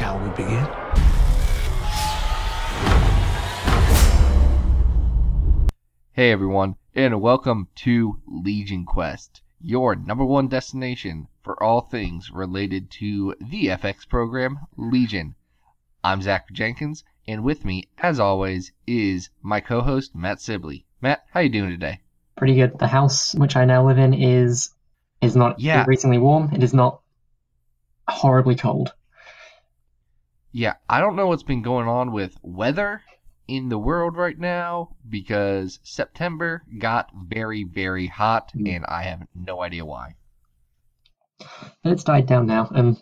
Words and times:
Shall 0.00 0.18
we 0.18 0.30
begin? 0.30 0.66
Hey 6.12 6.32
everyone, 6.32 6.76
and 6.94 7.20
welcome 7.20 7.68
to 7.76 8.18
Legion 8.26 8.86
Quest, 8.86 9.42
your 9.60 9.94
number 9.94 10.24
one 10.24 10.48
destination 10.48 11.28
for 11.42 11.62
all 11.62 11.82
things 11.82 12.30
related 12.30 12.90
to 12.92 13.34
the 13.40 13.66
FX 13.66 14.08
program 14.08 14.60
Legion. 14.76 15.34
I'm 16.02 16.22
Zack 16.22 16.50
Jenkins, 16.50 17.04
and 17.28 17.44
with 17.44 17.66
me, 17.66 17.88
as 17.98 18.18
always, 18.18 18.72
is 18.86 19.28
my 19.42 19.60
co-host 19.60 20.14
Matt 20.14 20.40
Sibley. 20.40 20.86
Matt, 21.02 21.24
how 21.32 21.40
you 21.40 21.50
doing 21.50 21.70
today? 21.70 22.00
Pretty 22.36 22.54
good. 22.54 22.78
The 22.78 22.86
house 22.88 23.34
which 23.34 23.54
I 23.54 23.66
now 23.66 23.86
live 23.86 23.98
in 23.98 24.14
is 24.14 24.70
is 25.20 25.36
not 25.36 25.60
Yeah. 25.60 25.80
increasingly 25.80 26.16
warm. 26.16 26.54
It 26.54 26.62
is 26.62 26.72
not 26.72 27.02
horribly 28.08 28.56
cold. 28.56 28.94
Yeah, 30.52 30.74
I 30.88 31.00
don't 31.00 31.16
know 31.16 31.28
what's 31.28 31.42
been 31.44 31.62
going 31.62 31.86
on 31.88 32.12
with 32.12 32.36
weather 32.42 33.02
in 33.46 33.68
the 33.68 33.78
world 33.78 34.16
right 34.16 34.38
now 34.38 34.96
because 35.08 35.78
September 35.82 36.62
got 36.78 37.10
very, 37.14 37.64
very 37.64 38.06
hot, 38.06 38.52
Mm. 38.54 38.76
and 38.76 38.86
I 38.86 39.02
have 39.02 39.26
no 39.34 39.62
idea 39.62 39.84
why. 39.84 40.16
But 41.82 41.92
it's 41.92 42.04
died 42.04 42.26
down 42.26 42.46
now, 42.46 42.68
and 42.74 42.96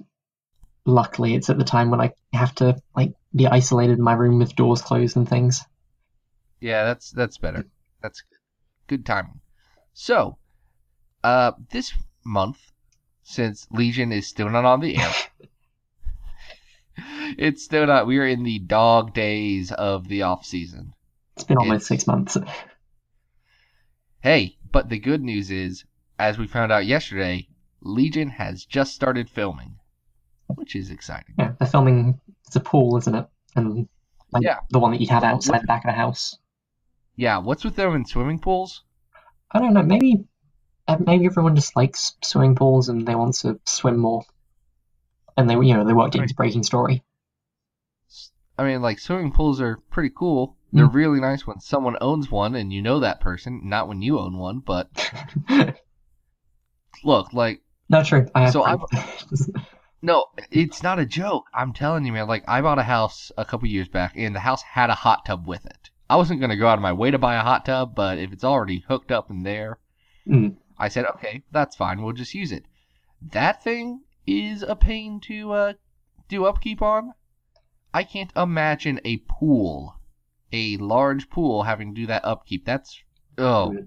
luckily 0.85 1.35
it's 1.35 1.51
at 1.51 1.59
the 1.59 1.65
time 1.65 1.91
when 1.91 2.01
I 2.01 2.13
have 2.33 2.55
to 2.57 2.81
like 2.95 3.15
be 3.35 3.47
isolated 3.47 3.99
in 3.99 4.05
my 4.05 4.15
room 4.15 4.39
with 4.39 4.57
doors 4.57 4.83
closed 4.83 5.17
and 5.17 5.29
things. 5.29 5.65
Yeah, 6.61 6.85
that's 6.85 7.11
that's 7.11 7.39
better. 7.39 7.65
That's 8.03 8.21
good. 8.23 8.39
Good 8.87 9.07
timing. 9.07 9.41
So, 9.93 10.39
uh, 11.25 11.53
this 11.71 11.93
month, 12.25 12.59
since 13.23 13.67
Legion 13.71 14.13
is 14.13 14.27
still 14.27 14.49
not 14.49 14.65
on 14.65 14.81
the 14.81 14.97
air, 14.97 15.13
it's 17.39 17.65
still 17.65 17.87
not. 17.87 18.07
We 18.07 18.19
are 18.19 18.27
in 18.27 18.43
the 18.43 18.59
dog 18.59 19.15
days 19.15 19.73
of 19.73 20.09
the 20.09 20.23
off 20.23 20.45
season. 20.45 20.93
It's 21.37 21.45
been 21.45 21.57
almost 21.59 21.77
It's- 21.83 21.87
six 21.89 22.07
months. 22.07 22.37
Hey, 24.21 24.57
but 24.73 24.89
the 24.89 24.99
good 24.99 25.23
news 25.23 25.51
is, 25.51 25.85
as 26.19 26.39
we 26.39 26.47
found 26.47 26.73
out 26.73 26.87
yesterday, 26.87 27.49
Legion 27.81 28.29
has 28.31 28.65
just 28.65 28.95
started 28.95 29.31
filming, 29.31 29.77
which 30.49 30.75
is 30.75 30.91
exciting. 30.91 31.35
Yeah, 31.39 31.53
they're 31.59 31.69
filming. 31.69 32.21
It's 32.47 32.57
a 32.57 32.61
pool, 32.61 32.97
isn't 32.99 33.15
it? 33.15 33.27
And 33.55 33.89
like 34.33 34.43
Yeah. 34.43 34.59
the 34.71 34.79
one 34.81 34.91
that 34.91 35.01
you'd 35.01 35.11
have 35.11 35.23
outside 35.25 35.63
the 35.63 35.67
back 35.67 35.85
of 35.85 35.89
the 35.91 35.97
house. 35.97 36.37
Yeah, 37.17 37.39
what's 37.39 37.65
with 37.65 37.77
them 37.77 37.95
in 37.95 38.05
swimming 38.05 38.41
pools? 38.41 38.83
I 39.53 39.61
don't 39.61 39.73
know. 39.75 39.83
Maybe 39.83 40.25
uh, 40.89 40.97
maybe 41.01 41.27
everyone 41.27 41.55
just 41.55 41.77
likes 41.77 42.17
swimming 42.23 42.55
pools 42.57 42.89
and 42.89 43.07
they 43.07 43.15
want 43.15 43.35
to 43.37 43.61
swim 43.65 43.99
more. 43.99 44.25
And 45.39 45.49
they 45.49 45.55
you 45.55 45.73
know 45.75 45.85
they 45.85 45.93
worked 45.95 46.17
it 46.17 46.21
into 46.21 46.35
Breaking 46.35 46.63
Story. 46.65 47.05
I 48.59 48.65
mean, 48.65 48.83
like 48.83 48.99
swimming 48.99 49.31
pools 49.33 49.61
are 49.61 49.77
pretty 49.91 50.11
cool. 50.15 50.57
They're 50.73 50.89
Mm. 50.89 50.95
really 50.95 51.21
nice 51.21 51.47
when 51.47 51.61
someone 51.61 51.97
owns 52.01 52.29
one 52.31 52.55
and 52.57 52.73
you 52.73 52.83
know 52.83 52.99
that 53.01 53.21
person, 53.21 53.61
not 53.65 53.87
when 53.89 54.03
you 54.03 54.19
own 54.19 54.37
one. 54.37 54.59
But 54.59 54.91
look, 57.05 57.33
like, 57.33 57.63
no, 57.89 58.03
true. 58.03 58.27
I 58.35 58.43
have. 58.43 58.53
So 58.53 58.65
friends. 58.65 59.51
no, 60.03 60.27
it's 60.51 60.83
not 60.83 60.99
a 60.99 61.07
joke. 61.07 61.45
I'm 61.55 61.73
telling 61.73 62.05
you, 62.05 62.13
man. 62.13 62.27
Like, 62.27 62.45
I 62.49 62.61
bought 62.61 62.79
a 62.79 62.83
house 62.83 63.31
a 63.39 63.45
couple 63.45 63.69
years 63.69 63.89
back, 63.89 64.13
and 64.17 64.35
the 64.35 64.41
house 64.41 64.63
had 64.63 64.91
a 64.91 64.95
hot 64.95 65.25
tub 65.25 65.47
with 65.47 65.65
it. 65.65 65.91
I 66.11 66.17
wasn't 66.17 66.41
gonna 66.41 66.57
go 66.57 66.67
out 66.69 66.79
of 66.79 66.83
my 66.83 66.93
way 66.93 67.11
to 67.11 67.19
buy 67.19 67.37
a 67.37 67.43
hot 67.43 67.65
tub, 67.65 67.95
but 67.95 68.19
if 68.19 68.33
it's 68.33 68.45
already 68.45 68.81
hooked 68.89 69.13
up 69.13 69.31
in 69.31 69.43
there, 69.45 69.79
Mm. 70.27 70.57
I 70.79 70.89
said, 70.89 71.07
okay, 71.07 71.43
that's 71.53 71.75
fine. 71.77 72.03
We'll 72.03 72.13
just 72.13 72.35
use 72.35 72.53
it. 72.53 72.67
That 73.33 73.63
thing 73.65 74.03
is 74.29 74.63
a 74.63 74.77
pain 74.77 75.21
to 75.21 75.53
uh, 75.53 75.73
do 76.29 76.45
upkeep 76.45 76.83
on. 76.83 77.13
I 77.95 78.05
can't 78.05 78.31
imagine 78.37 79.01
a 79.05 79.17
pool, 79.29 79.95
a 80.53 80.77
large 80.77 81.31
pool, 81.31 81.63
having 81.63 81.95
to 81.95 82.01
do 82.03 82.07
that 82.09 82.25
upkeep. 82.25 82.65
That's 82.67 83.03
oh, 83.39 83.73
Yeah. 83.73 83.81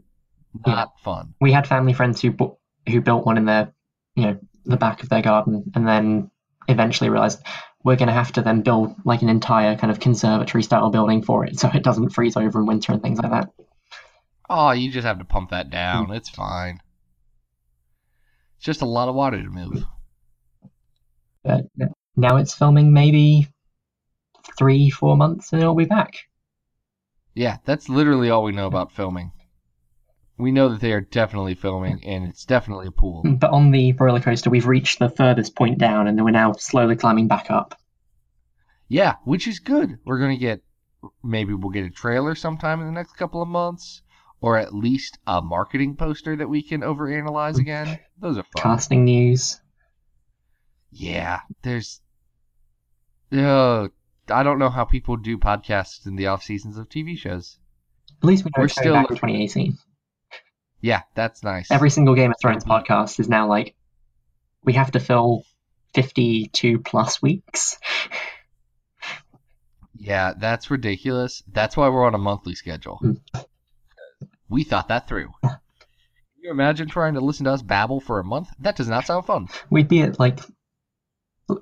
not 0.65 0.99
fun. 1.03 1.35
we 1.39 1.51
had 1.51 1.67
family 1.67 1.93
friends 1.93 2.21
who 2.21 2.31
bu- 2.31 2.55
who 2.89 2.99
built 3.01 3.25
one 3.25 3.37
in 3.37 3.45
their 3.45 3.73
you 4.15 4.23
know 4.25 4.39
the 4.65 4.77
back 4.77 5.03
of 5.03 5.09
their 5.09 5.21
garden 5.21 5.71
and 5.75 5.87
then 5.87 6.29
eventually 6.67 7.09
realized 7.09 7.41
we're 7.83 7.95
going 7.95 8.07
to 8.07 8.13
have 8.13 8.31
to 8.33 8.41
then 8.41 8.61
build 8.61 8.95
like 9.05 9.21
an 9.21 9.29
entire 9.29 9.75
kind 9.75 9.89
of 9.91 9.99
conservatory 9.99 10.61
style 10.63 10.89
building 10.91 11.21
for 11.23 11.45
it 11.45 11.57
so 11.59 11.69
it 11.73 11.83
doesn't 11.83 12.09
freeze 12.09 12.35
over 12.37 12.59
in 12.59 12.65
winter 12.67 12.91
and 12.91 13.01
things 13.01 13.19
like 13.19 13.31
that 13.31 13.49
Oh, 14.49 14.71
you 14.71 14.91
just 14.91 15.07
have 15.07 15.19
to 15.19 15.25
pump 15.25 15.51
that 15.51 15.69
down. 15.69 16.11
It's 16.11 16.29
fine. 16.29 16.81
It's 18.57 18.65
just 18.65 18.81
a 18.81 18.85
lot 18.85 19.07
of 19.07 19.15
water 19.15 19.41
to 19.41 19.49
move. 19.49 19.85
But 21.43 21.65
now 22.15 22.37
it's 22.37 22.53
filming 22.53 22.93
maybe 22.93 23.47
three 24.57 24.89
four 24.89 25.15
months 25.15 25.53
and 25.53 25.61
it'll 25.61 25.75
be 25.75 25.85
back 25.85 26.17
Yeah, 27.33 27.57
that's 27.65 27.89
literally 27.89 28.29
all 28.29 28.43
we 28.43 28.51
know 28.51 28.67
about 28.67 28.91
filming. 28.91 29.31
We 30.37 30.51
know 30.51 30.69
that 30.69 30.81
they 30.81 30.91
are 30.91 31.01
definitely 31.01 31.53
filming, 31.53 32.03
and 32.03 32.27
it's 32.27 32.45
definitely 32.45 32.87
a 32.87 32.91
pool. 32.91 33.23
Mm, 33.23 33.39
but 33.39 33.51
on 33.51 33.71
the 33.71 33.93
roller 33.93 34.19
coaster 34.19 34.49
we've 34.49 34.67
reached 34.67 34.99
the 34.99 35.09
furthest 35.09 35.55
point 35.55 35.77
down 35.77 36.07
and 36.07 36.17
then 36.17 36.25
we're 36.25 36.31
now 36.31 36.53
slowly 36.53 36.95
climbing 36.95 37.27
back 37.27 37.51
up 37.51 37.79
Yeah, 38.87 39.15
which 39.23 39.47
is 39.47 39.59
good. 39.59 39.99
We're 40.05 40.19
gonna 40.19 40.37
get 40.37 40.61
maybe 41.23 41.53
we'll 41.53 41.71
get 41.71 41.85
a 41.85 41.89
trailer 41.89 42.35
sometime 42.35 42.79
in 42.81 42.87
the 42.87 42.91
next 42.91 43.13
couple 43.13 43.41
of 43.41 43.47
months, 43.47 44.01
or 44.41 44.57
at 44.57 44.73
least 44.73 45.17
a 45.25 45.41
marketing 45.41 45.95
poster 45.95 46.35
that 46.35 46.49
we 46.49 46.61
can 46.61 46.81
overanalyze 46.81 47.55
mm. 47.55 47.61
again. 47.61 47.99
Those 48.19 48.37
are 48.37 48.43
fun. 48.43 48.63
casting 48.63 49.05
news 49.05 49.60
Yeah, 50.91 51.39
there's. 51.61 52.01
Uh, 53.31 53.87
I 54.29 54.43
don't 54.43 54.59
know 54.59 54.69
how 54.69 54.83
people 54.85 55.15
do 55.17 55.37
podcasts 55.37 56.05
in 56.05 56.15
the 56.15 56.27
off 56.27 56.43
seasons 56.43 56.77
of 56.77 56.89
TV 56.89 57.17
shows. 57.17 57.57
at 58.21 58.25
least 58.27 58.43
we 58.45 58.49
know 58.55 58.61
We're 58.63 58.67
still- 58.67 58.93
back 58.93 59.09
in 59.09 59.15
2018 59.15 59.77
Yeah, 60.81 61.01
that's 61.15 61.43
nice. 61.43 61.71
every 61.71 61.89
single 61.89 62.13
Game 62.15 62.31
of 62.31 62.37
Thrones 62.41 62.65
podcast 62.65 63.19
is 63.19 63.29
now 63.29 63.47
like 63.47 63.75
we 64.63 64.73
have 64.73 64.91
to 64.91 64.99
fill 64.99 65.43
52 65.93 66.79
plus 66.79 67.21
weeks. 67.21 67.77
Yeah, 69.95 70.33
that's 70.37 70.71
ridiculous. 70.71 71.43
That's 71.51 71.77
why 71.77 71.89
we're 71.89 72.05
on 72.05 72.15
a 72.15 72.19
monthly 72.19 72.55
schedule. 72.55 72.99
Mm. 73.03 73.45
We 74.49 74.63
thought 74.63 74.87
that 74.89 75.07
through. 75.07 75.29
Can 75.43 75.59
you 76.43 76.51
imagine 76.51 76.87
trying 76.89 77.13
to 77.13 77.21
listen 77.21 77.45
to 77.45 77.51
us 77.51 77.61
babble 77.61 78.01
for 78.01 78.19
a 78.19 78.23
month? 78.23 78.49
That 78.59 78.75
does 78.75 78.87
not 78.89 79.05
sound 79.05 79.25
fun. 79.25 79.47
We'd 79.69 79.87
be 79.87 80.01
at 80.01 80.19
like 80.19 80.39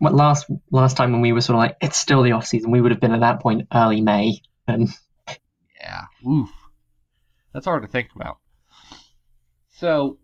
last 0.01 0.47
last 0.72 0.97
time 0.97 1.11
when 1.11 1.22
we 1.22 1.31
were 1.31 1.41
sort 1.41 1.55
of 1.55 1.59
like 1.59 1.77
it's 1.81 1.97
still 1.97 2.23
the 2.23 2.33
off 2.33 2.45
season. 2.45 2.72
We 2.72 2.81
would 2.81 2.91
have 2.91 3.01
been 3.01 3.13
at 3.13 3.22
that 3.22 3.41
point 3.41 3.67
early 3.73 4.01
May, 4.01 4.41
and 4.67 4.89
Yeah. 5.79 6.05
Oof. 6.27 6.50
That's 7.53 7.66
hard 7.66 7.83
to 7.83 7.88
think 7.88 8.09
about. 8.16 8.38
So, 9.72 10.19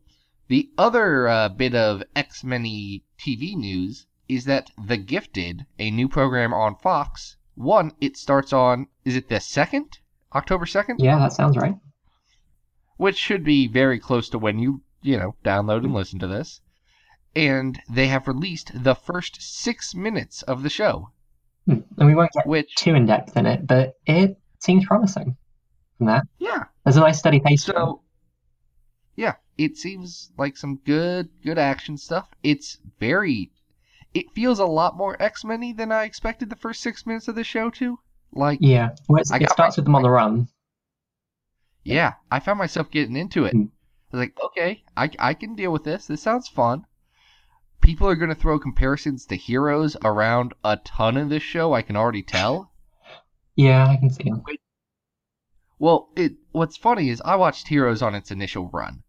the 0.47 0.69
other 0.77 1.27
uh, 1.27 1.49
bit 1.49 1.73
of 1.73 2.03
X 2.15 2.43
Men 2.43 2.63
TV 2.63 3.55
news 3.55 4.05
is 4.27 4.45
that 4.45 4.71
The 4.77 4.97
Gifted, 4.97 5.65
a 5.79 5.91
new 5.91 6.09
program 6.09 6.53
on 6.53 6.75
Fox, 6.75 7.37
one, 7.55 7.93
it 8.01 8.17
starts 8.17 8.51
on, 8.51 8.87
is 9.05 9.15
it 9.15 9.29
the 9.29 9.35
2nd? 9.35 9.93
October 10.33 10.65
2nd? 10.65 10.95
yeah, 10.97 11.17
that 11.19 11.31
sounds 11.31 11.55
right. 11.55 11.75
Which 12.97 13.17
should 13.17 13.43
be 13.43 13.67
very 13.67 13.99
close 13.99 14.29
to 14.29 14.39
when 14.39 14.59
you, 14.59 14.81
you 15.01 15.17
know, 15.17 15.35
download 15.43 15.85
and 15.85 15.93
listen 15.93 16.19
to 16.19 16.27
this. 16.27 16.59
And 17.35 17.81
they 17.89 18.07
have 18.07 18.27
released 18.27 18.71
the 18.73 18.95
first 18.95 19.41
six 19.41 19.93
minutes 19.93 20.41
of 20.43 20.63
the 20.63 20.69
show, 20.69 21.09
Hmm. 21.65 21.79
And 21.97 22.07
we 22.07 22.15
won't 22.15 22.31
get 22.31 22.45
which, 22.45 22.75
too 22.75 22.93
in 22.93 23.05
depth 23.05 23.35
in 23.35 23.45
it, 23.45 23.65
but 23.65 23.95
it 24.05 24.37
seems 24.59 24.85
promising. 24.85 25.35
From 25.97 26.07
that, 26.07 26.27
yeah, 26.37 26.65
there's 26.83 26.97
a 26.97 26.99
nice 26.99 27.19
steady 27.19 27.39
pace. 27.39 27.63
So, 27.63 28.01
yeah, 29.15 29.35
it 29.57 29.77
seems 29.77 30.31
like 30.37 30.57
some 30.57 30.79
good, 30.85 31.29
good 31.43 31.57
action 31.57 31.97
stuff. 31.97 32.29
It's 32.43 32.79
very, 32.99 33.51
it 34.13 34.31
feels 34.35 34.59
a 34.59 34.65
lot 34.65 34.97
more 34.97 35.21
X 35.21 35.43
Men 35.45 35.75
than 35.75 35.91
I 35.91 36.03
expected 36.03 36.49
the 36.49 36.55
first 36.55 36.81
six 36.81 37.05
minutes 37.05 37.27
of 37.27 37.35
the 37.35 37.43
show 37.43 37.69
to. 37.71 37.99
Like, 38.33 38.59
yeah. 38.61 38.89
well, 39.07 39.21
it 39.21 39.27
starts 39.27 39.57
my- 39.57 39.69
with 39.77 39.85
them 39.85 39.95
on 39.95 40.03
the 40.03 40.09
run. 40.09 40.47
Yeah, 41.83 42.13
I 42.31 42.39
found 42.39 42.59
myself 42.59 42.91
getting 42.91 43.15
into 43.15 43.45
it. 43.45 43.53
Hmm. 43.53 43.65
I 44.11 44.17
was 44.17 44.19
like, 44.19 44.37
okay, 44.43 44.83
I, 44.97 45.09
I 45.17 45.33
can 45.33 45.55
deal 45.55 45.71
with 45.71 45.83
this. 45.83 46.07
This 46.07 46.21
sounds 46.21 46.47
fun. 46.47 46.85
People 47.81 48.07
are 48.07 48.15
going 48.15 48.29
to 48.29 48.35
throw 48.35 48.57
comparisons 48.57 49.25
to 49.27 49.35
heroes 49.35 49.95
around 50.03 50.53
a 50.63 50.77
ton 50.77 51.17
in 51.17 51.29
this 51.29 51.43
show. 51.43 51.73
I 51.73 51.81
can 51.81 51.95
already 51.95 52.23
tell. 52.23 52.71
Yeah, 53.55 53.87
I 53.87 53.97
can 53.97 54.09
see 54.09 54.23
them. 54.23 54.43
Well, 55.77 56.09
it 56.15 56.33
what's 56.51 56.77
funny 56.77 57.09
is 57.09 57.21
I 57.23 57.35
watched 57.35 57.67
Heroes 57.67 58.01
on 58.01 58.15
its 58.15 58.31
initial 58.31 58.69
run. 58.69 59.03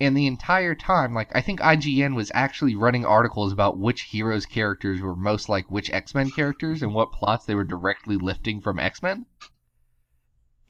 And 0.00 0.16
the 0.16 0.26
entire 0.26 0.74
time, 0.74 1.12
like 1.12 1.34
I 1.34 1.40
think 1.40 1.60
IGN 1.60 2.14
was 2.14 2.32
actually 2.34 2.74
running 2.74 3.04
articles 3.04 3.52
about 3.52 3.78
which 3.78 4.02
Heroes 4.02 4.46
characters 4.46 5.00
were 5.00 5.14
most 5.14 5.48
like 5.48 5.70
which 5.70 5.90
X-Men 5.90 6.30
characters 6.30 6.82
and 6.82 6.94
what 6.94 7.12
plots 7.12 7.44
they 7.44 7.54
were 7.54 7.64
directly 7.64 8.16
lifting 8.16 8.60
from 8.60 8.78
X-Men. 8.78 9.26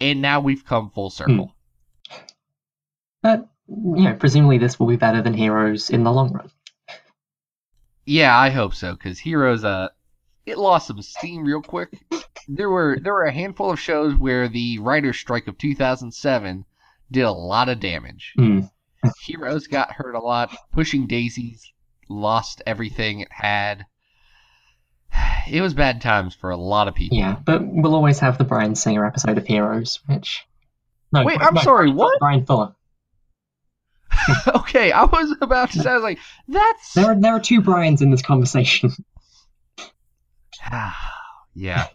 And 0.00 0.20
now 0.20 0.40
we've 0.40 0.64
come 0.64 0.90
full 0.90 1.10
hmm. 1.10 1.14
circle. 1.14 1.54
But 3.22 3.48
you 3.68 4.04
know, 4.04 4.14
presumably 4.14 4.58
this 4.58 4.80
will 4.80 4.88
be 4.88 4.96
better 4.96 5.22
than 5.22 5.34
Heroes 5.34 5.90
in 5.90 6.02
the 6.02 6.12
long 6.12 6.32
run. 6.32 6.50
Yeah, 8.10 8.36
I 8.36 8.50
hope 8.50 8.74
so 8.74 8.96
cuz 8.96 9.20
Heroes 9.20 9.64
uh 9.64 9.88
it 10.44 10.58
lost 10.58 10.88
some 10.88 11.00
steam 11.00 11.44
real 11.44 11.62
quick. 11.62 11.96
There 12.48 12.68
were 12.68 12.98
there 13.00 13.12
were 13.12 13.26
a 13.26 13.32
handful 13.32 13.70
of 13.70 13.78
shows 13.78 14.16
where 14.16 14.48
the 14.48 14.80
writers' 14.80 15.18
strike 15.18 15.46
of 15.46 15.56
2007 15.58 16.64
did 17.12 17.22
a 17.22 17.30
lot 17.30 17.68
of 17.68 17.78
damage. 17.78 18.32
Hmm. 18.36 18.62
Heroes 19.22 19.68
got 19.68 19.92
hurt 19.92 20.16
a 20.16 20.18
lot. 20.18 20.52
Pushing 20.72 21.06
Daisies 21.06 21.72
lost 22.08 22.62
everything 22.66 23.20
it 23.20 23.30
had. 23.30 23.86
It 25.48 25.62
was 25.62 25.74
bad 25.74 26.00
times 26.00 26.34
for 26.34 26.50
a 26.50 26.56
lot 26.56 26.86
of 26.86 26.94
people. 26.94 27.16
Yeah, 27.18 27.36
but 27.44 27.62
we'll 27.64 27.94
always 27.94 28.20
have 28.20 28.38
the 28.38 28.44
Bryan 28.44 28.74
Singer 28.74 29.04
episode 29.04 29.38
of 29.38 29.46
Heroes, 29.46 30.00
which. 30.06 30.46
No, 31.12 31.24
Wait, 31.24 31.40
I'm 31.40 31.54
no, 31.54 31.60
sorry, 31.62 31.90
what? 31.90 32.20
Bryan 32.20 32.44
Fuller. 32.44 32.76
okay, 34.54 34.92
I 34.92 35.04
was 35.04 35.36
about 35.40 35.70
to 35.72 35.80
say, 35.82 35.90
I 35.90 35.94
was 35.94 36.02
like, 36.02 36.18
that's. 36.48 36.94
There 36.94 37.06
are 37.06 37.20
there 37.20 37.34
are 37.34 37.40
two 37.40 37.60
Brians 37.60 38.02
in 38.02 38.10
this 38.10 38.22
conversation. 38.22 38.90
yeah. 41.54 41.86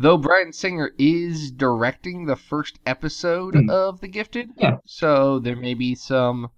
Though 0.00 0.16
Bryan 0.16 0.52
Singer 0.52 0.92
is 0.98 1.50
directing 1.50 2.26
the 2.26 2.36
first 2.36 2.78
episode 2.86 3.54
Hmm. 3.54 3.68
of 3.70 4.00
The 4.00 4.08
Gifted. 4.08 4.50
Yeah. 4.56 4.78
So 4.86 5.40
there 5.40 5.56
may 5.56 5.74
be 5.74 5.94
some 5.94 6.48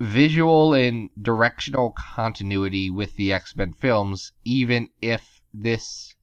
visual 0.00 0.74
and 0.74 1.10
directional 1.20 1.94
continuity 1.96 2.90
with 2.90 3.14
the 3.16 3.32
X 3.32 3.56
Men 3.56 3.72
films, 3.72 4.32
even 4.44 4.88
if 5.00 5.40
this 5.52 6.14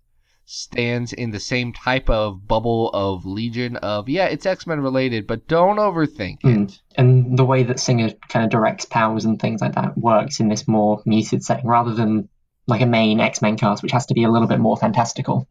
stands 0.51 1.13
in 1.13 1.29
the 1.29 1.39
same 1.39 1.71
type 1.71 2.09
of 2.09 2.47
bubble 2.47 2.89
of 2.91 3.23
Legion 3.25 3.75
of, 3.77 4.09
yeah, 4.09 4.25
it's 4.25 4.45
X 4.47 4.65
Men 4.65 4.81
related, 4.81 5.27
but 5.27 5.47
don't 5.47 5.77
overthink 5.77 6.41
Hmm. 6.41 6.63
it. 6.63 6.81
and 6.97 7.37
the 7.37 7.45
way 7.45 7.61
that 7.63 7.79
Singer 7.79 8.09
kind 8.29 8.43
of 8.43 8.49
directs 8.51 8.85
powers 8.85 9.25
and 9.25 9.39
things 9.39 9.61
like 9.61 9.75
that 9.75 9.95
works 9.97 10.39
in 10.39 10.47
this 10.49 10.67
more 10.67 11.01
muted 11.05 11.43
setting 11.43 11.67
rather 11.67 11.93
than 11.93 12.27
like 12.67 12.81
a 12.81 12.85
main 12.87 13.19
X 13.19 13.41
Men 13.43 13.57
cast, 13.57 13.83
which 13.83 13.91
has 13.91 14.07
to 14.07 14.13
be 14.15 14.23
a 14.23 14.29
little 14.31 14.47
bit 14.47 14.59
more 14.59 14.75
fantastical. 14.75 15.47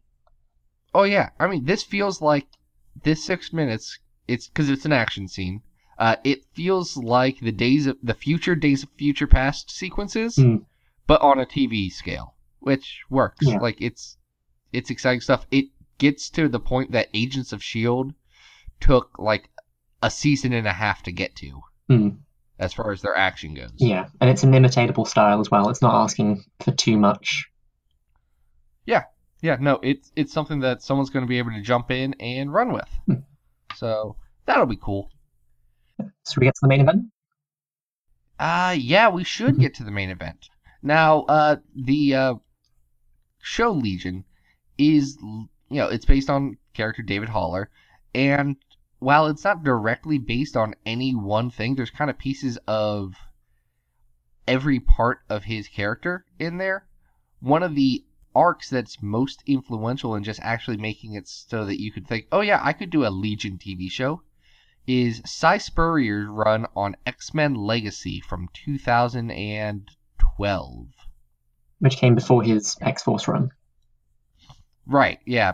Oh 0.93 1.03
yeah, 1.03 1.29
I 1.39 1.47
mean 1.47 1.63
this 1.65 1.81
feels 1.83 2.21
like 2.21 2.47
this 3.03 3.23
six 3.23 3.53
minutes. 3.53 3.97
It's 4.27 4.47
because 4.47 4.69
it's 4.69 4.85
an 4.85 4.91
action 4.93 5.27
scene. 5.29 5.61
Uh, 5.97 6.17
it 6.23 6.43
feels 6.53 6.95
like 6.97 7.39
the 7.39 7.51
days 7.51 7.87
of 7.87 7.97
the 8.03 8.13
future, 8.13 8.55
days 8.55 8.83
of 8.83 8.89
future 8.97 9.27
past 9.27 9.71
sequences, 9.71 10.35
Hmm. 10.35 10.57
but 11.07 11.21
on 11.21 11.39
a 11.39 11.45
TV 11.45 11.89
scale, 11.89 12.35
which 12.59 12.99
works. 13.09 13.45
Yeah. 13.47 13.57
Like 13.59 13.81
it's 13.81 14.17
it's 14.73 14.89
exciting 14.89 15.21
stuff. 15.21 15.45
It 15.51 15.65
gets 15.97 16.29
to 16.31 16.47
the 16.47 16.59
point 16.59 16.91
that 16.91 17.09
Agents 17.13 17.51
of 17.53 17.63
Shield 17.63 18.13
took 18.79 19.17
like 19.19 19.49
a 20.01 20.09
season 20.09 20.53
and 20.53 20.65
a 20.67 20.71
half 20.73 21.03
to 21.03 21.11
get 21.11 21.35
to, 21.37 21.61
Hmm. 21.87 22.09
as 22.57 22.73
far 22.73 22.91
as 22.91 23.01
their 23.01 23.15
action 23.17 23.53
goes. 23.53 23.71
Yeah, 23.77 24.07
and 24.21 24.29
it's 24.29 24.43
an 24.43 24.51
imitatable 24.53 25.07
style 25.07 25.39
as 25.41 25.51
well. 25.51 25.69
It's 25.69 25.81
not 25.81 26.01
asking 26.03 26.43
for 26.61 26.71
too 26.71 26.97
much. 26.97 27.49
Yeah, 28.85 29.03
yeah, 29.41 29.57
no, 29.59 29.79
it's 29.83 30.11
it's 30.15 30.31
something 30.33 30.61
that 30.61 30.81
someone's 30.81 31.09
going 31.09 31.25
to 31.25 31.29
be 31.29 31.37
able 31.37 31.51
to 31.51 31.61
jump 31.61 31.91
in 31.91 32.13
and 32.19 32.51
run 32.53 32.71
with. 32.71 32.89
Hmm. 33.05 33.13
So 33.75 34.15
that'll 34.45 34.65
be 34.65 34.77
cool. 34.81 35.09
So 36.23 36.35
we 36.39 36.45
get 36.47 36.55
to 36.55 36.59
the 36.61 36.67
main 36.69 36.81
event. 36.81 37.05
Uh 38.39 38.75
yeah, 38.77 39.09
we 39.09 39.23
should 39.25 39.55
Mhm. 39.55 39.59
get 39.59 39.73
to 39.75 39.83
the 39.83 39.91
main 39.91 40.09
event. 40.09 40.49
Now, 40.81 41.21
uh 41.23 41.57
the 41.75 42.15
uh 42.15 42.35
show 43.41 43.71
Legion 43.71 44.23
is 44.79 45.17
you 45.21 45.47
know, 45.69 45.87
it's 45.87 46.05
based 46.05 46.31
on 46.31 46.57
character 46.73 47.03
David 47.03 47.29
Haller 47.29 47.69
and 48.15 48.55
while 48.99 49.27
it's 49.27 49.43
not 49.43 49.63
directly 49.63 50.17
based 50.17 50.57
on 50.57 50.73
any 50.85 51.15
one 51.15 51.51
thing, 51.51 51.75
there's 51.75 51.89
kind 51.89 52.09
of 52.09 52.17
pieces 52.17 52.57
of 52.67 53.15
every 54.47 54.79
part 54.79 55.19
of 55.29 55.43
his 55.45 55.67
character 55.67 56.25
in 56.37 56.57
there. 56.57 56.85
One 57.39 57.63
of 57.63 57.75
the 57.75 58.05
arcs 58.35 58.69
that's 58.69 59.01
most 59.01 59.41
influential 59.45 60.15
in 60.15 60.23
just 60.23 60.39
actually 60.41 60.77
making 60.77 61.13
it 61.13 61.27
so 61.27 61.65
that 61.65 61.79
you 61.79 61.91
could 61.91 62.07
think, 62.07 62.27
"Oh 62.31 62.41
yeah, 62.41 62.59
I 62.61 62.73
could 62.73 62.89
do 62.89 63.05
a 63.05 63.09
Legion 63.09 63.57
TV 63.57 63.89
show." 63.89 64.23
is 64.87 65.21
Si 65.23 65.59
Spurrier's 65.59 66.27
run 66.27 66.65
on 66.75 66.97
X 67.05 67.33
Men 67.33 67.53
Legacy 67.53 68.19
from 68.19 68.49
2012. 68.53 70.87
which 71.79 71.97
came 71.97 72.15
before 72.15 72.43
his 72.43 72.77
X 72.81 73.03
Force 73.03 73.27
run. 73.27 73.51
Right, 74.89 75.19
yeah. 75.25 75.53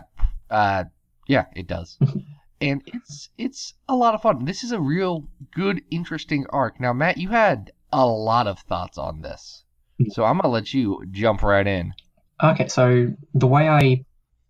Uh, 0.50 0.84
yeah, 1.26 1.44
it 1.54 1.66
does. 1.66 1.98
and 2.60 2.82
it's 2.86 3.28
it's 3.36 3.74
a 3.88 3.94
lot 3.94 4.14
of 4.14 4.22
fun. 4.22 4.44
This 4.44 4.64
is 4.64 4.72
a 4.72 4.80
real 4.80 5.28
good, 5.54 5.82
interesting 5.90 6.46
arc. 6.50 6.80
Now, 6.80 6.92
Matt, 6.92 7.18
you 7.18 7.28
had 7.28 7.72
a 7.92 8.06
lot 8.06 8.46
of 8.46 8.58
thoughts 8.60 8.98
on 8.98 9.20
this. 9.20 9.64
So 10.10 10.24
I'm 10.24 10.34
going 10.34 10.42
to 10.42 10.48
let 10.48 10.74
you 10.74 11.04
jump 11.10 11.42
right 11.42 11.66
in. 11.66 11.94
Okay, 12.42 12.68
so 12.68 13.08
the 13.34 13.46
way 13.46 13.68
I 13.68 14.04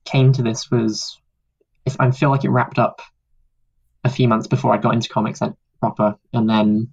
came 0.05 0.33
to 0.33 0.43
this 0.43 0.71
was, 0.71 1.21
if 1.85 1.97
I 2.01 2.11
feel 2.11 2.31
like 2.31 2.45
it 2.45 2.51
wrapped 2.51 2.79
up 2.79 3.01
a 4.03 4.09
few 4.09 4.27
months 4.29 4.47
before 4.47 4.73
I 4.73 4.79
got 4.79 4.95
into 4.95 5.09
comics 5.09 5.41
like, 5.41 5.53
proper, 5.81 6.17
and 6.33 6.49
then 6.49 6.89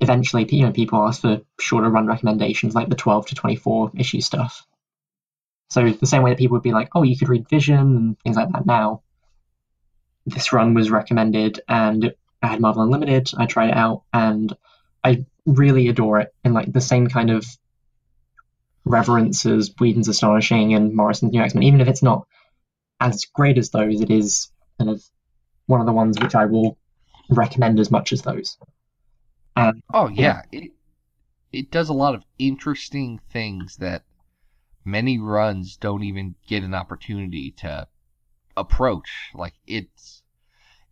eventually, 0.00 0.46
you 0.50 0.64
know, 0.64 0.72
people 0.72 1.06
asked 1.06 1.22
for 1.22 1.40
shorter 1.60 1.90
run 1.90 2.06
recommendations, 2.06 2.74
like 2.74 2.88
the 2.88 2.96
12 2.96 3.26
to 3.26 3.34
24 3.34 3.92
issue 3.96 4.20
stuff. 4.20 4.66
So 5.72 5.90
the 5.90 6.06
same 6.06 6.22
way 6.22 6.30
that 6.30 6.38
people 6.38 6.56
would 6.56 6.62
be 6.62 6.74
like, 6.74 6.90
oh, 6.94 7.02
you 7.02 7.16
could 7.16 7.30
read 7.30 7.48
Vision 7.48 7.78
and 7.78 8.20
things 8.20 8.36
like 8.36 8.52
that 8.52 8.66
now. 8.66 9.00
This 10.26 10.52
run 10.52 10.74
was 10.74 10.90
recommended, 10.90 11.62
and 11.66 12.12
I 12.42 12.48
had 12.48 12.60
Marvel 12.60 12.82
Unlimited. 12.82 13.30
I 13.38 13.46
tried 13.46 13.70
it 13.70 13.76
out, 13.76 14.02
and 14.12 14.54
I 15.02 15.24
really 15.46 15.88
adore 15.88 16.20
it 16.20 16.34
in 16.44 16.52
like 16.52 16.70
the 16.70 16.82
same 16.82 17.08
kind 17.08 17.30
of 17.30 17.46
reverence 18.84 19.46
as 19.46 19.72
Whedon's 19.80 20.08
Astonishing 20.08 20.74
and 20.74 20.94
Morrison's 20.94 21.32
New 21.32 21.40
X-Men. 21.40 21.62
Even 21.62 21.80
if 21.80 21.88
it's 21.88 22.02
not 22.02 22.26
as 23.00 23.24
great 23.24 23.56
as 23.56 23.70
those, 23.70 24.02
it 24.02 24.10
is 24.10 24.52
kind 24.78 24.90
of 24.90 25.02
one 25.64 25.80
of 25.80 25.86
the 25.86 25.92
ones 25.94 26.18
which 26.20 26.34
I 26.34 26.44
will 26.44 26.76
recommend 27.30 27.80
as 27.80 27.90
much 27.90 28.12
as 28.12 28.20
those. 28.20 28.58
And 29.56 29.82
Oh, 29.94 30.10
yeah. 30.10 30.42
It, 30.52 30.72
it 31.50 31.70
does 31.70 31.88
a 31.88 31.94
lot 31.94 32.14
of 32.14 32.26
interesting 32.38 33.20
things 33.30 33.76
that 33.76 34.02
many 34.84 35.18
runs 35.18 35.76
don't 35.76 36.02
even 36.02 36.34
get 36.46 36.62
an 36.62 36.74
opportunity 36.74 37.50
to 37.58 37.86
approach. 38.56 39.10
Like, 39.34 39.54
it's. 39.66 40.22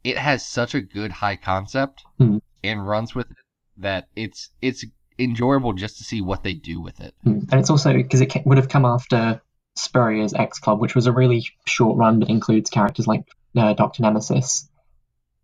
It 0.03 0.17
has 0.17 0.47
such 0.47 0.75
a 0.75 0.81
good 0.81 1.11
high 1.13 1.37
concept 1.37 2.03
Mhm. 2.19 2.41
and 2.65 2.87
runs 2.89 3.15
with 3.15 3.31
it 3.31 3.37
that 3.77 4.09
it's 4.17 4.49
it's 4.63 4.85
enjoyable 5.19 5.75
just 5.75 5.99
to 5.99 6.05
see 6.05 6.23
what 6.23 6.43
they 6.43 6.55
do 6.55 6.81
with 6.81 7.01
it. 7.01 7.15
and 7.25 7.53
it's 7.53 7.69
also 7.69 7.93
because 7.93 8.23
it 8.23 8.33
ca- 8.33 8.41
would 8.47 8.57
have 8.57 8.71
come 8.71 8.87
after 8.87 9.43
Spurrier's 9.77 10.32
X 10.32 10.59
Club, 10.59 10.81
which 10.81 10.94
was 10.94 11.06
a 11.06 11.13
really 11.13 11.44
short 11.67 11.99
run 11.99 12.19
but 12.19 12.31
includes 12.31 12.70
characters 12.70 13.06
like 13.06 13.25
uh, 13.56 13.75
Doctor 13.75 14.03
Nemesis. 14.03 14.69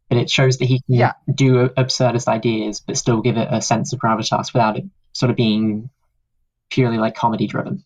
But 0.09 0.17
it 0.19 0.31
shows 0.31 0.57
that 0.59 0.65
he 0.67 0.81
can 0.81 0.95
Yeah. 0.95 1.13
do 1.33 1.69
absurdist 1.69 2.27
ideas 2.29 2.81
but 2.81 2.97
still 2.97 3.21
give 3.21 3.37
it 3.37 3.49
a 3.51 3.61
sense 3.61 3.93
of 3.93 4.01
gravitas 4.01 4.55
without 4.55 4.79
it 4.79 4.85
sort 5.13 5.29
of 5.31 5.37
being 5.37 5.91
purely 6.71 6.97
like 6.97 7.15
comedy 7.15 7.47
driven. 7.47 7.85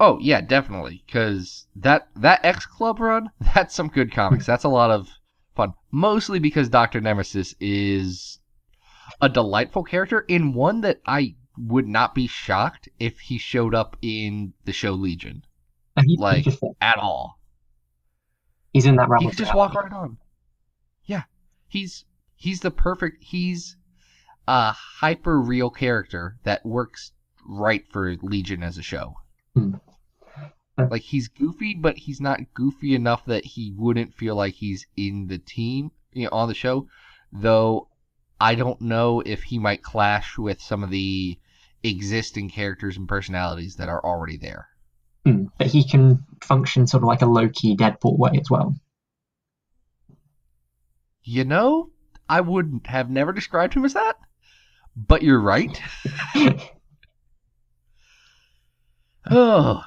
Oh 0.00 0.18
yeah, 0.20 0.40
definitely. 0.40 1.02
Because 1.06 1.66
that 1.76 2.08
that 2.16 2.44
X 2.44 2.66
Club 2.66 3.00
run, 3.00 3.30
that's 3.54 3.74
some 3.74 3.88
good 3.88 4.12
comics. 4.12 4.46
That's 4.46 4.64
a 4.64 4.68
lot 4.68 4.90
of 4.90 5.08
fun. 5.56 5.74
Mostly 5.90 6.38
because 6.38 6.68
Doctor 6.68 7.00
Nemesis 7.00 7.54
is 7.60 8.38
a 9.20 9.28
delightful 9.28 9.82
character, 9.84 10.24
and 10.28 10.54
one 10.54 10.82
that 10.82 11.00
I 11.06 11.34
would 11.56 11.88
not 11.88 12.14
be 12.14 12.26
shocked 12.28 12.88
if 13.00 13.18
he 13.18 13.38
showed 13.38 13.74
up 13.74 13.96
in 14.00 14.52
the 14.64 14.72
show 14.72 14.92
Legion 14.92 15.42
uh, 15.96 16.02
he, 16.06 16.16
Like- 16.16 16.46
at 16.80 16.98
all. 16.98 17.40
he's 18.72 18.86
in 18.86 18.94
that 18.96 19.08
realm. 19.08 19.24
He 19.24 19.28
could 19.30 19.38
just 19.38 19.54
walk 19.54 19.74
right 19.74 19.92
on. 19.92 20.18
Yeah, 21.04 21.22
he's 21.66 22.04
he's 22.36 22.60
the 22.60 22.70
perfect. 22.70 23.24
He's 23.24 23.76
a 24.46 24.72
hyper 24.72 25.40
real 25.40 25.70
character 25.70 26.36
that 26.44 26.64
works 26.64 27.12
right 27.44 27.84
for 27.90 28.14
Legion 28.22 28.62
as 28.62 28.78
a 28.78 28.82
show. 28.82 29.14
Hmm. 29.58 29.74
Like 30.90 31.02
he's 31.02 31.28
goofy, 31.28 31.74
but 31.74 31.98
he's 31.98 32.20
not 32.20 32.54
goofy 32.54 32.94
enough 32.94 33.24
that 33.26 33.44
he 33.44 33.72
wouldn't 33.76 34.14
feel 34.14 34.36
like 34.36 34.54
he's 34.54 34.86
in 34.96 35.26
the 35.26 35.38
team, 35.38 35.90
you 36.12 36.24
know, 36.24 36.30
on 36.32 36.48
the 36.48 36.54
show. 36.54 36.86
Though 37.32 37.88
I 38.40 38.54
don't 38.54 38.80
know 38.80 39.20
if 39.26 39.42
he 39.42 39.58
might 39.58 39.82
clash 39.82 40.38
with 40.38 40.60
some 40.60 40.84
of 40.84 40.90
the 40.90 41.36
existing 41.82 42.50
characters 42.50 42.96
and 42.96 43.08
personalities 43.08 43.76
that 43.76 43.88
are 43.88 44.04
already 44.04 44.36
there. 44.36 44.68
Hmm, 45.26 45.46
But 45.58 45.66
he 45.66 45.82
can 45.82 46.24
function 46.42 46.86
sort 46.86 47.02
of 47.02 47.08
like 47.08 47.22
a 47.22 47.26
low 47.26 47.48
key 47.48 47.76
Deadpool 47.76 48.16
way 48.16 48.38
as 48.40 48.48
well. 48.48 48.76
You 51.24 51.44
know, 51.44 51.90
I 52.28 52.40
would 52.40 52.82
have 52.84 53.10
never 53.10 53.32
described 53.32 53.74
him 53.74 53.84
as 53.84 53.94
that, 53.94 54.16
but 54.96 55.22
you're 55.22 55.40
right. 55.40 55.80
Oh, 59.30 59.84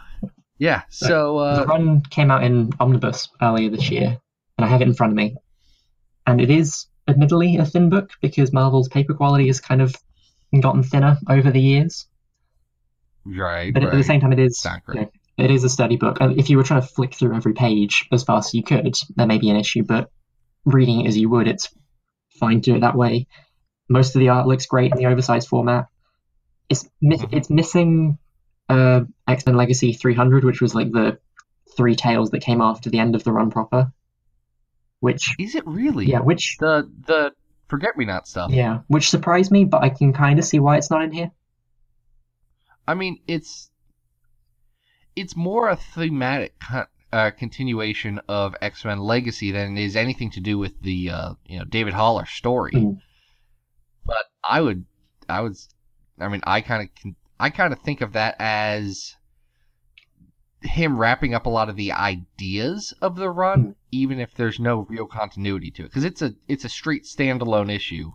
yeah. 0.58 0.84
So, 0.90 1.40
the 1.40 1.62
uh, 1.62 1.66
run 1.66 2.02
came 2.02 2.30
out 2.32 2.44
in 2.44 2.72
Omnibus 2.80 3.30
earlier 3.42 3.70
this 3.70 3.90
year, 3.90 4.18
and 4.58 4.66
I 4.66 4.68
have 4.68 4.82
it 4.82 4.88
in 4.88 4.94
front 4.94 5.12
of 5.14 5.18
me. 5.18 5.36
And 6.28 6.40
it 6.40 6.50
is 6.50 6.88
admittedly 7.08 7.58
a 7.58 7.66
thin 7.66 7.90
book 7.90 8.12
because 8.22 8.54
Marvel's 8.54 8.88
paper 8.88 9.14
quality 9.14 9.48
has 9.48 9.60
kind 9.60 9.82
of 9.82 9.96
gotten 10.60 10.84
thinner 10.84 11.18
over 11.30 11.52
the 11.52 11.62
years. 11.62 12.08
Right. 13.24 13.72
but 13.74 13.84
at 13.84 13.92
the 13.92 14.04
same 14.04 14.20
time, 14.20 14.34
it 14.34 14.40
is 14.40 14.66
you 14.88 14.94
know, 15.02 15.12
it 15.38 15.52
is 15.52 15.64
a 15.64 15.70
sturdy 15.70 15.96
book. 15.96 16.18
If 16.22 16.50
you 16.50 16.58
were 16.58 16.64
trying 16.64 16.82
to 16.82 16.88
flick 16.88 17.14
through 17.14 17.36
every 17.36 17.54
page 17.54 18.08
as 18.12 18.24
fast 18.24 18.50
as 18.50 18.54
you 18.56 18.64
could, 18.64 18.96
there 19.16 19.28
may 19.28 19.38
be 19.38 19.50
an 19.50 19.58
issue. 19.58 19.84
But 19.84 20.10
reading 20.66 21.02
it 21.02 21.08
as 21.08 21.18
you 21.18 21.30
would, 21.30 21.48
it's 21.48 21.70
fine 22.40 22.62
to 22.62 22.72
do 22.72 22.76
it 22.78 22.82
that 22.82 22.96
way. 22.96 23.28
Most 23.90 24.16
of 24.16 24.20
the 24.20 24.30
art 24.30 24.48
looks 24.48 24.66
great 24.66 24.92
in 24.92 24.98
the 24.98 25.06
oversized 25.06 25.48
format. 25.48 25.86
It's 26.70 26.88
mi- 27.02 27.18
Mhm. 27.18 27.34
it's 27.34 27.50
missing 27.50 28.18
uh, 28.72 29.02
X 29.28 29.46
Men 29.46 29.56
Legacy 29.56 29.94
300, 29.94 30.44
which 30.44 30.62
was 30.62 30.74
like 30.74 30.92
the 30.92 31.20
three 31.78 31.96
tales 31.96 32.30
that 32.32 32.40
came 32.42 32.62
after 32.62 32.90
the 32.90 33.00
end 33.00 33.16
of 33.16 33.24
the 33.24 33.32
run 33.32 33.50
proper. 33.52 33.92
Which 35.00 35.34
Is 35.40 35.56
it 35.56 35.64
really? 35.66 36.06
yeah, 36.06 36.20
which 36.20 36.58
The 36.60 36.90
the 37.08 37.32
forget 37.68 37.98
me 37.98 38.06
not 38.06 38.28
stuff. 38.28 38.52
yeah, 38.52 38.80
which 38.88 39.10
surprised 39.10 39.52
me, 39.52 39.66
but 39.66 39.82
I 39.84 39.90
can 39.90 40.14
kind 40.14 40.38
of 40.40 40.46
see 40.46 40.60
why 40.60 40.78
it's 40.78 40.90
not 40.92 41.04
in 41.04 41.12
here. 41.12 41.32
I 42.88 42.94
mean, 42.94 43.20
it's 43.28 43.70
it's 45.16 45.36
more 45.36 45.70
a 45.70 45.76
thematic 45.76 46.60
con- 46.60 46.88
uh, 47.12 47.32
continuation 47.32 48.20
of 48.28 48.56
X 48.62 48.86
Men 48.86 49.00
Legacy 49.00 49.52
than 49.52 49.78
it 49.78 49.84
is 49.84 49.96
anything 49.96 50.32
to 50.32 50.40
do 50.40 50.58
with 50.58 50.82
the 50.82 51.10
uh, 51.10 51.34
you 51.46 51.58
know 51.60 51.66
David 51.66 51.94
Haller 51.94 52.26
story. 52.26 52.72
Mm. 52.74 52.98
But 54.06 54.26
I 54.44 54.62
would, 54.62 54.86
I 55.30 55.42
would, 55.42 55.56
I 56.20 56.28
mean, 56.28 56.42
I 56.44 56.62
kind 56.62 56.84
of 56.84 56.96
can, 56.96 57.16
I 57.42 57.50
kind 57.50 57.74
of 57.74 57.80
think 57.80 58.02
of 58.02 58.14
that 58.14 58.36
as 58.40 59.16
him 60.62 60.98
wrapping 60.98 61.34
up 61.34 61.48
a 61.48 61.50
lot 61.50 61.70
of 61.70 61.76
the 61.76 61.92
ideas 61.92 62.94
of 63.02 63.16
the 63.16 63.30
run, 63.30 63.64
Mm. 63.70 63.76
even 63.92 64.20
if 64.20 64.34
there's 64.36 64.60
no 64.60 64.86
real 64.90 65.08
continuity 65.08 65.72
to 65.72 65.84
it, 65.84 65.86
because 65.88 66.04
it's 66.04 66.22
a 66.22 66.36
it's 66.48 66.66
a 66.66 66.70
straight 66.70 67.04
standalone 67.04 67.72
issue. 67.74 68.12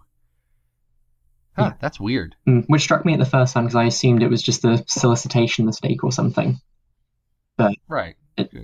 Huh, 1.56 1.70
Yeah. 1.70 1.72
that's 1.80 1.98
weird. 1.98 2.36
Mm, 2.46 2.66
which 2.68 2.82
struck 2.82 3.04
me 3.04 3.14
at 3.14 3.18
the 3.18 3.24
first 3.24 3.54
time 3.54 3.64
because 3.64 3.76
I 3.76 3.84
assumed 3.84 4.22
it 4.22 4.28
was 4.30 4.42
just 4.42 4.64
a 4.64 4.84
solicitation 4.86 5.64
mistake 5.66 6.04
or 6.04 6.12
something. 6.12 6.60
But 7.56 7.74
Right. 7.88 8.14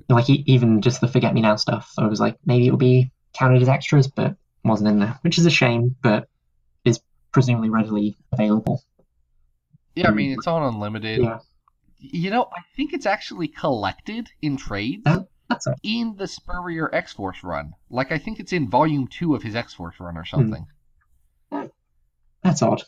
Like 0.08 0.28
e- 0.28 0.44
even 0.46 0.82
just 0.82 1.00
the 1.00 1.08
forget 1.08 1.32
me 1.34 1.40
now 1.40 1.56
stuff, 1.56 1.92
I 1.98 2.06
was 2.06 2.20
like 2.20 2.36
maybe 2.44 2.66
it'll 2.66 2.76
be 2.78 3.10
counted 3.32 3.62
as 3.62 3.68
extras, 3.68 4.06
but 4.06 4.36
wasn't 4.64 4.90
in 4.90 4.98
there, 5.00 5.18
which 5.22 5.38
is 5.38 5.46
a 5.46 5.50
shame, 5.50 5.96
but 6.02 6.28
is 6.84 7.00
presumably 7.32 7.70
readily 7.70 8.16
available. 8.30 8.82
Yeah, 9.94 10.08
I 10.08 10.12
mean 10.12 10.32
it's 10.32 10.46
on 10.46 10.62
unlimited. 10.62 11.20
Yeah, 11.20 11.38
You 11.98 12.30
know, 12.30 12.44
I 12.44 12.60
think 12.76 12.92
it's 12.92 13.06
actually 13.06 13.48
collected 13.48 14.30
in 14.40 14.56
trades 14.56 15.06
in 15.82 16.16
the 16.16 16.26
Spurrier 16.26 16.92
X 16.94 17.12
Force 17.12 17.42
run. 17.44 17.72
Like 17.90 18.10
I 18.12 18.18
think 18.18 18.40
it's 18.40 18.52
in 18.52 18.70
volume 18.70 19.06
two 19.06 19.34
of 19.34 19.42
his 19.42 19.54
X 19.54 19.74
Force 19.74 19.96
run 20.00 20.14
Hmm. 20.14 20.18
or 20.20 20.24
something. 20.24 20.66
That's 22.42 22.62
odd. 22.62 22.82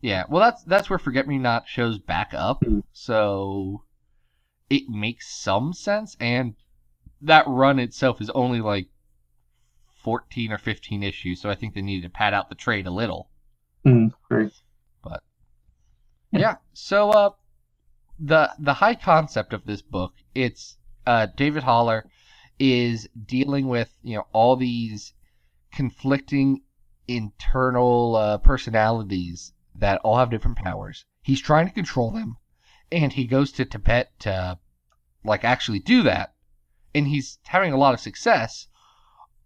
Yeah, 0.00 0.24
well 0.28 0.40
that's 0.40 0.62
that's 0.64 0.90
where 0.90 0.98
Forget 0.98 1.26
Me 1.28 1.38
Not 1.38 1.68
shows 1.68 1.98
back 1.98 2.32
up. 2.34 2.62
Hmm. 2.64 2.80
So 2.92 3.84
it 4.70 4.88
makes 4.88 5.28
some 5.34 5.72
sense 5.72 6.16
and 6.18 6.54
that 7.20 7.44
run 7.46 7.78
itself 7.78 8.20
is 8.20 8.30
only 8.30 8.60
like 8.60 8.88
14 10.02 10.52
or 10.52 10.58
15 10.58 11.02
issues, 11.02 11.40
so 11.40 11.50
I 11.50 11.54
think 11.54 11.74
they 11.74 11.82
needed 11.82 12.02
to 12.04 12.10
pad 12.10 12.34
out 12.34 12.48
the 12.48 12.54
trade 12.54 12.86
a 12.86 12.90
little. 12.90 13.30
Mm, 13.86 14.12
true. 14.28 14.50
Yeah. 16.40 16.56
so 16.72 17.10
uh 17.10 17.30
the 18.18 18.52
the 18.58 18.74
high 18.74 18.94
concept 18.94 19.52
of 19.52 19.64
this 19.66 19.82
book, 19.82 20.14
it's 20.34 20.78
uh 21.06 21.26
David 21.36 21.62
Haller 21.62 22.08
is 22.58 23.08
dealing 23.26 23.68
with, 23.68 23.96
you 24.02 24.16
know, 24.16 24.26
all 24.32 24.56
these 24.56 25.12
conflicting 25.72 26.62
internal 27.06 28.16
uh, 28.16 28.38
personalities 28.38 29.52
that 29.74 30.00
all 30.02 30.16
have 30.16 30.30
different 30.30 30.56
powers. 30.56 31.04
He's 31.22 31.40
trying 31.40 31.66
to 31.66 31.74
control 31.74 32.10
them 32.10 32.38
and 32.90 33.12
he 33.12 33.26
goes 33.26 33.52
to 33.52 33.64
Tibet 33.64 34.18
to 34.20 34.58
like 35.24 35.44
actually 35.44 35.80
do 35.80 36.02
that 36.04 36.34
and 36.94 37.08
he's 37.08 37.38
having 37.44 37.72
a 37.72 37.76
lot 37.76 37.94
of 37.94 38.00
success 38.00 38.68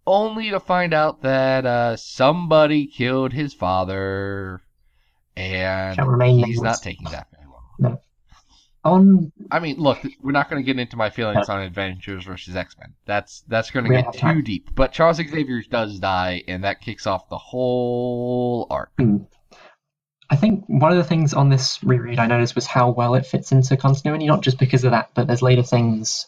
only 0.07 0.49
to 0.49 0.59
find 0.59 0.93
out 0.93 1.21
that 1.21 1.65
uh, 1.65 1.95
somebody 1.95 2.87
killed 2.87 3.33
his 3.33 3.53
father 3.53 4.61
and 5.35 6.45
he's 6.45 6.61
not 6.61 6.81
taking 6.81 7.09
that 7.11 7.27
very 7.31 7.47
well. 7.79 8.03
On 8.83 9.31
I 9.51 9.59
mean, 9.59 9.77
look, 9.77 9.99
we're 10.21 10.31
not 10.31 10.49
going 10.49 10.61
to 10.61 10.65
get 10.65 10.79
into 10.79 10.97
my 10.97 11.11
feelings 11.11 11.49
on 11.49 11.61
Avengers 11.61 12.25
versus 12.25 12.55
X 12.55 12.75
Men. 12.79 12.93
That's 13.05 13.43
that's 13.47 13.69
going 13.69 13.85
to 13.85 13.91
get 13.91 14.13
too 14.13 14.19
time. 14.19 14.43
deep. 14.43 14.71
But 14.73 14.91
Charles 14.91 15.17
Xavier 15.17 15.61
does 15.69 15.99
die, 15.99 16.43
and 16.47 16.63
that 16.63 16.81
kicks 16.81 17.05
off 17.05 17.29
the 17.29 17.37
whole 17.37 18.65
arc. 18.71 18.91
Mm. 18.99 19.27
I 20.31 20.35
think 20.37 20.63
one 20.67 20.91
of 20.91 20.97
the 20.97 21.03
things 21.03 21.33
on 21.33 21.49
this 21.49 21.83
reread 21.83 22.17
I 22.17 22.25
noticed 22.25 22.55
was 22.55 22.65
how 22.65 22.89
well 22.89 23.15
it 23.15 23.25
fits 23.25 23.51
into 23.51 23.77
continuity, 23.77 24.25
not 24.25 24.41
just 24.41 24.57
because 24.57 24.83
of 24.83 24.91
that, 24.91 25.11
but 25.13 25.27
there's 25.27 25.41
later 25.41 25.61
things 25.61 26.25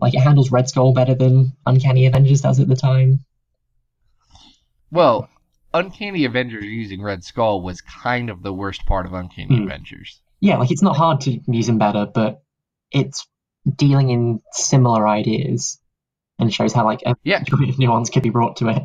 like 0.00 0.14
it 0.14 0.20
handles 0.20 0.50
Red 0.50 0.68
Skull 0.68 0.94
better 0.94 1.14
than 1.14 1.52
Uncanny 1.66 2.06
Avengers 2.06 2.40
does 2.40 2.58
at 2.58 2.68
the 2.68 2.74
time. 2.74 3.24
Well, 4.90 5.28
Uncanny 5.74 6.24
Avengers 6.24 6.64
using 6.64 7.02
Red 7.02 7.24
Skull 7.24 7.60
was 7.60 7.80
kind 7.80 8.30
of 8.30 8.42
the 8.42 8.52
worst 8.52 8.86
part 8.86 9.04
of 9.06 9.12
Uncanny 9.12 9.56
Hmm. 9.56 9.64
Avengers. 9.64 10.20
Yeah, 10.40 10.56
like 10.58 10.70
it's 10.70 10.82
not 10.82 10.96
hard 10.96 11.20
to 11.22 11.40
use 11.48 11.68
him 11.68 11.78
better, 11.78 12.06
but 12.06 12.42
it's 12.90 13.26
dealing 13.76 14.10
in 14.10 14.40
similar 14.52 15.06
ideas 15.08 15.80
and 16.38 16.52
shows 16.52 16.72
how 16.72 16.84
like 16.84 17.02
a 17.04 17.16
Yeah. 17.24 17.42
degree 17.44 17.68
of 17.70 17.78
nuance 17.78 18.08
could 18.10 18.22
be 18.22 18.30
brought 18.30 18.56
to 18.58 18.68
it. 18.68 18.82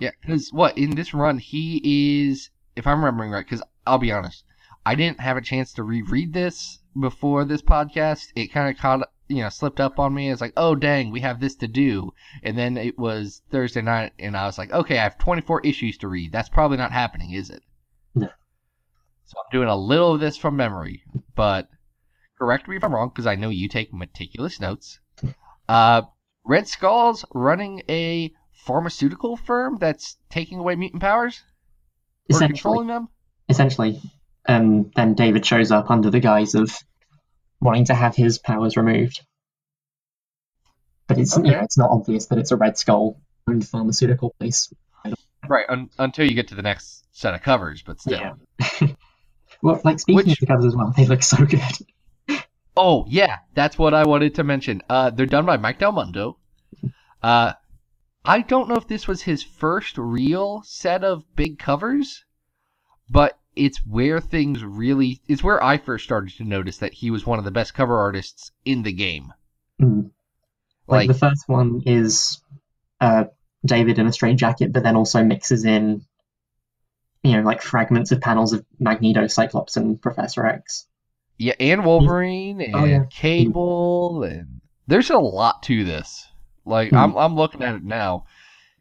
Yeah, 0.00 0.10
because 0.20 0.50
what 0.52 0.76
in 0.76 0.90
this 0.96 1.14
run 1.14 1.38
he 1.38 2.26
is, 2.28 2.50
if 2.74 2.86
I'm 2.86 2.98
remembering 3.04 3.30
right, 3.30 3.44
because 3.44 3.62
I'll 3.86 3.98
be 3.98 4.10
honest, 4.10 4.44
I 4.84 4.96
didn't 4.96 5.20
have 5.20 5.36
a 5.36 5.40
chance 5.42 5.74
to 5.74 5.84
reread 5.84 6.32
this 6.32 6.80
before 6.98 7.44
this 7.44 7.62
podcast. 7.62 8.26
It 8.34 8.52
kind 8.52 8.74
of 8.74 8.80
caught, 8.80 9.08
you 9.28 9.42
know, 9.42 9.48
slipped 9.48 9.80
up 9.80 9.98
on 9.98 10.12
me. 10.14 10.30
It's 10.30 10.40
like, 10.40 10.52
oh 10.56 10.74
dang, 10.74 11.10
we 11.10 11.20
have 11.20 11.40
this 11.40 11.54
to 11.56 11.68
do, 11.68 12.12
and 12.42 12.56
then 12.56 12.76
it 12.76 12.98
was 12.98 13.42
Thursday 13.50 13.82
night, 13.82 14.12
and 14.18 14.36
I 14.36 14.46
was 14.46 14.58
like, 14.58 14.72
okay, 14.72 14.98
I 14.98 15.04
have 15.04 15.18
24 15.18 15.60
issues 15.62 15.98
to 15.98 16.08
read. 16.08 16.32
That's 16.32 16.48
probably 16.48 16.76
not 16.76 16.92
happening, 16.92 17.32
is 17.32 17.50
it? 17.50 17.62
No. 18.14 18.28
So 19.24 19.38
I'm 19.38 19.50
doing 19.52 19.68
a 19.68 19.76
little 19.76 20.14
of 20.14 20.20
this 20.20 20.36
from 20.36 20.56
memory, 20.56 21.02
but 21.34 21.68
correct 22.38 22.68
me 22.68 22.76
if 22.76 22.84
I'm 22.84 22.94
wrong, 22.94 23.08
because 23.08 23.26
I 23.26 23.36
know 23.36 23.48
you 23.48 23.68
take 23.68 23.92
meticulous 23.94 24.60
notes. 24.60 24.98
Uh, 25.68 26.02
Red 26.44 26.66
Skull's 26.68 27.24
running 27.32 27.82
a 27.88 28.32
pharmaceutical 28.52 29.36
firm 29.36 29.78
that's 29.78 30.16
taking 30.28 30.58
away 30.58 30.74
mutant 30.74 31.00
powers 31.00 31.42
or 32.32 32.38
controlling 32.40 32.88
them. 32.88 33.08
essentially, 33.48 34.00
and 34.46 34.92
then 34.96 35.14
David 35.14 35.46
shows 35.46 35.70
up 35.70 35.90
under 35.90 36.10
the 36.10 36.20
guise 36.20 36.54
of 36.54 36.76
wanting 37.62 37.86
to 37.86 37.94
have 37.94 38.14
his 38.14 38.38
powers 38.38 38.76
removed. 38.76 39.24
But 41.06 41.18
it's 41.18 41.34
you 41.36 41.42
Okay. 41.42 41.50
know, 41.52 41.60
it's 41.60 41.78
not 41.78 41.90
obvious 41.90 42.26
that 42.26 42.38
it's 42.38 42.50
a 42.52 42.56
Red 42.56 42.76
Skull 42.76 43.20
owned 43.48 43.66
pharmaceutical 43.66 44.34
place. 44.38 44.72
Right, 45.48 45.66
un- 45.68 45.90
until 45.98 46.26
you 46.28 46.34
get 46.34 46.48
to 46.48 46.54
the 46.54 46.62
next 46.62 47.04
set 47.12 47.34
of 47.34 47.42
covers, 47.42 47.82
but 47.82 48.00
still. 48.00 48.20
Yeah. 48.20 48.88
well, 49.62 49.80
like 49.84 49.98
speaking 50.00 50.16
Which- 50.16 50.28
of 50.28 50.38
the 50.38 50.46
covers 50.46 50.64
as 50.66 50.76
well, 50.76 50.92
they 50.96 51.06
look 51.06 51.22
so 51.22 51.44
good. 51.44 51.60
Oh 52.74 53.04
yeah, 53.06 53.40
that's 53.52 53.76
what 53.76 53.92
I 53.92 54.04
wanted 54.04 54.36
to 54.36 54.44
mention. 54.44 54.80
Uh, 54.88 55.10
they're 55.10 55.26
done 55.26 55.44
by 55.44 55.58
Mike 55.58 55.78
Del 55.78 55.92
Mundo. 55.92 56.38
Uh, 57.22 57.52
I 58.24 58.40
don't 58.40 58.66
know 58.66 58.76
if 58.76 58.88
this 58.88 59.06
was 59.06 59.20
his 59.20 59.42
first 59.42 59.98
real 59.98 60.62
set 60.64 61.04
of 61.04 61.22
big 61.36 61.58
covers, 61.58 62.24
but 63.10 63.38
it's 63.56 63.78
where 63.86 64.20
things 64.20 64.62
really. 64.64 65.20
It's 65.28 65.42
where 65.44 65.62
I 65.62 65.78
first 65.78 66.04
started 66.04 66.34
to 66.36 66.44
notice 66.44 66.78
that 66.78 66.92
he 66.94 67.10
was 67.10 67.26
one 67.26 67.38
of 67.38 67.44
the 67.44 67.50
best 67.50 67.74
cover 67.74 67.98
artists 67.98 68.50
in 68.64 68.82
the 68.82 68.92
game. 68.92 69.32
Mm. 69.80 70.10
Like, 70.86 71.06
Like, 71.06 71.08
the 71.08 71.14
first 71.14 71.48
one 71.48 71.82
is 71.86 72.40
uh, 73.00 73.24
David 73.64 73.98
in 73.98 74.06
a 74.06 74.12
straight 74.12 74.36
jacket, 74.36 74.72
but 74.72 74.82
then 74.82 74.96
also 74.96 75.22
mixes 75.22 75.64
in, 75.64 76.04
you 77.22 77.36
know, 77.36 77.42
like 77.42 77.62
fragments 77.62 78.10
of 78.12 78.20
panels 78.20 78.52
of 78.52 78.64
Magneto, 78.80 79.26
Cyclops, 79.26 79.76
and 79.76 80.00
Professor 80.00 80.44
X. 80.46 80.86
yeah, 81.38 81.54
and 81.60 81.84
Wolverine 81.84 82.60
and 82.60 82.74
Oh, 82.74 82.84
yeah. 82.84 83.04
Cable, 83.10 84.22
and 84.24 84.60
there's 84.86 85.10
a 85.10 85.18
lot 85.18 85.62
to 85.64 85.84
this. 85.84 86.26
Like, 86.64 86.90
Hmm. 86.90 86.96
I'm 86.96 87.16
I'm 87.16 87.34
looking 87.36 87.62
at 87.62 87.74
it 87.76 87.84
now. 87.84 88.26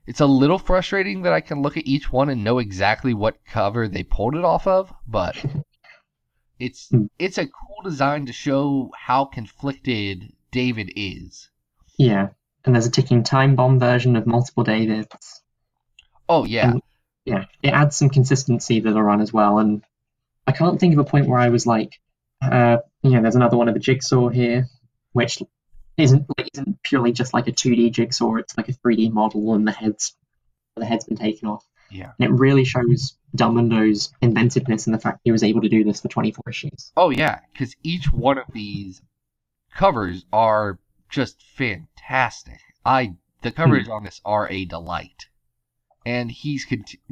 It's 0.08 0.20
a 0.20 0.26
little 0.26 0.58
frustrating 0.60 1.22
that 1.24 1.34
I 1.34 1.42
can 1.42 1.62
look 1.62 1.78
at 1.78 1.88
each 1.88 2.12
one 2.12 2.30
and 2.30 2.44
know 2.44 2.58
exactly 2.60 3.14
what 3.14 3.44
cover 3.46 3.88
they 3.88 4.04
pulled 4.04 4.36
it 4.36 4.44
off 4.44 4.66
of, 4.68 4.94
but 5.08 5.36
it's 6.60 6.90
Hmm. 6.90 7.06
it's 7.20 7.38
a 7.38 7.46
cool 7.46 7.82
design 7.84 8.26
to 8.26 8.34
show 8.34 8.92
how 8.98 9.26
conflicted 9.26 10.34
David 10.52 10.92
is. 10.96 11.50
Yeah, 11.98 12.30
and 12.66 12.74
there's 12.76 12.88
a 12.88 12.92
ticking 12.92 13.24
time 13.24 13.56
bomb 13.56 13.80
version 13.80 14.16
of 14.16 14.26
multiple 14.28 14.64
Davids. 14.64 15.42
Oh 16.28 16.46
yeah, 16.46 16.72
And- 16.72 16.82
Yeah, 17.26 17.46
it 17.62 17.70
adds 17.70 17.96
some 17.96 18.10
consistency 18.10 18.82
to 18.82 18.92
the 18.94 19.02
run 19.04 19.22
as 19.22 19.32
well. 19.32 19.60
And 19.60 19.84
I 20.48 20.52
can't 20.52 20.80
think 20.80 20.94
of 20.94 21.00
a 21.00 21.04
point 21.04 21.28
where 21.28 21.40
I 21.40 21.50
was 21.50 21.68
like, 21.68 22.00
uh, 22.42 22.78
you 23.04 23.12
know, 23.12 23.22
there's 23.22 23.36
another 23.36 23.58
one 23.58 23.68
of 23.68 23.76
the 23.76 23.80
jigsaw 23.80 24.30
here, 24.30 24.68
which 25.14 25.42
isn't 26.02 26.26
like, 26.38 26.50
isn't 26.54 26.84
purely 26.84 27.12
just 27.12 27.34
like 27.34 27.48
a 27.48 27.52
2D 27.52 27.92
jigsaw. 27.92 28.36
It's 28.36 28.58
like 28.58 28.70
a 28.70 28.74
3D 28.74 29.12
model, 29.12 29.54
and 29.54 29.68
the 29.68 29.72
heads 29.72 30.16
the 30.76 30.86
head's 30.86 31.06
been 31.06 31.18
taken 31.18 31.48
off. 31.48 31.66
Yeah. 31.90 32.12
And 32.20 32.30
it 32.30 32.40
really 32.40 32.64
shows 32.64 33.18
Del 33.36 33.52
Mundo's 33.52 34.14
inventiveness 34.22 34.88
in 34.88 34.94
the 34.94 35.00
fact 35.00 35.20
he 35.24 35.32
was 35.32 35.44
able 35.44 35.62
to 35.62 35.70
do 35.70 35.84
this 35.84 36.02
for 36.02 36.08
24 36.08 36.44
issues. 36.50 36.92
Oh 36.96 37.10
yeah, 37.10 37.40
because 37.52 37.76
each 37.84 38.12
one 38.12 38.38
of 38.38 38.46
these 38.54 39.02
covers 39.76 40.26
are 40.32 40.80
just 41.10 41.44
fantastic. 41.56 42.60
I 42.86 43.16
the 43.42 43.52
covers 43.52 43.90
on 43.90 44.04
this 44.04 44.22
are 44.24 44.50
a 44.50 44.66
delight, 44.66 45.28
and 46.06 46.32
he's 46.32 46.66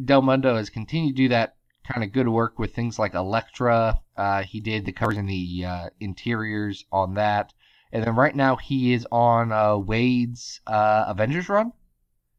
Del 0.03 0.21
Mundo 0.21 0.55
has 0.55 0.69
continued 0.69 1.15
to 1.15 1.23
do 1.23 1.29
that 1.29 1.55
kind 1.91 2.03
of 2.03 2.11
good 2.11 2.27
work 2.27 2.59
with 2.59 2.73
things 2.73 2.99
like 2.99 3.13
Elektra. 3.13 3.99
Uh, 4.15 4.43
he 4.43 4.59
did 4.59 4.85
the 4.85 4.91
covers 4.91 5.17
and 5.17 5.29
the 5.29 5.65
uh, 5.65 5.89
interiors 5.99 6.85
on 6.91 7.15
that, 7.15 7.53
and 7.91 8.03
then 8.03 8.15
right 8.15 8.35
now 8.35 8.55
he 8.55 8.93
is 8.93 9.05
on 9.11 9.51
uh, 9.51 9.77
Waid's 9.77 10.61
uh, 10.67 11.05
Avengers 11.07 11.49
run. 11.49 11.71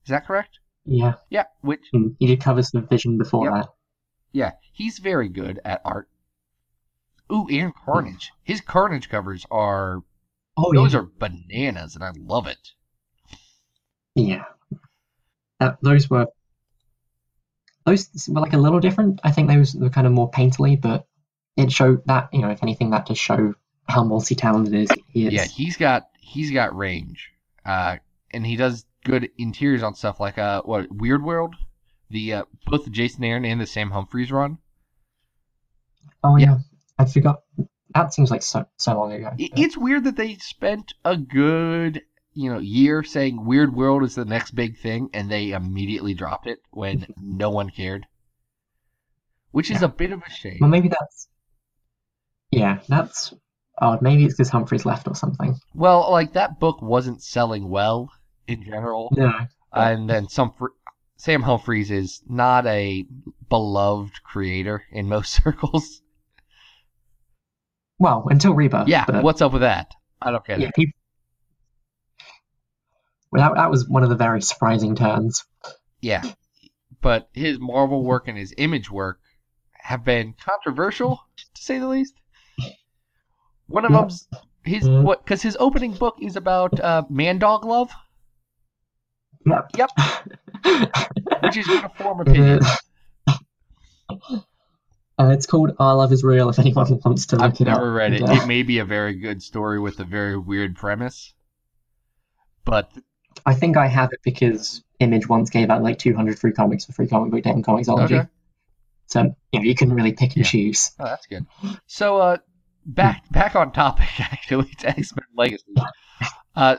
Is 0.04 0.10
that 0.10 0.26
correct? 0.26 0.58
Yeah. 0.84 1.14
Yeah, 1.28 1.44
which 1.60 1.82
Mm, 1.94 2.16
He 2.18 2.26
did 2.26 2.40
covers 2.40 2.70
for 2.70 2.80
Vision 2.80 3.18
before 3.18 3.44
Yep. 3.46 3.54
that. 3.54 3.68
yeah, 4.32 4.52
he's 4.72 4.98
very 4.98 5.28
good 5.28 5.60
at 5.64 5.80
art. 5.84 6.08
Ooh, 7.32 7.46
and 7.50 7.72
Carnage. 7.74 8.32
His 8.42 8.60
Carnage 8.60 9.08
covers 9.08 9.44
are 9.50 10.02
Oh, 10.56 10.72
those 10.74 10.94
yeah. 10.94 11.00
are 11.00 11.08
bananas, 11.18 11.94
and 11.94 12.02
I 12.04 12.10
love 12.16 12.46
it. 12.46 12.72
Yeah. 14.14 14.44
That, 15.60 15.78
those 15.82 16.10
were 16.10 16.26
those 17.86 18.08
were 18.28 18.40
like 18.40 18.52
a 18.52 18.58
little 18.58 18.80
different. 18.80 19.20
I 19.24 19.30
think 19.32 19.48
those 19.48 19.74
were 19.74 19.90
kind 19.90 20.06
of 20.06 20.12
more 20.12 20.30
painterly, 20.30 20.80
but 20.80 21.06
it 21.56 21.70
showed 21.72 22.04
that 22.06 22.28
you 22.32 22.40
know, 22.40 22.50
if 22.50 22.62
anything, 22.62 22.90
that 22.90 23.06
just 23.06 23.20
show 23.20 23.54
how 23.90 24.04
multi-talented 24.04 24.74
is 24.74 24.88
he 25.08 25.26
is. 25.26 25.32
Yeah, 25.32 25.44
he's 25.44 25.76
got 25.76 26.08
he's 26.20 26.50
got 26.50 26.76
range, 26.76 27.30
uh, 27.66 27.96
and 28.32 28.46
he 28.46 28.56
does 28.56 28.84
good 29.04 29.30
interiors 29.38 29.82
on 29.82 29.94
stuff 29.94 30.20
like 30.20 30.38
uh, 30.38 30.62
what 30.62 30.90
Weird 30.92 31.22
World, 31.24 31.54
the 32.10 32.34
uh, 32.34 32.44
both 32.66 32.84
the 32.84 32.90
Jason 32.90 33.24
Aaron 33.24 33.44
and 33.44 33.60
the 33.60 33.66
Sam 33.66 33.90
Humphries 33.90 34.30
run. 34.32 34.58
oh 36.24 36.36
yeah. 36.36 36.46
yeah. 36.46 36.58
I 36.98 37.04
forgot. 37.06 37.42
That 37.94 38.12
seems 38.14 38.30
like 38.30 38.42
so 38.42 38.66
so 38.76 38.94
long 38.94 39.12
ago. 39.12 39.32
It's 39.38 39.76
weird 39.76 40.04
that 40.04 40.16
they 40.16 40.34
spent 40.36 40.94
a 41.04 41.16
good 41.16 42.02
you 42.34 42.52
know 42.52 42.58
year 42.60 43.02
saying 43.02 43.44
Weird 43.44 43.74
World 43.74 44.02
is 44.04 44.14
the 44.14 44.24
next 44.24 44.52
big 44.52 44.78
thing, 44.78 45.10
and 45.12 45.30
they 45.30 45.50
immediately 45.52 46.14
dropped 46.14 46.46
it 46.46 46.60
when 46.70 47.06
no 47.20 47.50
one 47.50 47.70
cared, 47.70 48.06
which 49.50 49.70
is 49.70 49.80
Yeah. 49.80 49.86
a 49.86 49.88
bit 49.88 50.12
of 50.12 50.22
a 50.22 50.30
shame. 50.30 50.58
Well, 50.60 50.70
maybe 50.70 50.88
that's. 50.88 51.26
Yeah, 52.52 52.80
that's 52.88 53.32
odd. 53.80 54.02
Maybe 54.02 54.24
it's 54.24 54.34
because 54.34 54.50
Humphries 54.50 54.84
left 54.84 55.08
or 55.08 55.14
something. 55.14 55.56
Well, 55.74 56.10
like 56.10 56.32
that 56.34 56.58
book 56.60 56.80
wasn't 56.82 57.22
selling 57.22 57.68
well 57.68 58.10
in 58.46 58.62
general. 58.64 59.12
No. 59.16 59.32
and 59.72 60.08
then 60.08 60.28
some 60.28 60.52
Sam 61.16 61.42
Humphries 61.42 61.90
is 61.90 62.22
not 62.28 62.66
a 62.66 63.06
beloved 63.48 64.22
creator 64.22 64.84
in 64.90 65.08
most 65.08 65.32
circles. 65.44 66.00
Well, 67.98 68.26
until 68.30 68.54
Rebirth. 68.54 68.88
yeah, 68.88 69.04
But, 69.06 69.22
what's 69.22 69.42
up 69.42 69.52
with 69.52 69.60
that? 69.60 69.92
I 70.22 70.30
don't 70.30 70.44
get 70.46 70.60
yeah, 70.60 70.68
it. 70.68 70.74
people. 70.74 70.92
Well, 73.30 73.48
that, 73.48 73.56
that 73.60 73.70
was 73.70 73.86
one 73.88 74.02
of 74.02 74.08
the 74.08 74.16
very 74.16 74.40
surprising 74.42 74.94
turns. 74.96 75.44
Yeah, 76.00 76.22
but 77.02 77.28
his 77.32 77.58
Marvel 77.60 78.02
work 78.02 78.26
and 78.26 78.36
his 78.36 78.54
Image 78.56 78.90
work 78.90 79.20
have 79.74 80.04
been 80.04 80.34
controversial 80.44 81.20
to 81.36 81.62
say 81.62 81.78
the 81.78 81.86
least. 81.88 82.14
One 83.70 83.84
of 83.84 83.92
them's 83.92 84.28
his 84.64 84.84
Mm. 84.84 85.02
what 85.04 85.24
because 85.24 85.42
his 85.42 85.56
opening 85.60 85.92
book 85.92 86.16
is 86.20 86.36
about 86.36 86.78
uh, 86.80 87.04
man 87.08 87.38
dog 87.38 87.64
love, 87.64 87.90
Yep. 89.46 89.70
Yep. 89.76 89.90
which 91.40 91.56
is 91.56 91.66
going 91.66 91.82
to 91.82 91.88
form 91.96 92.20
It 92.20 92.28
opinion. 92.28 92.60
Uh, 95.18 95.28
it's 95.32 95.46
called 95.46 95.72
Our 95.78 95.96
Love 95.96 96.12
Is 96.12 96.24
Real 96.24 96.48
if 96.48 96.58
anyone 96.58 97.00
wants 97.04 97.26
to 97.26 97.36
look 97.36 97.44
I've 97.44 97.60
it 97.60 97.68
up. 97.68 97.76
never 97.78 97.92
read 97.92 98.14
it. 98.14 98.22
It 98.22 98.46
may 98.46 98.62
be 98.62 98.78
a 98.78 98.84
very 98.86 99.14
good 99.14 99.42
story 99.42 99.78
with 99.78 100.00
a 100.00 100.04
very 100.04 100.36
weird 100.36 100.76
premise, 100.76 101.34
but 102.64 102.90
I 103.44 103.54
think 103.54 103.76
I 103.76 103.86
have 103.86 104.12
it 104.12 104.20
because 104.24 104.82
Image 104.98 105.28
once 105.28 105.50
gave 105.50 105.70
out 105.70 105.82
like 105.82 105.98
200 105.98 106.38
free 106.38 106.52
comics 106.52 106.84
for 106.86 106.92
free 106.92 107.06
comic 107.06 107.30
book 107.30 107.42
day 107.42 107.50
on 107.50 107.62
Comixology. 107.62 108.04
okay. 108.20 108.28
So, 109.06 109.34
you 109.52 109.60
know, 109.60 109.64
you 109.64 109.74
can 109.74 109.92
really 109.92 110.12
pick 110.12 110.36
and 110.36 110.44
Yeah. 110.44 110.50
choose. 110.50 110.92
Oh, 110.98 111.04
that's 111.04 111.26
good. 111.26 111.44
So, 111.86 112.18
uh, 112.18 112.36
back 112.94 113.30
back 113.30 113.54
on 113.56 113.72
topic 113.72 114.08
actually 114.20 114.70
to 114.78 114.88
X 114.88 115.14
Men 115.14 115.26
Legacy. 115.36 115.64
Uh, 116.54 116.76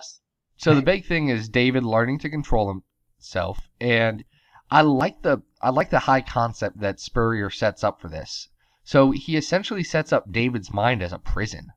so 0.57 0.75
the 0.75 0.81
big 0.81 1.05
thing 1.05 1.29
is 1.29 1.49
David 1.49 1.83
learning 1.83 2.19
to 2.19 2.29
control 2.29 2.81
himself, 3.19 3.59
and 3.79 4.23
I 4.69 4.81
like 4.81 5.21
the 5.21 5.41
I 5.61 5.69
like 5.69 5.89
the 5.89 5.99
high 5.99 6.21
concept 6.21 6.79
that 6.79 6.99
Spurrier 6.99 7.49
sets 7.49 7.83
up 7.83 7.99
for 7.99 8.09
this. 8.09 8.49
So 8.83 9.11
he 9.11 9.37
essentially 9.37 9.83
sets 9.83 10.11
up 10.11 10.31
David's 10.31 10.73
mind 10.73 11.01
as 11.01 11.13
a 11.13 11.19
prison, 11.19 11.67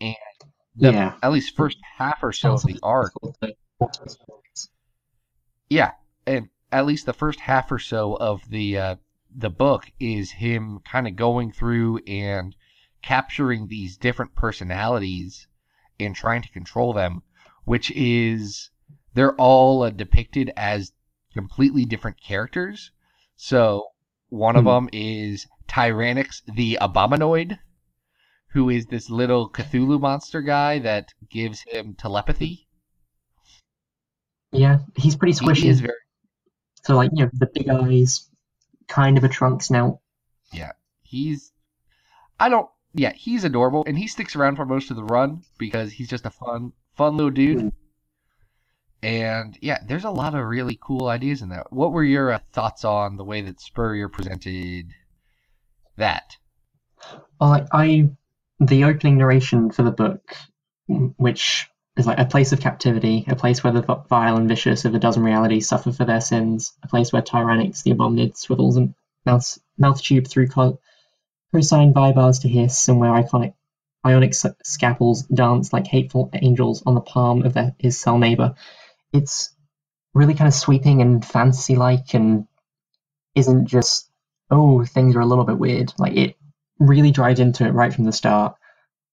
and 0.00 0.16
the, 0.76 0.92
yeah. 0.92 1.14
at 1.22 1.32
least 1.32 1.56
first 1.56 1.78
half 1.98 2.22
or 2.22 2.32
so 2.32 2.54
of 2.54 2.62
the 2.62 2.78
arc 2.82 3.12
Yeah, 5.68 5.92
and 6.26 6.48
at 6.72 6.86
least 6.86 7.06
the 7.06 7.12
first 7.12 7.40
half 7.40 7.70
or 7.70 7.78
so 7.78 8.16
of 8.16 8.48
the 8.48 8.78
uh, 8.78 8.96
the 9.34 9.50
book 9.50 9.90
is 9.98 10.30
him 10.30 10.80
kind 10.84 11.06
of 11.06 11.16
going 11.16 11.52
through 11.52 11.98
and 12.06 12.54
capturing 13.04 13.68
these 13.68 13.96
different 13.98 14.34
personalities 14.34 15.46
and 16.00 16.16
trying 16.16 16.42
to 16.42 16.48
control 16.48 16.92
them, 16.94 17.22
which 17.64 17.90
is 17.92 18.70
they're 19.14 19.36
all 19.36 19.82
uh, 19.82 19.90
depicted 19.90 20.50
as 20.56 20.92
completely 21.32 21.84
different 21.84 22.20
characters. 22.20 22.90
So 23.36 23.88
one 24.30 24.56
of 24.56 24.64
Hmm. 24.64 24.70
them 24.70 24.88
is 24.92 25.46
Tyrannix 25.68 26.42
the 26.46 26.78
Abominoid, 26.80 27.58
who 28.48 28.70
is 28.70 28.86
this 28.86 29.10
little 29.10 29.50
Cthulhu 29.50 30.00
monster 30.00 30.40
guy 30.40 30.78
that 30.78 31.12
gives 31.28 31.62
him 31.62 31.94
telepathy. 31.94 32.68
Yeah, 34.52 34.78
he's 34.96 35.16
pretty 35.16 35.34
He 35.38 35.44
squishy. 35.44 35.68
is 35.68 35.80
very 35.80 35.98
So, 36.84 36.96
like, 36.96 37.10
you 37.14 37.24
know, 37.24 37.30
the 37.34 37.50
big 37.52 37.68
eyes, 37.68 38.30
kind 38.88 39.18
of 39.18 39.24
a 39.24 39.28
trunk 39.28 39.62
snout. 39.62 40.00
Yeah, 40.52 40.72
he's 41.02 41.52
I 42.40 42.48
don't 42.48 42.68
yeah, 42.94 43.12
he's 43.12 43.44
adorable 43.44 43.84
and 43.86 43.98
he 43.98 44.06
sticks 44.06 44.36
around 44.36 44.56
for 44.56 44.64
most 44.64 44.90
of 44.90 44.96
the 44.96 45.04
run 45.04 45.42
because 45.58 45.92
he's 45.92 46.08
just 46.08 46.26
a 46.26 46.30
fun 46.30 46.72
fun 46.96 47.16
little 47.16 47.30
dude. 47.30 47.58
Mm. 47.58 47.72
And 49.02 49.58
yeah, 49.60 49.80
there's 49.86 50.04
a 50.04 50.10
lot 50.10 50.34
of 50.34 50.46
really 50.46 50.78
cool 50.80 51.08
ideas 51.08 51.42
in 51.42 51.50
that. 51.50 51.70
What 51.70 51.92
were 51.92 52.04
your 52.04 52.32
uh, 52.32 52.38
thoughts 52.52 52.84
on 52.84 53.16
the 53.16 53.24
way 53.24 53.42
that 53.42 53.60
Spurrier 53.60 54.08
presented 54.08 54.86
that? 55.96 56.36
Well, 57.38 57.50
like, 57.50 57.66
I. 57.72 58.10
The 58.60 58.84
opening 58.84 59.18
narration 59.18 59.72
for 59.72 59.82
the 59.82 59.90
book, 59.90 60.36
which 60.86 61.68
is 61.96 62.06
like 62.06 62.20
a 62.20 62.24
place 62.24 62.52
of 62.52 62.60
captivity, 62.60 63.24
a 63.26 63.34
place 63.34 63.64
where 63.64 63.72
the 63.72 63.82
vile 64.08 64.36
and 64.36 64.48
vicious 64.48 64.84
of 64.84 64.94
a 64.94 64.98
dozen 65.00 65.24
realities 65.24 65.68
suffer 65.68 65.90
for 65.90 66.04
their 66.04 66.20
sins, 66.20 66.72
a 66.82 66.88
place 66.88 67.12
where 67.12 67.20
Tyrannix, 67.20 67.82
the 67.82 67.90
Abominoid 67.90 68.36
swivels 68.36 68.76
and 68.76 68.94
mouth, 69.26 69.58
mouth 69.76 70.00
tube 70.00 70.28
through 70.28 70.46
co- 70.46 70.78
cosine 71.54 71.94
vibars 71.94 72.42
to 72.42 72.48
hiss, 72.48 72.88
and 72.88 73.00
iconic 73.00 73.54
ionic 74.04 74.30
s- 74.30 74.46
scalpels 74.64 75.22
dance 75.22 75.72
like 75.72 75.86
hateful 75.86 76.28
angels 76.34 76.82
on 76.84 76.94
the 76.94 77.00
palm 77.00 77.42
of 77.42 77.54
their, 77.54 77.74
his 77.78 77.98
cell 77.98 78.18
neighbor. 78.18 78.54
It's 79.12 79.54
really 80.14 80.34
kind 80.34 80.48
of 80.48 80.54
sweeping 80.54 81.00
and 81.00 81.24
fantasy 81.24 81.76
like 81.76 82.12
and 82.14 82.46
isn't 83.34 83.66
just, 83.66 84.10
oh, 84.50 84.84
things 84.84 85.14
are 85.14 85.20
a 85.20 85.26
little 85.26 85.44
bit 85.44 85.58
weird. 85.58 85.92
Like, 85.96 86.16
it 86.16 86.36
really 86.80 87.12
drives 87.12 87.40
into 87.40 87.64
it 87.64 87.70
right 87.70 87.94
from 87.94 88.04
the 88.04 88.12
start, 88.12 88.56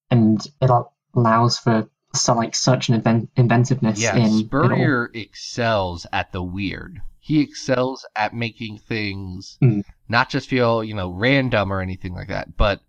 and 0.10 0.45
it 0.60 0.71
allows 1.13 1.60
for 1.60 1.88
so 2.13 2.34
like 2.34 2.56
such 2.56 2.89
an 2.89 2.95
invent- 2.95 3.30
inventiveness 3.36 4.02
Yeah, 4.02 4.15
in 4.15 4.24
it 4.24 4.28
all. 4.28 4.39
Spurrier 4.39 5.10
excels 5.13 6.06
at 6.12 6.32
the 6.32 6.43
weird. 6.43 7.02
He 7.19 7.39
excels 7.39 8.06
at 8.15 8.34
making 8.34 8.80
things 8.80 9.58
Mm. 9.62 9.84
not 10.10 10.30
just 10.30 10.50
feel, 10.50 10.84
you 10.84 10.93
know, 10.93 11.10
random 11.12 11.71
or 11.71 11.80
anything 11.82 12.13
like 12.13 12.28
that, 12.30 12.58
but 12.58 12.82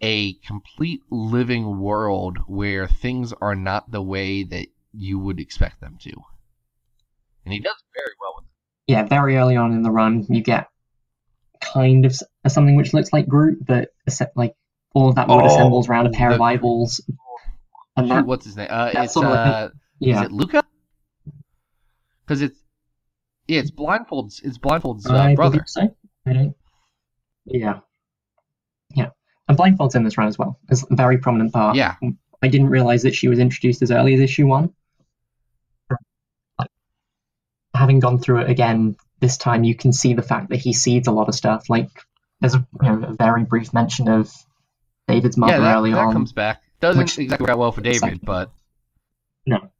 a 0.00 0.32
complete 0.46 1.02
living 1.10 1.78
world 1.78 2.38
where 2.46 2.88
things 2.88 3.32
are 3.40 3.54
not 3.54 3.90
the 3.90 4.02
way 4.02 4.42
that 4.42 4.66
you 4.92 5.18
would 5.18 5.38
expect 5.38 5.80
them 5.80 5.96
to. 6.02 6.10
And 7.44 7.52
he 7.54 7.60
does 7.60 7.76
very 7.94 8.12
well 8.20 8.34
with 8.36 8.44
Yeah, 8.88 9.04
very 9.04 9.36
early 9.36 9.56
on 9.56 9.72
in 9.72 9.82
the 9.82 9.90
run, 9.90 10.26
you 10.28 10.42
get 10.42 10.68
kind 11.60 12.04
of 12.04 12.16
something 12.48 12.74
which 12.74 12.92
looks 12.92 13.12
like 13.12 13.28
Groot, 13.28 13.64
but 13.64 13.90
es- 14.06 14.20
like 14.34 14.54
all 14.94 15.08
of 15.08 15.14
that 15.14 15.28
wood 15.28 15.42
Oh, 15.44 15.46
assembles 15.46 15.88
around 15.88 16.06
a 16.06 16.10
pair 16.10 16.32
of 16.32 16.40
eyeballs, 16.40 17.00
and 17.96 18.10
that 18.10 18.26
what's 18.26 18.44
his 18.44 18.56
name? 18.56 18.68
Uh, 18.70 18.90
it's 18.94 19.14
sort 19.14 19.26
of 19.26 19.32
like 19.32 19.46
uh, 19.46 19.68
yeah. 19.98 20.20
is 20.20 20.26
it 20.26 20.32
Luca? 20.32 20.64
Because 22.24 22.42
it's 22.42 22.58
yeah, 23.48 23.60
it's 23.60 23.70
blindfolds. 23.70 24.40
It's 24.44 24.58
blindfolds 24.58 25.08
uh, 25.08 25.16
I 25.16 25.34
brother. 25.34 25.62
so. 25.66 25.94
I 26.26 26.32
don't. 26.32 26.56
Yeah. 27.44 27.80
Yeah. 28.94 29.10
And 29.48 29.56
Blindfold's 29.56 29.94
in 29.94 30.04
this 30.04 30.16
run 30.16 30.28
as 30.28 30.38
well. 30.38 30.58
It's 30.68 30.84
a 30.88 30.94
very 30.94 31.18
prominent 31.18 31.52
part. 31.52 31.76
Yeah, 31.76 31.96
I 32.42 32.48
didn't 32.48 32.70
realize 32.70 33.02
that 33.02 33.14
she 33.14 33.28
was 33.28 33.38
introduced 33.38 33.82
as 33.82 33.90
early 33.90 34.14
as 34.14 34.20
issue 34.20 34.46
one. 34.46 34.72
Like, 36.58 36.70
having 37.74 38.00
gone 38.00 38.20
through 38.20 38.42
it 38.42 38.50
again 38.50 38.96
this 39.22 39.36
time 39.36 39.62
you 39.62 39.74
can 39.74 39.92
see 39.92 40.14
the 40.14 40.22
fact 40.22 40.50
that 40.50 40.56
he 40.56 40.72
seeds 40.72 41.06
a 41.06 41.12
lot 41.12 41.28
of 41.28 41.34
stuff. 41.34 41.70
Like 41.70 41.88
there's 42.40 42.54
a, 42.54 42.66
you 42.82 42.88
know, 42.88 43.08
a 43.08 43.12
very 43.14 43.44
brief 43.44 43.72
mention 43.72 44.08
of 44.08 44.30
David's 45.06 45.36
mother 45.36 45.54
yeah, 45.54 45.60
that, 45.60 45.76
early 45.76 45.92
that 45.92 45.98
on. 45.98 46.12
comes 46.12 46.32
back. 46.32 46.60
Doesn't 46.82 47.02
which- 47.04 47.18
exactly 47.18 47.44
work 47.44 47.50
out 47.50 47.58
well 47.58 47.72
for 47.72 47.80
David, 47.80 48.00
Second. 48.00 48.20
but 48.24 48.52
No. 49.46 49.70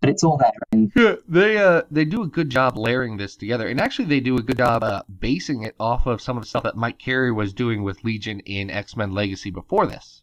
But 0.00 0.10
it's 0.10 0.22
all 0.22 0.36
there. 0.36 0.52
And 0.72 0.92
Yeah, 0.96 1.14
they 1.26 1.56
uh 1.58 1.82
they 1.90 2.04
do 2.04 2.22
a 2.22 2.26
good 2.28 2.50
job 2.50 2.76
layering 2.76 3.16
this 3.16 3.36
together, 3.36 3.66
and 3.66 3.80
actually 3.80 4.04
they 4.06 4.20
do 4.20 4.36
a 4.36 4.42
good 4.42 4.58
job 4.58 4.84
uh, 4.84 5.02
basing 5.18 5.62
it 5.62 5.74
off 5.80 6.06
of 6.06 6.20
some 6.20 6.36
of 6.36 6.42
the 6.42 6.48
stuff 6.48 6.62
that 6.64 6.76
Mike 6.76 6.98
Carey 6.98 7.32
was 7.32 7.52
doing 7.54 7.82
with 7.82 8.04
Legion 8.04 8.40
in 8.40 8.70
X 8.70 8.96
Men 8.96 9.12
Legacy 9.12 9.50
before 9.50 9.86
this. 9.86 10.22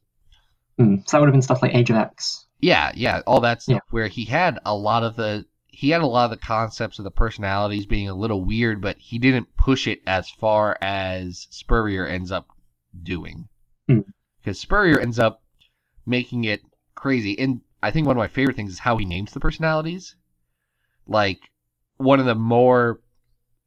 mm, 0.79 0.97
so 1.07 1.17
that 1.17 1.19
would 1.21 1.27
have 1.27 1.33
been 1.33 1.41
stuff 1.41 1.61
like 1.63 1.73
Age 1.73 1.89
of 1.89 1.95
X. 1.97 2.45
Yeah, 2.59 2.91
yeah, 2.95 3.21
all 3.25 3.41
that 3.41 3.63
stuff 3.63 3.73
Yeah. 3.75 3.79
where 3.89 4.07
he 4.07 4.25
had 4.25 4.59
a 4.65 4.75
lot 4.75 5.01
of 5.03 5.15
the 5.15 5.45
he 5.69 5.89
had 5.89 6.01
a 6.01 6.05
lot 6.05 6.25
of 6.25 6.31
the 6.31 6.45
concepts 6.45 6.99
of 6.99 7.03
the 7.05 7.09
personalities 7.11 7.87
being 7.87 8.07
a 8.07 8.13
little 8.13 8.43
weird, 8.45 8.81
but 8.81 8.97
he 8.99 9.17
didn't 9.17 9.55
push 9.57 9.87
it 9.87 10.01
as 10.05 10.29
far 10.29 10.77
as 10.79 11.47
Spurrier 11.49 12.05
ends 12.05 12.31
up 12.31 12.49
doing. 13.01 13.47
Hmm. 13.87 14.01
Because 14.41 14.59
Spurrier 14.59 14.99
ends 14.99 15.19
up 15.19 15.41
making 16.05 16.45
it 16.45 16.61
crazy, 16.95 17.37
and 17.37 17.61
I 17.83 17.91
think 17.91 18.07
one 18.07 18.17
of 18.17 18.21
my 18.21 18.27
favorite 18.27 18.55
things 18.55 18.71
is 18.71 18.79
how 18.79 18.97
he 18.97 19.05
names 19.05 19.31
the 19.31 19.39
personalities. 19.39 20.15
Like 21.07 21.39
one 21.97 22.19
of 22.19 22.25
the 22.25 22.35
more 22.35 23.01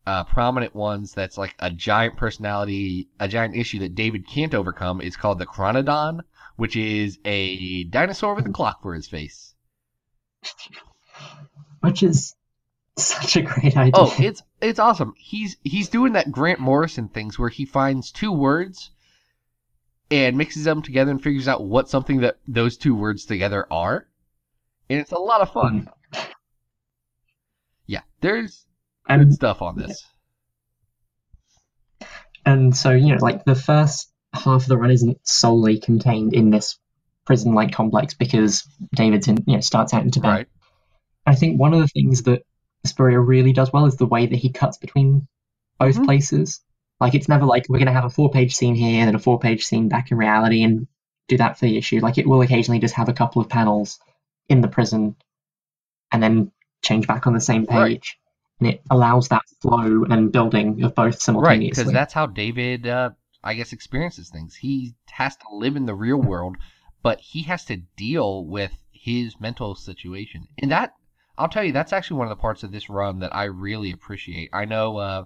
uh, 0.07 0.25
prominent 0.25 0.75
ones 0.75 1.13
that's 1.13 1.39
like 1.39 1.55
a 1.59 1.71
giant 1.71 2.17
personality, 2.17 3.09
a 3.21 3.29
giant 3.29 3.57
issue 3.57 3.79
that 3.81 3.95
David 3.95 4.27
can't 4.27 4.55
overcome 4.55 5.01
is 5.01 5.17
called 5.17 5.39
the 5.39 5.47
Chronodon, 5.47 6.21
which 6.57 6.77
is 6.77 7.19
a 7.25 7.85
dinosaur 7.85 8.35
with 8.35 8.47
a 8.47 8.53
clock 8.53 8.83
for 8.83 8.95
his 8.95 9.09
face. 9.09 9.55
Which 11.81 12.03
is 12.03 12.35
such 12.97 13.37
a 13.37 13.43
great 13.43 13.77
idea. 13.77 13.93
Oh, 13.95 14.15
it's 14.19 14.43
it's 14.61 14.79
awesome. 14.79 15.15
He's 15.17 15.57
he's 15.63 15.89
doing 15.89 16.13
that 16.13 16.31
Grant 16.31 16.61
Morrison 16.61 17.09
things 17.09 17.39
where 17.39 17.49
he 17.49 17.65
finds 17.65 18.11
two 18.11 18.33
words 18.33 18.91
and 20.11 20.37
mixes 20.37 20.65
them 20.65 20.83
together 20.83 21.11
and 21.11 21.23
figures 21.23 21.49
out 21.49 21.65
what 21.65 21.89
something 21.89 22.21
that 22.21 22.39
those 22.47 22.77
two 22.77 22.95
words 22.95 23.25
together 23.25 23.67
are. 23.71 24.07
And 24.91 25.01
it's 25.01 25.13
a 25.13 25.19
lot 25.19 25.41
of 25.41 25.53
fun. 25.53 25.89
Yeah, 27.87 28.01
there's 28.21 28.65
good 29.09 29.21
and 29.21 29.35
stuff 29.35 29.63
on 29.63 29.77
this. 29.79 30.05
and 32.47 32.77
so 32.77 32.91
you 32.91 33.15
know, 33.15 33.19
like 33.21 33.45
the 33.45 33.55
first 33.55 34.11
half 34.33 34.63
of 34.63 34.67
the 34.67 34.77
run 34.77 34.91
isn't 34.91 35.19
solely 35.27 35.79
contained 35.79 36.35
in 36.35 36.51
this 36.51 36.79
prison-like 37.25 37.73
complex 37.73 38.13
because 38.15 38.69
David's 38.95 39.29
in, 39.29 39.43
you 39.47 39.55
know, 39.55 39.61
starts 39.61 39.95
out 39.95 40.03
in 40.03 40.11
Tibet. 40.11 40.31
Right. 40.31 40.49
I 41.27 41.35
think 41.35 41.59
one 41.59 41.73
of 41.73 41.81
the 41.81 41.89
things 41.89 42.25
that 42.25 42.43
Spurrier 42.85 43.21
really 43.23 43.55
does 43.55 43.73
well 43.73 43.87
is 43.87 43.97
the 43.97 44.05
way 44.07 44.27
that 44.27 44.37
he 44.37 44.53
cuts 44.53 44.77
between 44.77 45.27
both 45.79 45.97
Mhm. 45.97 46.05
places. 46.05 46.61
Like 47.05 47.15
it's 47.15 47.29
never 47.29 47.45
like 47.45 47.67
we're 47.69 47.79
going 47.79 47.87
to 47.87 47.93
have 47.93 48.07
a 48.07 48.11
four-page 48.11 48.57
scene 48.57 48.75
here 48.75 48.99
and 49.01 49.09
then 49.09 49.15
a 49.15 49.19
four-page 49.19 49.67
scene 49.67 49.91
back 49.91 50.11
in 50.11 50.17
reality 50.17 50.63
and 50.63 50.87
do 51.29 51.37
that 51.37 51.59
for 51.59 51.67
the 51.67 51.77
issue. 51.77 52.01
Like 52.01 52.17
it 52.17 52.27
will 52.27 52.41
occasionally 52.41 52.81
just 52.81 52.95
have 52.95 53.11
a 53.11 53.13
couple 53.13 53.43
of 53.43 53.51
panels 53.51 54.01
in 54.49 54.63
the 54.63 54.69
prison 54.69 55.15
and 56.11 56.23
then 56.23 56.51
change 56.83 57.07
back 57.07 57.27
on 57.27 57.35
the 57.35 57.43
same 57.43 57.67
page. 57.67 57.77
Right. 57.79 58.07
And 58.61 58.69
it 58.71 58.81
allows 58.89 59.29
that 59.29 59.43
flow 59.61 60.05
and 60.05 60.33
building 60.33 60.83
of 60.83 60.95
both 60.95 61.21
simultaneously. 61.21 61.67
Right, 61.67 61.77
because 61.77 61.93
that's 61.93 62.15
how 62.15 62.25
David, 62.25 62.87
uh, 62.87 63.11
I 63.43 63.53
guess, 63.53 63.75
experiences 63.75 64.31
things. 64.31 64.55
He 64.55 64.95
has 65.11 65.37
to 65.37 65.45
live 65.53 65.77
in 65.77 65.85
the 65.85 65.95
real 65.95 66.17
world, 66.17 66.57
but 67.03 67.21
he 67.21 67.43
has 67.43 67.67
to 67.67 67.83
deal 67.99 68.47
with 68.47 68.73
his 68.93 69.39
mental 69.39 69.75
situation. 69.75 70.49
And 70.59 70.71
that, 70.71 70.95
I'll 71.37 71.49
tell 71.49 71.65
you, 71.65 71.73
that's 71.73 71.93
actually 71.93 72.17
one 72.17 72.29
of 72.29 72.37
the 72.37 72.41
parts 72.41 72.63
of 72.63 72.73
this 72.73 72.89
run 72.89 73.19
that 73.19 73.37
I 73.37 73.45
really 73.45 73.93
appreciate. 73.93 74.49
I 74.55 74.65
know, 74.65 74.97
uh, 74.97 75.25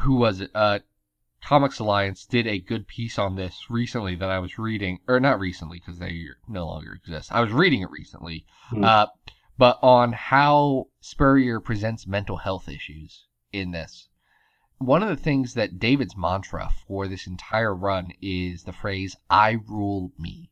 who 0.00 0.16
was 0.16 0.40
it? 0.40 0.50
Uh, 0.54 0.80
Comics 1.44 1.78
Alliance 1.80 2.24
did 2.24 2.46
a 2.46 2.60
good 2.60 2.86
piece 2.86 3.18
on 3.18 3.34
this 3.34 3.68
recently 3.68 4.14
that 4.14 4.30
I 4.30 4.38
was 4.38 4.58
reading, 4.58 5.00
or 5.08 5.18
not 5.18 5.40
recently 5.40 5.78
because 5.78 5.98
they 5.98 6.26
no 6.48 6.66
longer 6.66 6.92
exist. 6.92 7.32
I 7.32 7.40
was 7.40 7.52
reading 7.52 7.82
it 7.82 7.90
recently, 7.90 8.46
Hmm. 8.68 8.84
uh, 8.84 9.06
but 9.58 9.78
on 9.82 10.12
how 10.12 10.86
Spurrier 11.00 11.60
presents 11.60 12.06
mental 12.06 12.36
health 12.38 12.68
issues 12.68 13.26
in 13.52 13.72
this. 13.72 14.08
One 14.78 15.02
of 15.02 15.08
the 15.08 15.16
things 15.22 15.54
that 15.54 15.78
David's 15.78 16.16
mantra 16.16 16.70
for 16.86 17.06
this 17.06 17.26
entire 17.26 17.74
run 17.74 18.12
is 18.20 18.64
the 18.64 18.72
phrase, 18.72 19.16
I 19.30 19.52
rule 19.68 20.12
me. 20.18 20.50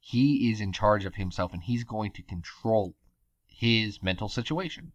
He 0.00 0.50
is 0.50 0.60
in 0.60 0.72
charge 0.72 1.04
of 1.04 1.14
himself 1.14 1.52
and 1.52 1.62
he's 1.62 1.84
going 1.84 2.12
to 2.12 2.22
control 2.22 2.94
his 3.46 4.02
mental 4.02 4.28
situation. 4.28 4.92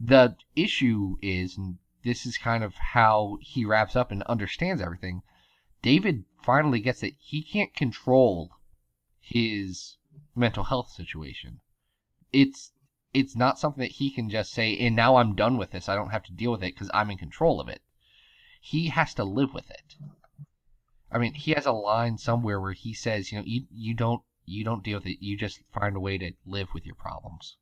The 0.00 0.36
issue 0.54 1.16
is, 1.20 1.58
this 2.04 2.26
is 2.26 2.38
kind 2.38 2.62
of 2.64 2.74
how 2.74 3.38
he 3.40 3.64
wraps 3.64 3.96
up 3.96 4.10
and 4.10 4.22
understands 4.24 4.80
everything. 4.80 5.22
David 5.82 6.24
finally 6.42 6.80
gets 6.80 7.00
that 7.00 7.14
he 7.18 7.42
can't 7.42 7.74
control 7.74 8.50
his 9.20 9.96
mental 10.34 10.64
health 10.64 10.90
situation. 10.90 11.60
It's 12.32 12.72
it's 13.14 13.36
not 13.36 13.58
something 13.58 13.80
that 13.80 13.92
he 13.92 14.10
can 14.10 14.28
just 14.28 14.52
say, 14.52 14.76
and 14.76 14.94
now 14.94 15.16
I'm 15.16 15.34
done 15.34 15.56
with 15.56 15.70
this. 15.70 15.88
I 15.88 15.94
don't 15.94 16.10
have 16.10 16.24
to 16.24 16.32
deal 16.32 16.52
with 16.52 16.62
it 16.62 16.74
because 16.74 16.90
I'm 16.92 17.10
in 17.10 17.18
control 17.18 17.60
of 17.60 17.68
it. 17.68 17.82
He 18.60 18.88
has 18.88 19.14
to 19.14 19.24
live 19.24 19.54
with 19.54 19.70
it. 19.70 19.94
I 21.10 21.18
mean, 21.18 21.34
he 21.34 21.52
has 21.52 21.64
a 21.64 21.72
line 21.72 22.18
somewhere 22.18 22.60
where 22.60 22.72
he 22.72 22.92
says, 22.92 23.32
you 23.32 23.38
know, 23.38 23.44
you 23.46 23.64
you 23.70 23.94
don't 23.94 24.22
you 24.44 24.64
don't 24.64 24.84
deal 24.84 24.98
with 24.98 25.06
it. 25.06 25.24
You 25.24 25.36
just 25.36 25.60
find 25.72 25.96
a 25.96 26.00
way 26.00 26.18
to 26.18 26.32
live 26.46 26.68
with 26.74 26.84
your 26.84 26.94
problems. 26.94 27.56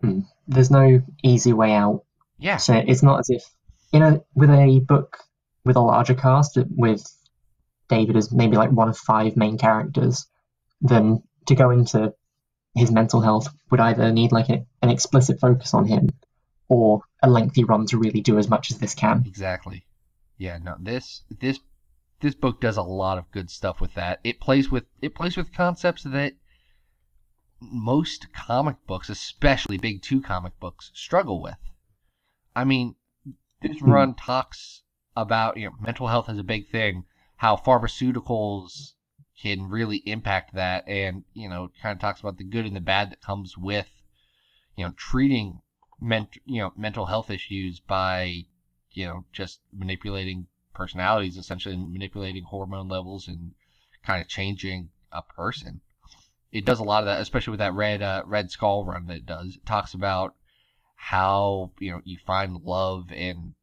Hmm. 0.00 0.20
There's 0.48 0.70
no 0.70 1.02
easy 1.22 1.52
way 1.52 1.72
out 1.72 2.04
Yeah, 2.38 2.56
So 2.56 2.74
it's 2.74 3.02
not 3.02 3.20
as 3.20 3.30
if 3.30 3.44
in 3.92 4.02
a 4.02 4.20
with 4.34 4.50
a 4.50 4.80
book 4.80 5.18
with 5.64 5.76
a 5.76 5.80
larger 5.80 6.14
cast 6.14 6.58
with 6.70 7.04
David 7.88 8.16
as 8.16 8.32
maybe 8.32 8.56
like 8.56 8.70
one 8.70 8.88
of 8.88 8.96
five 8.96 9.36
main 9.36 9.58
characters, 9.58 10.26
then 10.80 11.22
to 11.46 11.54
go 11.54 11.70
into 11.70 12.14
his 12.74 12.90
mental 12.90 13.20
health 13.20 13.48
would 13.70 13.80
either 13.80 14.10
need 14.12 14.32
like 14.32 14.48
a, 14.48 14.64
an 14.80 14.88
explicit 14.88 15.38
focus 15.40 15.74
on 15.74 15.86
him 15.86 16.08
or 16.68 17.02
a 17.22 17.28
lengthy 17.28 17.64
run 17.64 17.86
to 17.86 17.98
really 17.98 18.22
do 18.22 18.38
as 18.38 18.48
much 18.48 18.70
as 18.70 18.78
this 18.78 18.94
can. 18.94 19.24
Exactly. 19.26 19.84
Yeah, 20.38 20.58
no, 20.58 20.76
this 20.80 21.22
this 21.40 21.60
this 22.20 22.34
book 22.34 22.60
does 22.60 22.78
a 22.78 22.82
lot 22.82 23.18
of 23.18 23.30
good 23.30 23.50
stuff 23.50 23.80
with 23.80 23.94
that. 23.94 24.20
It 24.24 24.40
plays 24.40 24.70
with 24.70 24.84
it 25.00 25.14
plays 25.14 25.36
with 25.36 25.52
concepts 25.52 26.04
that 26.04 26.32
most 27.60 28.32
comic 28.32 28.76
books, 28.86 29.10
especially 29.10 29.76
big 29.76 30.02
two 30.02 30.20
comic 30.20 30.58
books, 30.58 30.90
struggle 30.94 31.42
with. 31.42 31.58
I 32.56 32.64
mean, 32.64 32.96
this 33.62 33.80
Hmm. 33.80 33.90
run 33.90 34.14
talks 34.14 34.82
about 35.16 35.56
you 35.56 35.66
know 35.66 35.76
mental 35.80 36.08
health 36.08 36.28
as 36.28 36.38
a 36.38 36.44
big 36.44 36.68
thing, 36.68 37.04
how 37.36 37.56
pharmaceuticals 37.56 38.92
can 39.40 39.68
really 39.68 39.98
impact 40.06 40.54
that, 40.54 40.86
and 40.88 41.24
you 41.34 41.48
know 41.48 41.70
kind 41.80 41.94
of 41.94 42.00
talks 42.00 42.20
about 42.20 42.38
the 42.38 42.44
good 42.44 42.66
and 42.66 42.76
the 42.76 42.80
bad 42.80 43.10
that 43.10 43.20
comes 43.22 43.56
with 43.56 43.88
you 44.76 44.84
know 44.84 44.92
treating 44.96 45.60
ment- 46.00 46.38
you 46.44 46.60
know 46.60 46.72
mental 46.76 47.06
health 47.06 47.30
issues 47.30 47.80
by 47.80 48.44
you 48.92 49.06
know 49.06 49.24
just 49.32 49.60
manipulating 49.72 50.46
personalities 50.74 51.36
essentially 51.36 51.74
and 51.74 51.92
manipulating 51.92 52.44
hormone 52.44 52.88
levels 52.88 53.28
and 53.28 53.52
kind 54.02 54.20
of 54.22 54.28
changing 54.28 54.88
a 55.12 55.22
person 55.22 55.80
it 56.50 56.64
does 56.64 56.80
a 56.80 56.84
lot 56.84 57.02
of 57.02 57.06
that 57.06 57.20
especially 57.20 57.50
with 57.52 57.58
that 57.60 57.74
red 57.74 58.02
uh, 58.02 58.22
red 58.26 58.50
skull 58.50 58.84
run 58.84 59.06
that 59.06 59.18
it 59.18 59.26
does 59.26 59.56
it 59.56 59.66
talks 59.66 59.94
about 59.94 60.34
how 61.04 61.72
you 61.80 61.90
know 61.90 62.00
you 62.04 62.16
find 62.26 62.62
love 62.62 63.06
and 63.12 63.54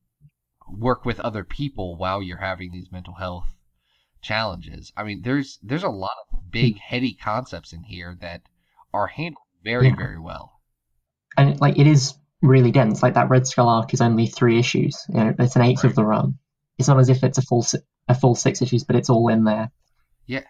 work 0.70 1.06
with 1.06 1.20
other 1.22 1.44
people 1.46 1.96
while 1.96 2.22
you're 2.22 2.38
having 2.38 2.70
these 2.72 2.92
mental 2.92 3.14
health 3.14 3.48
challenges 4.22 4.92
i 4.98 5.04
mean 5.04 5.22
there's 5.24 5.58
there's 5.64 5.84
a 5.84 5.90
lot 5.90 6.12
of 6.34 6.52
big 6.52 6.74
hmm. 6.74 6.80
heady 6.80 7.14
concepts 7.14 7.72
in 7.72 7.82
here 7.84 8.18
that 8.20 8.42
are 8.94 9.08
handled 9.08 9.46
very 9.64 9.88
Yeah. 9.88 9.96
very 9.96 10.20
well 10.20 10.60
And 11.38 11.60
like 11.62 11.80
it 11.80 11.88
is 11.88 12.14
really 12.42 12.72
dense. 12.72 13.04
Like 13.04 13.14
that 13.16 13.30
Red 13.30 13.46
Skull 13.48 13.70
arc 13.70 13.94
is 13.94 14.02
only 14.02 14.28
three 14.28 14.58
issues. 14.60 15.06
You 15.10 15.16
know, 15.16 15.34
it's 15.40 15.56
an 15.56 15.62
eighth 15.62 15.84
Right. 15.84 15.90
of 15.90 15.96
the 15.96 16.06
run. 16.06 16.38
It's 16.78 16.88
not 16.88 17.00
as 17.00 17.10
if 17.10 17.24
it's 17.24 17.38
a 17.38 17.42
full 17.42 17.66
a 18.08 18.16
full 18.16 18.36
six 18.36 18.62
issues, 18.62 18.84
but 18.84 18.96
it's 18.96 19.10
all 19.10 19.28
in 19.30 19.44
there. 19.44 19.72
Yeah. 20.26 20.44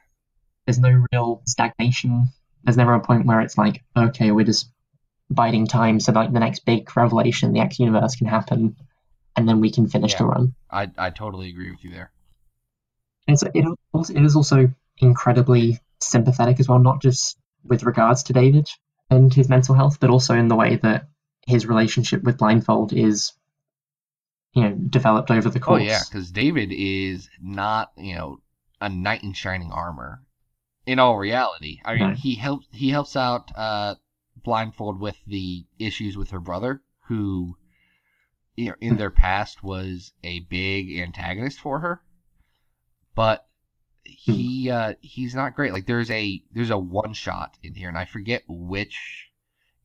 There's 0.66 0.80
no 0.80 1.04
real 1.12 1.42
stagnation. 1.46 2.28
There's 2.64 2.78
never 2.78 2.94
a 2.94 3.00
point 3.02 3.26
where 3.26 3.42
it's 3.42 3.58
like, 3.58 3.84
okay, 3.98 4.32
we're 4.32 4.46
just 4.46 4.72
biding 5.30 5.68
time 5.68 6.00
so 6.00 6.12
like 6.12 6.34
the 6.34 6.40
next 6.40 6.66
big 6.66 6.96
revelation, 6.96 7.54
the 7.54 7.60
X 7.60 7.80
universe 7.80 8.16
can 8.16 8.28
happen, 8.28 8.76
and 9.36 9.48
then 9.48 9.60
we 9.62 9.72
can 9.72 9.88
finish 9.88 10.16
the 10.16 10.26
run. 10.26 10.54
i 10.72 10.90
i 10.98 11.10
totally 11.10 11.50
agree 11.50 11.72
with 11.72 11.84
you 11.84 11.92
there 11.92 12.12
And 13.28 13.40
so 13.40 13.48
it 13.54 13.66
also 13.94 14.14
it 14.14 14.24
is 14.24 14.36
also 14.36 14.74
incredibly 14.98 15.80
sympathetic 16.00 16.60
as 16.60 16.68
well, 16.68 16.80
not 16.80 17.02
just 17.02 17.38
with 17.64 17.84
regards 17.84 18.24
to 18.24 18.34
David 18.34 18.68
and 19.10 19.34
his 19.34 19.50
mental 19.50 19.76
health, 19.76 20.00
but 20.00 20.10
also 20.10 20.34
in 20.36 20.48
the 20.48 20.56
way 20.56 20.78
that 20.78 21.08
his 21.48 21.66
relationship 21.66 22.24
with 22.24 22.38
Blindfold 22.38 22.94
is, 22.94 23.34
you 24.54 24.64
know, 24.64 24.72
developed 24.74 25.32
over 25.32 25.50
the 25.50 25.60
course. 25.60 25.82
Oh 25.82 25.86
yeah, 25.86 26.02
because 26.08 26.32
David 26.32 26.72
is 26.72 27.30
not 27.42 27.92
you 27.98 28.16
know 28.16 28.40
a 28.82 28.90
knight 28.90 29.24
in 29.24 29.34
shining 29.34 29.72
armor. 29.72 30.22
In 30.86 30.98
all 31.00 31.18
reality, 31.18 31.82
I 31.86 31.96
mean 31.96 32.10
No. 32.10 32.16
he 32.16 32.36
helps 32.36 32.68
he 32.72 32.90
helps 32.90 33.16
out 33.16 33.52
uh, 33.56 33.96
Blindfold 34.44 35.00
with 35.00 35.18
the 35.26 35.66
issues 35.78 36.18
with 36.18 36.32
her 36.32 36.40
brother, 36.40 36.82
who 37.08 37.58
you 38.56 38.70
know, 38.70 38.76
in 38.82 38.98
their 38.98 39.10
past 39.10 39.64
was 39.64 40.12
a 40.24 40.42
big 40.42 41.00
antagonist 41.00 41.60
for 41.60 41.80
her, 41.80 42.02
but 43.16 43.48
he 44.04 44.70
uh, 44.70 44.96
he's 45.02 45.34
not 45.34 45.56
great. 45.56 45.72
Like 45.72 45.86
there's 45.86 46.12
a 46.12 46.44
there's 46.52 46.70
a 46.70 46.78
one 46.78 47.14
shot 47.14 47.58
in 47.64 47.74
here, 47.74 47.88
and 47.88 47.98
I 47.98 48.06
forget 48.06 48.44
which 48.48 49.30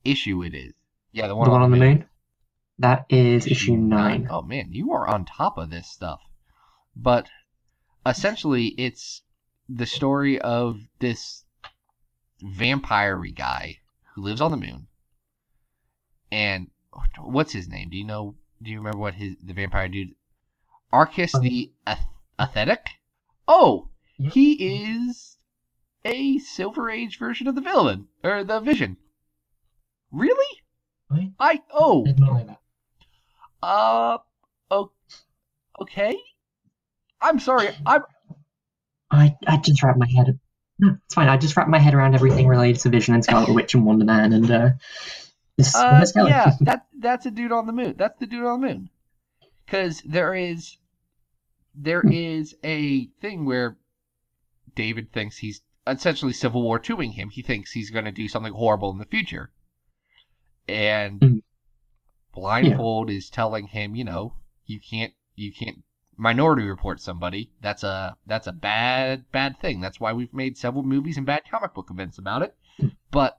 issue 0.04 0.42
it 0.42 0.54
is. 0.54 0.72
Yeah, 1.12 1.28
the 1.28 1.36
one, 1.36 1.46
the 1.46 1.52
one 1.52 1.62
on 1.62 1.70
the 1.70 1.76
moon. 1.76 2.06
That 2.78 3.06
is 3.08 3.46
issue 3.46 3.76
nine. 3.76 4.26
Oh 4.28 4.42
man, 4.42 4.72
you 4.72 4.92
are 4.92 5.06
on 5.06 5.24
top 5.24 5.56
of 5.58 5.70
this 5.70 5.88
stuff. 5.88 6.20
But 6.96 7.28
essentially, 8.04 8.68
it's 8.68 9.22
the 9.68 9.86
story 9.86 10.40
of 10.40 10.80
this 10.98 11.44
vampire 12.42 13.22
guy 13.34 13.78
who 14.14 14.22
lives 14.22 14.40
on 14.40 14.50
the 14.50 14.56
moon. 14.56 14.86
And 16.30 16.70
what's 17.20 17.52
his 17.52 17.68
name? 17.68 17.90
Do 17.90 17.96
you 17.96 18.04
know? 18.04 18.36
Do 18.62 18.70
you 18.70 18.78
remember 18.78 18.98
what 18.98 19.14
his 19.14 19.36
the 19.42 19.52
vampire 19.52 19.88
dude? 19.88 20.14
Aarkus 20.92 21.40
the 21.40 21.72
Athetic. 22.38 22.86
Oh, 23.46 23.90
he 24.16 24.52
is 24.52 25.36
a 26.04 26.38
Silver 26.38 26.90
Age 26.90 27.18
version 27.18 27.46
of 27.48 27.54
the 27.54 27.60
villain 27.60 28.08
or 28.22 28.44
the 28.44 28.60
Vision. 28.60 28.96
Really? 30.12 30.60
Really? 31.10 31.32
I 31.38 31.62
oh 31.72 32.02
I 32.02 32.06
did 32.06 32.20
not 32.20 32.32
know 32.32 32.44
that. 32.46 33.66
uh 33.66 34.18
oh 34.70 34.92
okay. 35.80 36.16
I'm 37.20 37.38
sorry. 37.38 37.68
I'm 37.84 38.02
I, 39.10 39.36
I 39.46 39.56
just 39.58 39.82
wrapped 39.82 39.98
my 39.98 40.08
head. 40.08 40.38
No, 40.78 40.96
it's 41.04 41.14
fine. 41.14 41.28
I 41.28 41.36
just 41.36 41.56
wrap 41.56 41.68
my 41.68 41.78
head 41.78 41.94
around 41.94 42.14
everything 42.14 42.48
related 42.48 42.80
to 42.82 42.88
Vision 42.88 43.14
and 43.14 43.22
Scarlet 43.22 43.54
Witch 43.54 43.74
and 43.74 43.84
Wonder 43.84 44.04
Man 44.04 44.32
and 44.32 44.50
uh, 44.50 44.70
this 45.56 45.74
uh, 45.74 46.04
yeah. 46.16 46.50
That 46.60 46.86
that's 46.98 47.26
a 47.26 47.30
dude 47.30 47.52
on 47.52 47.66
the 47.66 47.72
moon. 47.72 47.94
That's 47.96 48.18
the 48.18 48.26
dude 48.26 48.44
on 48.44 48.60
the 48.60 48.66
moon. 48.66 48.90
Because 49.64 50.02
there 50.04 50.34
is 50.34 50.76
there 51.74 52.00
Hmm. 52.02 52.12
is 52.12 52.56
a 52.64 53.06
thing 53.20 53.44
where 53.44 53.76
David 54.74 55.12
thinks 55.12 55.36
he's 55.38 55.60
essentially 55.86 56.32
Civil 56.32 56.62
War 56.62 56.80
IIing 56.80 57.12
him. 57.12 57.30
He 57.30 57.42
thinks 57.42 57.70
he's 57.70 57.90
going 57.90 58.04
to 58.06 58.12
do 58.12 58.26
something 58.28 58.52
horrible 58.52 58.90
in 58.90 58.98
the 58.98 59.04
future, 59.04 59.52
and 60.68 61.22
Hmm. 61.22 61.38
Blindfold 62.32 63.10
is 63.10 63.30
telling 63.30 63.68
him, 63.68 63.94
you 63.94 64.02
know, 64.02 64.34
you 64.66 64.80
can't 64.80 65.12
you 65.36 65.52
can't 65.52 65.83
minority 66.16 66.64
report 66.64 67.00
somebody. 67.00 67.50
That's 67.60 67.82
a 67.82 68.16
that's 68.26 68.46
a 68.46 68.52
bad 68.52 69.24
bad 69.32 69.60
thing. 69.60 69.80
That's 69.80 70.00
why 70.00 70.12
we've 70.12 70.32
made 70.32 70.56
several 70.56 70.82
movies 70.82 71.16
and 71.16 71.26
bad 71.26 71.42
comic 71.50 71.74
book 71.74 71.88
events 71.90 72.18
about 72.18 72.42
it. 72.42 72.54
But 73.10 73.38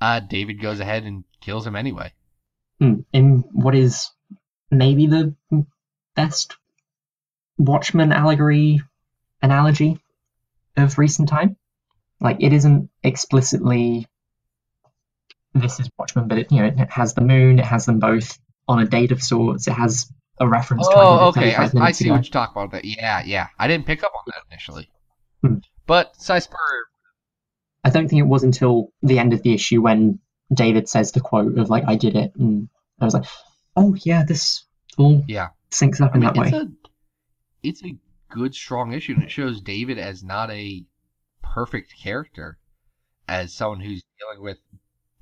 uh, 0.00 0.20
David 0.20 0.60
goes 0.60 0.80
ahead 0.80 1.04
and 1.04 1.24
kills 1.40 1.66
him 1.66 1.76
anyway. 1.76 2.12
Hmm. 2.80 3.00
in 3.12 3.44
what 3.52 3.76
is 3.76 4.10
maybe 4.68 5.06
the 5.06 5.36
best 6.16 6.56
Watchmen 7.56 8.10
allegory 8.10 8.80
analogy 9.40 10.00
of 10.76 10.98
recent 10.98 11.28
time. 11.28 11.56
Like 12.20 12.38
it 12.40 12.52
isn't 12.52 12.90
explicitly 13.04 14.08
this 15.54 15.78
is 15.78 15.90
Watchmen, 15.98 16.28
but 16.28 16.38
it 16.38 16.50
you 16.50 16.58
know 16.60 16.66
it 16.66 16.90
has 16.90 17.14
the 17.14 17.20
moon, 17.20 17.58
it 17.58 17.64
has 17.64 17.86
them 17.86 17.98
both 17.98 18.38
on 18.66 18.80
a 18.80 18.86
date 18.86 19.12
of 19.12 19.22
sorts, 19.22 19.68
it 19.68 19.74
has 19.74 20.10
a 20.40 20.48
reference 20.48 20.86
to 20.88 20.94
Oh, 20.96 21.28
okay. 21.28 21.54
I, 21.54 21.70
I 21.76 21.92
see 21.92 22.06
ago. 22.06 22.14
what 22.14 22.24
you're 22.24 22.32
talking 22.32 22.60
about. 22.62 22.72
That 22.72 22.84
yeah, 22.84 23.22
yeah. 23.24 23.48
I 23.58 23.68
didn't 23.68 23.86
pick 23.86 24.02
up 24.02 24.12
on 24.16 24.22
that 24.26 24.42
initially. 24.50 24.88
Hmm. 25.42 25.56
But 25.86 26.14
Cy 26.16 26.40
I 27.84 27.90
don't 27.90 28.08
think 28.08 28.20
it 28.20 28.26
was 28.28 28.44
until 28.44 28.92
the 29.02 29.18
end 29.18 29.32
of 29.32 29.42
the 29.42 29.52
issue 29.54 29.82
when 29.82 30.20
David 30.54 30.88
says 30.88 31.12
the 31.12 31.20
quote 31.20 31.58
of 31.58 31.68
like 31.70 31.84
I 31.86 31.96
did 31.96 32.14
it 32.16 32.32
and 32.36 32.68
I 33.00 33.04
was 33.04 33.14
like, 33.14 33.24
Oh 33.76 33.94
yeah, 34.04 34.24
this 34.24 34.64
all 34.98 35.24
yeah. 35.26 35.48
syncs 35.70 36.00
up 36.00 36.12
I 36.12 36.14
in 36.14 36.20
mean, 36.20 36.32
that 36.34 36.40
way. 36.40 36.46
it's 36.48 36.56
a 36.56 36.68
it's 37.62 37.84
a 37.84 37.96
good 38.30 38.54
strong 38.54 38.92
issue, 38.92 39.14
and 39.14 39.22
it 39.22 39.30
shows 39.30 39.60
David 39.60 39.98
as 39.98 40.22
not 40.22 40.50
a 40.50 40.84
perfect 41.42 41.94
character, 42.00 42.58
as 43.28 43.52
someone 43.52 43.80
who's 43.80 44.02
dealing 44.18 44.42
with 44.42 44.58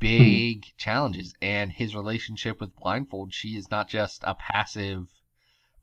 big 0.00 0.66
challenges, 0.76 1.34
and 1.40 1.70
his 1.70 1.94
relationship 1.94 2.60
with 2.60 2.74
Blindfold. 2.76 3.32
She 3.32 3.50
is 3.50 3.70
not 3.70 3.88
just 3.88 4.22
a 4.24 4.34
passive 4.34 5.06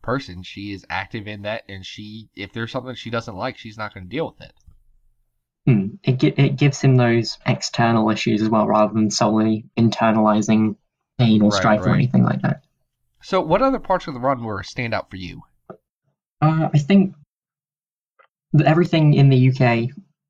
person; 0.02 0.44
she 0.44 0.74
is 0.74 0.86
active 0.90 1.28
in 1.28 1.44
that, 1.44 1.64
and 1.70 1.86
she, 1.86 2.30
if 2.36 2.52
there's 2.52 2.72
something 2.72 2.96
she 2.96 3.10
doesn't 3.10 3.36
like, 3.36 3.58
she's 3.58 3.78
not 3.78 3.94
going 3.94 4.06
to 4.06 4.10
deal 4.10 4.26
with 4.28 4.42
it. 4.42 4.54
Hmm. 5.66 5.96
It 6.04 6.20
gi- 6.20 6.34
it 6.38 6.58
gives 6.58 6.82
him 6.82 6.96
those 6.96 7.38
external 7.46 8.10
issues 8.10 8.42
as 8.42 8.50
well, 8.50 8.68
rather 8.68 8.94
than 8.94 9.12
solely 9.12 9.66
internalizing 9.78 10.76
pain 11.18 11.42
or 11.42 11.50
Right, 11.50 11.58
strife 11.58 11.82
or 11.82 11.90
anything 11.90 12.24
like 12.24 12.42
that. 12.42 12.64
So, 13.22 13.42
what 13.42 13.62
other 13.62 13.80
parts 13.80 14.08
of 14.08 14.14
the 14.14 14.20
run 14.20 14.44
were 14.44 14.64
stand 14.64 14.94
out 14.94 15.10
for 15.10 15.18
you? 15.18 15.42
Uh, 16.42 16.70
I 16.74 16.78
think 16.78 17.16
that 18.54 18.68
everything 18.68 19.14
in 19.14 19.30
the 19.30 19.50
UK 19.50 19.90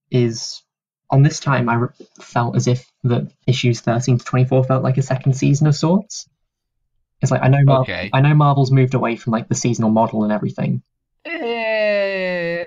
is 0.10 0.64
on 1.10 1.22
this 1.22 1.40
time. 1.40 1.70
I 1.70 1.88
felt 2.20 2.56
as 2.56 2.68
if 2.68 2.92
the 3.08 3.32
issues 3.46 3.82
thirteen 3.82 4.18
to 4.20 4.26
twenty 4.26 4.46
four 4.46 4.64
felt 4.64 4.84
like 4.84 4.98
a 4.98 5.02
second 5.02 5.34
season 5.34 5.68
of 5.68 5.76
sorts. 5.76 6.28
It's 7.22 7.32
like 7.32 7.42
I 7.42 7.48
know 7.48 7.64
Mar- 7.64 7.82
Okay. 7.82 8.10
I 8.14 8.22
know 8.22 8.34
Marvel's 8.36 8.72
moved 8.72 8.94
away 8.94 9.16
from 9.16 9.32
like 9.32 9.48
the 9.48 9.56
seasonal 9.56 9.90
model 9.90 10.24
and 10.24 10.32
everything. 10.32 10.84
Eh, 11.26 12.64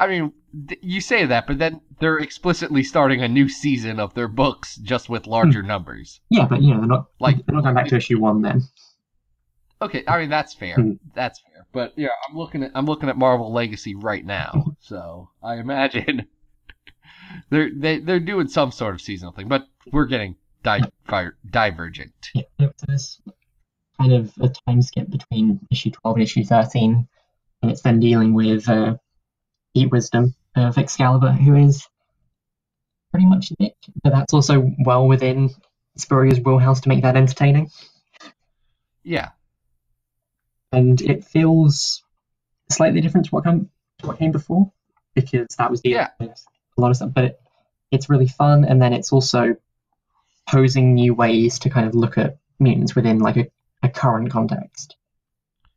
I 0.00 0.06
mean, 0.06 0.32
th- 0.68 0.80
you 0.82 1.00
say 1.00 1.26
that, 1.26 1.46
but 1.46 1.58
then 1.58 1.80
they're 2.00 2.18
explicitly 2.18 2.82
starting 2.82 3.22
a 3.22 3.28
new 3.28 3.48
season 3.48 4.00
of 4.00 4.14
their 4.14 4.28
books 4.28 4.76
just 4.76 5.08
with 5.08 5.26
larger 5.26 5.62
numbers. 5.62 6.20
Yeah, 6.30 6.46
but 6.46 6.62
you 6.62 6.72
know 6.72 6.80
they're 6.80 6.88
not 6.88 7.06
Like- 7.20 7.44
they're 7.46 7.54
not 7.54 7.62
going 7.64 7.74
back 7.74 7.88
to 7.88 7.96
issue 7.96 8.18
one 8.20 8.42
then. 8.42 8.62
Okay, 9.80 10.04
I 10.06 10.20
mean 10.20 10.30
that's 10.30 10.54
fair. 10.54 10.76
Hmm. 10.76 10.92
That's 11.14 11.40
fair. 11.40 11.66
But 11.72 11.94
yeah, 11.96 12.08
I'm 12.28 12.36
looking 12.36 12.62
at 12.62 12.70
I'm 12.74 12.86
looking 12.86 13.08
at 13.08 13.16
Marvel 13.16 13.52
Legacy 13.52 13.94
right 13.96 14.24
now, 14.24 14.64
so 14.80 15.30
I 15.42 15.56
imagine 15.56 16.26
they're 17.50 17.70
they, 17.74 17.98
they're 17.98 18.20
doing 18.20 18.48
some 18.48 18.70
sort 18.72 18.94
of 18.94 19.00
seasonal 19.00 19.32
thing. 19.32 19.48
But 19.48 19.66
we're 19.90 20.06
getting 20.06 20.36
di- 20.62 20.80
fi- 21.06 21.30
divergent. 21.48 22.12
Yeah, 22.34 22.42
was 22.88 23.20
kind 24.00 24.12
of 24.12 24.32
a 24.40 24.48
time 24.48 24.82
skip 24.82 25.10
between 25.10 25.60
issue 25.70 25.90
12 25.90 26.16
and 26.16 26.22
issue 26.22 26.44
13, 26.44 27.06
and 27.62 27.70
it's 27.70 27.82
then 27.82 28.00
dealing 28.00 28.34
with 28.34 28.68
uh, 28.68 28.96
Pete 29.74 29.90
Wisdom 29.90 30.34
of 30.56 30.78
Excalibur, 30.78 31.32
who 31.32 31.54
is 31.54 31.86
pretty 33.12 33.26
much 33.26 33.50
a 33.50 33.54
dick, 33.56 33.74
but 34.02 34.12
that's 34.12 34.32
also 34.32 34.70
well 34.84 35.06
within 35.06 35.50
Spurrier's 35.96 36.40
wheelhouse 36.40 36.80
to 36.82 36.88
make 36.88 37.02
that 37.02 37.16
entertaining. 37.16 37.68
Yeah, 39.04 39.30
And 40.70 41.00
it 41.02 41.24
feels 41.24 42.02
slightly 42.70 43.00
different 43.00 43.26
to 43.26 43.30
what 43.32 43.44
came, 43.44 43.68
to 43.98 44.06
what 44.06 44.18
came 44.18 44.30
before, 44.32 44.72
because 45.14 45.48
that 45.58 45.70
was 45.70 45.82
the 45.82 45.90
Yeah. 45.90 46.08
with 46.20 46.42
a 46.76 46.80
lot 46.80 46.90
of 46.90 46.96
stuff, 46.96 47.12
but 47.14 47.24
it, 47.24 47.40
it's 47.90 48.08
really 48.10 48.26
fun, 48.28 48.64
and 48.64 48.80
then 48.80 48.92
it's 48.92 49.12
also 49.12 49.56
posing 50.48 50.94
new 50.94 51.14
ways 51.14 51.58
to 51.60 51.70
kind 51.70 51.86
of 51.86 51.94
look 51.94 52.18
at 52.18 52.38
mutants 52.58 52.94
within 52.94 53.18
like 53.18 53.36
a, 53.36 53.46
a 53.82 53.88
current 53.88 54.30
context. 54.30 54.96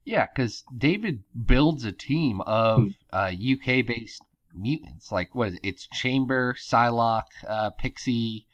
yeah, 0.06 0.28
because 0.28 0.64
David 0.78 1.24
builds 1.46 1.84
a 1.86 1.92
team 1.92 2.42
of 2.42 2.80
Hmm. 2.80 2.88
uh, 3.12 3.32
UK 3.34 3.86
based 3.86 4.22
mutants. 4.54 5.12
Like 5.12 5.34
what 5.36 5.50
is 5.50 5.54
it? 5.56 5.60
It's 5.64 5.88
Chamber, 5.88 6.54
Psylocke, 6.56 7.24
uh, 7.48 7.72
Pixie, 7.72 8.46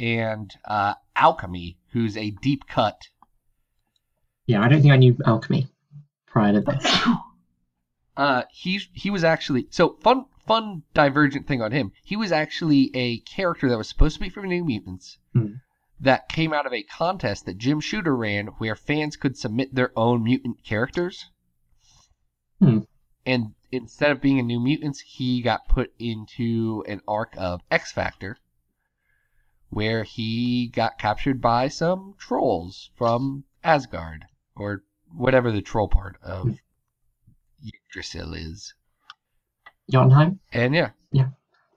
and 0.00 0.52
uh, 0.64 0.94
Alchemy, 1.14 1.78
who's 1.92 2.16
a 2.16 2.30
deep 2.30 2.66
cut 2.68 3.08
Yeah, 4.46 4.62
I 4.62 4.68
don't 4.68 4.80
think 4.82 4.92
I 4.92 4.96
knew 4.96 5.16
alchemy 5.26 5.68
prior 6.26 6.52
to 6.52 6.60
this. 6.60 6.84
Uh, 8.16 8.42
he 8.50 8.78
he 8.92 9.10
was 9.10 9.24
actually 9.24 9.66
so 9.70 9.96
fun. 10.00 10.24
Fun 10.46 10.84
divergent 10.94 11.46
thing 11.48 11.60
on 11.60 11.72
him. 11.72 11.90
He 12.04 12.14
was 12.14 12.30
actually 12.30 12.90
a 12.94 13.18
character 13.20 13.68
that 13.68 13.76
was 13.78 13.88
supposed 13.88 14.14
to 14.14 14.20
be 14.20 14.28
from 14.28 14.46
New 14.48 14.64
Mutants, 14.64 15.18
Hmm. 15.32 15.54
that 15.98 16.28
came 16.28 16.52
out 16.52 16.66
of 16.66 16.72
a 16.72 16.84
contest 16.84 17.46
that 17.46 17.58
Jim 17.58 17.80
Shooter 17.80 18.14
ran, 18.14 18.46
where 18.58 18.76
fans 18.76 19.16
could 19.16 19.36
submit 19.36 19.74
their 19.74 19.90
own 19.98 20.22
mutant 20.22 20.62
characters. 20.62 21.26
Hmm. 22.60 22.82
And 23.26 23.54
instead 23.72 24.12
of 24.12 24.20
being 24.20 24.38
a 24.38 24.42
New 24.44 24.60
Mutants, 24.60 25.00
he 25.00 25.42
got 25.42 25.68
put 25.68 25.92
into 25.98 26.84
an 26.86 27.00
arc 27.08 27.34
of 27.36 27.60
X 27.72 27.90
Factor, 27.90 28.38
where 29.70 30.04
he 30.04 30.68
got 30.68 30.96
captured 30.96 31.40
by 31.40 31.66
some 31.66 32.14
trolls 32.18 32.90
from 32.94 33.42
Asgard 33.64 34.26
or 34.54 34.84
whatever 35.12 35.50
the 35.50 35.60
troll 35.60 35.88
part 35.88 36.18
of 36.22 36.56
Yggdrasil 37.64 38.34
is. 38.34 38.74
Jotunheim? 39.90 40.40
And 40.52 40.74
yeah, 40.74 40.90
Yeah. 41.12 41.28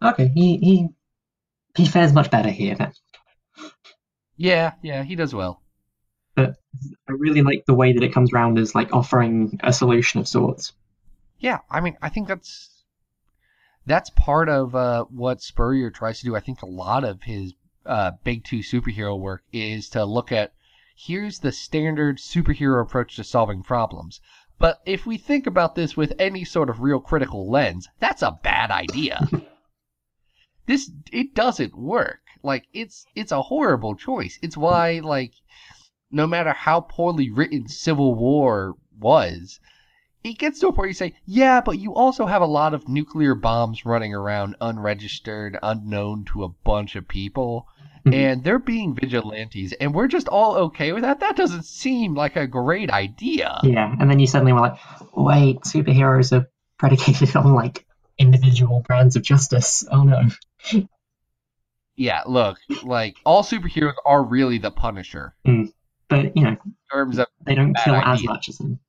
Okay, 0.02 0.30
he, 0.34 0.58
he 0.58 0.88
he 1.76 1.86
fares 1.86 2.14
much 2.14 2.32
better 2.32 2.50
here 2.50 2.76
then. 2.76 2.94
yeah, 4.38 4.74
yeah, 4.82 5.04
he 5.04 5.16
does 5.16 5.34
well. 5.34 5.62
But 6.36 6.56
I 7.08 7.12
really 7.12 7.42
like 7.42 7.66
the 7.66 7.74
way 7.74 7.94
that 7.94 8.04
it 8.04 8.14
comes 8.14 8.32
around 8.34 8.58
as 8.58 8.74
like 8.74 8.94
offering 8.94 9.60
a 9.64 9.74
solution 9.74 10.20
of 10.20 10.28
sorts. 10.28 10.74
Yeah, 11.40 11.60
I 11.70 11.82
mean, 11.82 11.98
I 12.02 12.10
think 12.10 12.28
that's 12.28 12.84
that's 13.86 14.10
part 14.12 14.50
of 14.50 14.76
uh, 14.76 15.06
what 15.06 15.42
Spurrier 15.42 15.90
tries 15.90 16.20
to 16.20 16.26
do. 16.26 16.36
I 16.36 16.40
think 16.40 16.62
a 16.62 16.68
lot 16.68 17.04
of 17.04 17.24
his 17.24 17.54
uh, 17.86 18.12
big 18.24 18.44
two 18.44 18.60
superhero 18.60 19.20
work 19.20 19.44
is 19.52 19.90
to 19.90 20.06
look 20.06 20.32
at 20.32 20.54
here's 20.96 21.40
the 21.40 21.52
standard 21.52 22.18
superhero 22.18 22.82
approach 22.82 23.16
to 23.16 23.24
solving 23.24 23.64
problems. 23.64 24.22
But 24.60 24.82
if 24.86 25.06
we 25.06 25.18
think 25.18 25.48
about 25.48 25.76
this 25.76 25.96
with 25.96 26.14
any 26.20 26.44
sort 26.44 26.70
of 26.70 26.82
real 26.82 27.00
critical 27.00 27.50
lens, 27.50 27.88
that's 28.00 28.22
a 28.22 28.38
bad 28.44 28.72
idea. 28.72 29.26
this 30.66 30.92
it 31.14 31.34
doesn't 31.34 31.78
work. 31.78 32.20
Like 32.44 32.68
it's 32.74 33.06
it's 33.16 33.32
a 33.32 33.44
horrible 33.44 33.96
choice. 33.96 34.38
It's 34.42 34.58
why 34.58 35.00
like 35.00 35.34
no 36.12 36.28
matter 36.28 36.52
how 36.52 36.82
poorly 36.82 37.30
written 37.30 37.70
Civil 37.70 38.16
War 38.16 38.76
was, 38.98 39.62
it 40.24 40.38
gets 40.38 40.60
to 40.60 40.68
a 40.68 40.72
point 40.72 40.78
where 40.78 40.88
you 40.88 40.94
say, 40.94 41.14
yeah, 41.26 41.62
but 41.62 41.80
you 41.80 41.94
also 41.96 42.26
have 42.26 42.42
a 42.42 42.46
lot 42.48 42.74
of 42.74 42.88
nuclear 42.90 43.36
bombs 43.36 43.86
running 43.86 44.14
around 44.14 44.56
unregistered, 44.62 45.58
unknown 45.64 46.26
to 46.26 46.44
a 46.44 46.50
bunch 46.50 46.96
of 46.96 47.08
people, 47.08 47.68
Mhm. 48.06 48.14
and 48.14 48.44
they're 48.44 48.60
being 48.60 48.94
vigilantes, 48.96 49.74
and 49.74 49.94
we're 49.94 50.08
just 50.08 50.28
all 50.28 50.56
okay 50.56 50.92
with 50.94 51.04
that. 51.04 51.20
That 51.22 51.36
doesn't 51.36 51.66
seem 51.66 52.16
like 52.16 52.36
a 52.36 52.48
great 52.48 52.90
idea. 52.90 53.60
Yeah, 53.64 53.96
and 54.00 54.10
then 54.10 54.20
you 54.20 54.28
suddenly 54.28 54.54
were 54.54 54.62
like, 54.62 54.78
wait, 55.16 55.62
superheroes 55.62 56.32
are 56.38 56.50
predicated 56.78 57.34
on 57.36 57.54
like 57.54 57.86
individual 58.18 58.82
brands 58.86 59.16
of 59.16 59.24
justice. 59.24 59.86
Oh 59.92 60.04
no. 60.04 60.30
Yeah, 61.96 62.22
look, 62.26 62.60
like 62.84 63.18
all 63.26 63.44
superheroes 63.44 63.94
are 64.06 64.24
really 64.24 64.58
the 64.58 64.72
Punisher 64.72 65.36
But 66.08 66.36
you 66.36 66.44
know, 66.44 66.52
in 66.66 66.76
terms 66.92 67.20
of 67.20 67.28
they 67.46 67.56
don't 67.56 67.76
kill 67.84 67.96
as 67.96 68.24
much 68.24 68.50
as 68.50 68.60
him. 68.60 68.80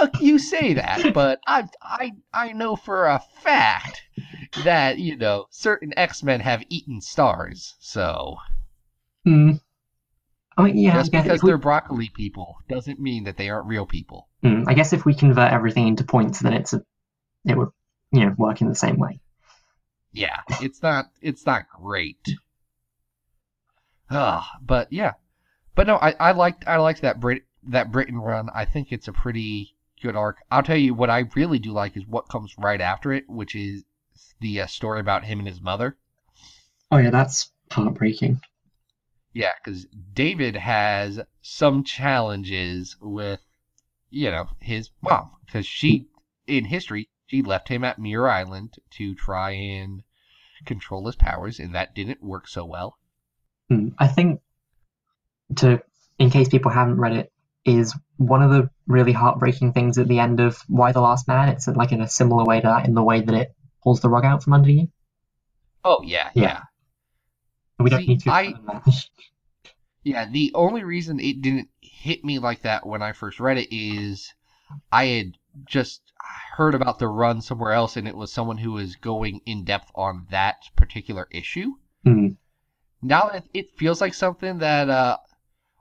Look, 0.00 0.20
you 0.20 0.38
say 0.38 0.74
that, 0.74 1.12
but 1.14 1.40
I 1.46 1.68
I 1.82 2.12
I 2.32 2.52
know 2.52 2.76
for 2.76 3.06
a 3.06 3.22
fact 3.42 4.02
that 4.64 4.98
you 4.98 5.16
know 5.16 5.46
certain 5.50 5.92
X 5.96 6.22
Men 6.22 6.40
have 6.40 6.64
eaten 6.68 7.00
stars. 7.00 7.74
So 7.80 8.36
Hmm. 9.24 9.52
I 10.56 10.62
mean, 10.62 10.78
yeah, 10.78 10.94
just 10.94 11.12
because 11.12 11.42
we, 11.42 11.50
they're 11.50 11.58
broccoli 11.58 12.10
people 12.14 12.58
doesn't 12.68 13.00
mean 13.00 13.24
that 13.24 13.36
they 13.36 13.48
aren't 13.48 13.68
real 13.68 13.86
people. 13.86 14.28
Hmm, 14.42 14.64
I 14.66 14.74
guess 14.74 14.92
if 14.92 15.04
we 15.04 15.14
convert 15.14 15.52
everything 15.52 15.86
into 15.86 16.04
points, 16.04 16.40
then 16.40 16.52
it's 16.52 16.72
a, 16.72 16.82
it 17.44 17.56
would, 17.56 17.68
you 18.10 18.20
know, 18.20 18.34
work 18.36 18.60
in 18.60 18.68
the 18.68 18.74
same 18.74 18.98
way. 18.98 19.20
Yeah, 20.12 20.40
it's 20.60 20.82
not 20.82 21.06
it's 21.20 21.46
not 21.46 21.68
great. 21.68 22.28
Ah, 24.10 24.50
but 24.62 24.92
yeah, 24.92 25.12
but 25.74 25.86
no, 25.86 25.96
I 25.96 26.14
I 26.18 26.32
liked 26.32 26.66
I 26.66 26.78
liked 26.78 27.02
that 27.02 27.20
Brit 27.20 27.44
that 27.64 27.92
Britain 27.92 28.18
run. 28.18 28.48
I 28.54 28.64
think 28.64 28.90
it's 28.90 29.06
a 29.06 29.12
pretty 29.12 29.76
good 29.98 30.16
arc. 30.16 30.38
I'll 30.50 30.62
tell 30.62 30.76
you 30.76 30.94
what 30.94 31.10
I 31.10 31.24
really 31.34 31.58
do 31.58 31.72
like 31.72 31.96
is 31.96 32.06
what 32.06 32.28
comes 32.28 32.54
right 32.58 32.80
after 32.80 33.12
it, 33.12 33.28
which 33.28 33.54
is 33.54 33.84
the 34.40 34.62
uh, 34.62 34.66
story 34.66 35.00
about 35.00 35.24
him 35.24 35.38
and 35.38 35.48
his 35.48 35.60
mother. 35.60 35.96
Oh 36.90 36.98
yeah, 36.98 37.10
that's 37.10 37.50
heartbreaking. 37.70 38.40
Yeah, 39.32 39.52
because 39.62 39.86
David 40.14 40.56
has 40.56 41.20
some 41.42 41.84
challenges 41.84 42.96
with, 43.00 43.40
you 44.10 44.30
know, 44.30 44.48
his 44.60 44.90
mom. 45.02 45.30
Because 45.44 45.66
she, 45.66 46.08
in 46.46 46.64
history, 46.64 47.08
she 47.26 47.42
left 47.42 47.68
him 47.68 47.84
at 47.84 47.98
Muir 47.98 48.28
Island 48.28 48.76
to 48.92 49.14
try 49.14 49.50
and 49.50 50.02
control 50.64 51.06
his 51.06 51.16
powers, 51.16 51.60
and 51.60 51.74
that 51.74 51.94
didn't 51.94 52.22
work 52.22 52.48
so 52.48 52.64
well. 52.64 52.98
Hmm, 53.68 53.88
I 53.98 54.08
think 54.08 54.40
to, 55.56 55.82
in 56.18 56.30
case 56.30 56.48
people 56.48 56.70
haven't 56.70 56.98
read 56.98 57.12
it, 57.12 57.32
is 57.64 57.94
one 58.16 58.42
of 58.42 58.50
the 58.50 58.70
really 58.88 59.12
heartbreaking 59.12 59.72
things 59.74 59.98
at 59.98 60.08
the 60.08 60.18
end 60.18 60.40
of 60.40 60.58
Y 60.68 60.90
the 60.92 61.00
Last 61.00 61.28
Man. 61.28 61.48
It's 61.50 61.68
like 61.68 61.92
in 61.92 62.00
a 62.00 62.08
similar 62.08 62.44
way 62.44 62.60
to 62.60 62.66
that, 62.66 62.86
in 62.86 62.94
the 62.94 63.02
way 63.04 63.20
that 63.20 63.34
it 63.34 63.54
pulls 63.84 64.00
the 64.00 64.08
rug 64.08 64.24
out 64.24 64.42
from 64.42 64.54
under 64.54 64.70
you. 64.70 64.88
Oh, 65.84 66.02
yeah, 66.02 66.30
Yeah. 66.34 66.42
yeah. 66.42 66.60
We 67.78 67.90
don't 67.90 68.08
need 68.08 68.20
to. 68.22 68.30
I- 68.32 68.54
Yeah, 70.04 70.26
the 70.30 70.52
only 70.54 70.84
reason 70.84 71.20
it 71.20 71.42
didn't 71.42 71.68
hit 71.82 72.24
me 72.24 72.38
like 72.38 72.62
that 72.62 72.86
when 72.86 73.02
I 73.02 73.12
first 73.12 73.40
read 73.40 73.58
it 73.58 73.74
is 73.74 74.32
I 74.90 75.04
had 75.06 75.32
just 75.66 76.00
heard 76.56 76.74
about 76.74 76.98
the 76.98 77.08
run 77.08 77.42
somewhere 77.42 77.72
else, 77.72 77.96
and 77.96 78.08
it 78.08 78.16
was 78.16 78.32
someone 78.32 78.58
who 78.58 78.72
was 78.72 78.96
going 78.96 79.40
in 79.44 79.64
depth 79.64 79.90
on 79.94 80.26
that 80.30 80.56
particular 80.76 81.28
issue. 81.30 81.72
Hmm. 82.04 82.28
now 83.02 83.28
that 83.32 83.44
it 83.52 83.76
feels 83.76 84.00
like 84.00 84.14
something 84.14 84.58
that 84.58 84.88
uh 84.88 85.16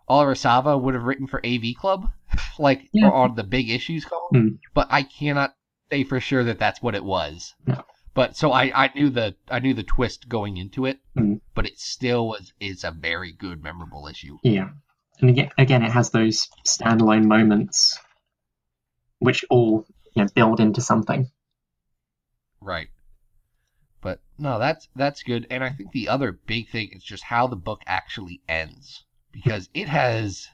Oliver 0.07 0.35
Sava 0.35 0.77
would 0.77 0.93
have 0.93 1.03
written 1.03 1.27
for 1.27 1.45
AV 1.45 1.75
Club, 1.77 2.09
like 2.59 2.89
Yeah. 2.93 3.09
on 3.09 3.35
the 3.35 3.43
big 3.43 3.69
issues 3.69 4.05
column, 4.05 4.29
Hmm. 4.31 4.47
but 4.73 4.87
I 4.89 5.03
cannot 5.03 5.55
say 5.91 6.03
for 6.03 6.19
sure 6.19 6.43
that 6.45 6.59
that's 6.59 6.81
what 6.81 6.95
it 6.95 7.03
was. 7.03 7.53
No. 7.65 7.83
But 8.13 8.35
so 8.35 8.51
I, 8.51 8.71
I 8.85 8.91
knew 8.95 9.09
the 9.09 9.35
I 9.49 9.59
knew 9.59 9.73
the 9.73 9.83
twist 9.83 10.27
going 10.27 10.57
into 10.57 10.85
it, 10.85 10.99
Hmm. 11.15 11.35
but 11.53 11.65
it 11.65 11.79
still 11.79 12.27
was 12.27 12.53
is 12.59 12.83
a 12.83 12.91
very 12.91 13.31
good 13.31 13.61
memorable 13.61 14.07
issue. 14.07 14.37
Yeah. 14.43 14.69
And 15.19 15.29
again, 15.29 15.49
again, 15.57 15.83
it 15.83 15.91
has 15.91 16.11
those 16.11 16.47
standalone 16.65 17.25
moments 17.25 17.99
which 19.19 19.43
all 19.49 19.85
you 20.15 20.23
know, 20.23 20.29
build 20.35 20.59
into 20.59 20.79
something. 20.81 21.29
Right. 22.61 22.87
But 24.01 24.21
no, 24.37 24.59
that's 24.59 24.87
that's 24.95 25.23
good. 25.23 25.47
And 25.49 25.63
I 25.63 25.71
think 25.71 25.91
the 25.91 26.07
other 26.09 26.31
big 26.31 26.69
thing 26.69 26.89
is 26.93 27.03
just 27.03 27.23
how 27.23 27.47
the 27.47 27.55
book 27.55 27.81
actually 27.87 28.41
ends. 28.47 29.03
Because 29.31 29.69
it 29.73 29.87
has 29.87 30.49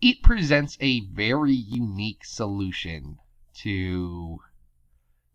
it 0.00 0.22
presents 0.22 0.76
a 0.80 1.00
very 1.00 1.54
unique 1.54 2.24
solution 2.24 3.18
to 3.54 4.40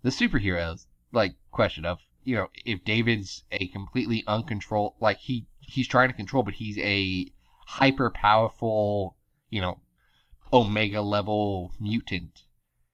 the 0.04 0.10
superheroes 0.10 0.86
like 1.12 1.36
question 1.51 1.86
of, 1.86 1.99
you 2.23 2.36
know, 2.36 2.47
if 2.65 2.84
David's 2.84 3.43
a 3.51 3.67
completely 3.67 4.23
uncontrolled 4.27 4.95
like 4.99 5.17
he 5.17 5.47
he's 5.60 5.88
trying 5.88 6.10
to 6.10 6.15
control 6.15 6.43
but 6.43 6.56
he's 6.56 6.77
a 6.80 7.32
hyper 7.67 8.10
powerful, 8.10 9.17
you 9.49 9.62
know, 9.62 9.80
omega 10.54 11.01
level 11.01 11.73
mutant 11.80 12.43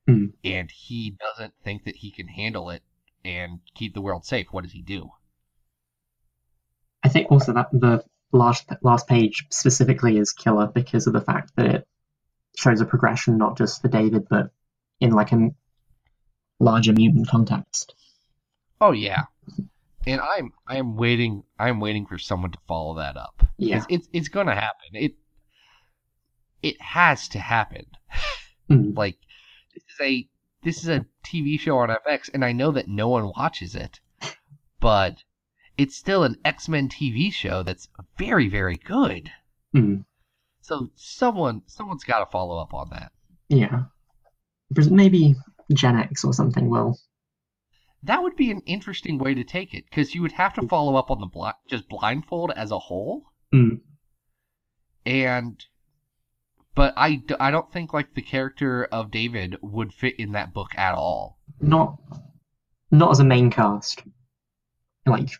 Hmm. 0.07 0.27
and 0.43 0.71
he 0.71 1.11
doesn't 1.19 1.53
think 1.63 1.83
that 1.83 1.97
he 1.97 2.11
can 2.11 2.29
handle 2.29 2.69
it 2.69 2.81
and 3.25 3.59
keep 3.75 3.93
the 3.93 4.01
world 4.01 4.23
safe, 4.25 4.47
what 4.53 4.63
does 4.63 4.71
he 4.71 4.81
do? 4.81 5.11
I 7.03 7.09
think 7.09 7.31
also 7.31 7.53
that 7.53 7.69
the 7.71 8.05
last 8.37 8.69
last 8.81 9.07
page 9.07 9.45
specifically 9.49 10.17
is 10.17 10.31
killer 10.31 10.67
because 10.67 11.07
of 11.07 11.13
the 11.13 11.21
fact 11.21 11.51
that 11.55 11.65
it 11.65 11.87
shows 12.55 12.81
a 12.81 12.85
progression 12.85 13.37
not 13.37 13.57
just 13.57 13.81
for 13.81 13.87
David 13.87 14.27
but 14.29 14.51
in 14.99 15.11
like 15.11 15.31
a 15.31 15.49
larger 16.59 16.93
mutant 16.93 17.27
context. 17.27 17.93
Oh 18.81 18.91
yeah. 18.91 19.23
And 20.05 20.21
I'm 20.21 20.53
I'm 20.67 20.95
waiting 20.95 21.43
I'm 21.59 21.79
waiting 21.79 22.05
for 22.05 22.17
someone 22.17 22.51
to 22.51 22.59
follow 22.67 22.95
that 22.95 23.17
up. 23.17 23.45
Yeah. 23.57 23.83
It's 23.89 24.07
it's 24.13 24.29
gonna 24.29 24.55
happen. 24.55 24.89
It 24.93 25.13
it 26.61 26.81
has 26.81 27.27
to 27.29 27.39
happen. 27.39 27.85
Hmm. 28.67 28.91
Like 28.95 29.17
this 29.73 29.83
is 29.83 30.01
a 30.01 30.27
this 30.63 30.77
is 30.83 30.89
a 30.89 31.05
TV 31.25 31.59
show 31.59 31.77
on 31.77 31.89
FX 31.89 32.29
and 32.33 32.43
I 32.43 32.51
know 32.51 32.71
that 32.71 32.87
no 32.87 33.07
one 33.07 33.31
watches 33.37 33.75
it. 33.75 33.99
But 34.79 35.23
it's 35.77 35.95
still 35.95 36.23
an 36.23 36.37
X-Men 36.43 36.89
TV 36.89 37.31
show 37.31 37.63
that's 37.63 37.87
very, 38.17 38.47
very 38.49 38.75
good. 38.77 39.31
Hmm. 39.73 40.01
So 40.61 40.89
someone 40.95 41.61
someone's 41.67 42.03
gotta 42.03 42.25
follow 42.25 42.57
up 42.57 42.73
on 42.73 42.89
that. 42.89 43.11
Yeah. 43.49 43.83
Maybe 44.89 45.35
Gen 45.73 45.95
X 45.97 46.23
or 46.25 46.33
something 46.33 46.69
will. 46.69 46.99
That 48.03 48.21
would 48.21 48.35
be 48.35 48.51
an 48.51 48.61
interesting 48.65 49.17
way 49.17 49.33
to 49.33 49.43
take 49.43 49.73
it, 49.73 49.85
because 49.89 50.13
you 50.13 50.21
would 50.21 50.33
have 50.33 50.53
to 50.55 50.67
follow 50.67 50.95
up 50.95 51.09
on 51.09 51.19
the 51.19 51.25
bli- 51.25 51.51
just 51.67 51.89
blindfold 51.89 52.51
as 52.55 52.71
a 52.71 52.79
whole, 52.79 53.23
Hmm. 53.51 53.75
and 55.05 55.63
but 56.75 56.93
I, 56.95 57.23
I 57.39 57.49
don't 57.49 57.71
think 57.71 57.91
like 57.91 58.13
the 58.13 58.21
character 58.21 58.85
of 58.85 59.09
David 59.09 59.57
would 59.61 59.93
fit 59.93 60.15
in 60.19 60.33
that 60.33 60.53
book 60.53 60.77
at 60.77 60.93
all. 60.93 61.39
Not 61.59 61.97
not 62.91 63.11
as 63.11 63.19
a 63.19 63.23
main 63.23 63.49
cast. 63.49 64.03
Like 65.05 65.31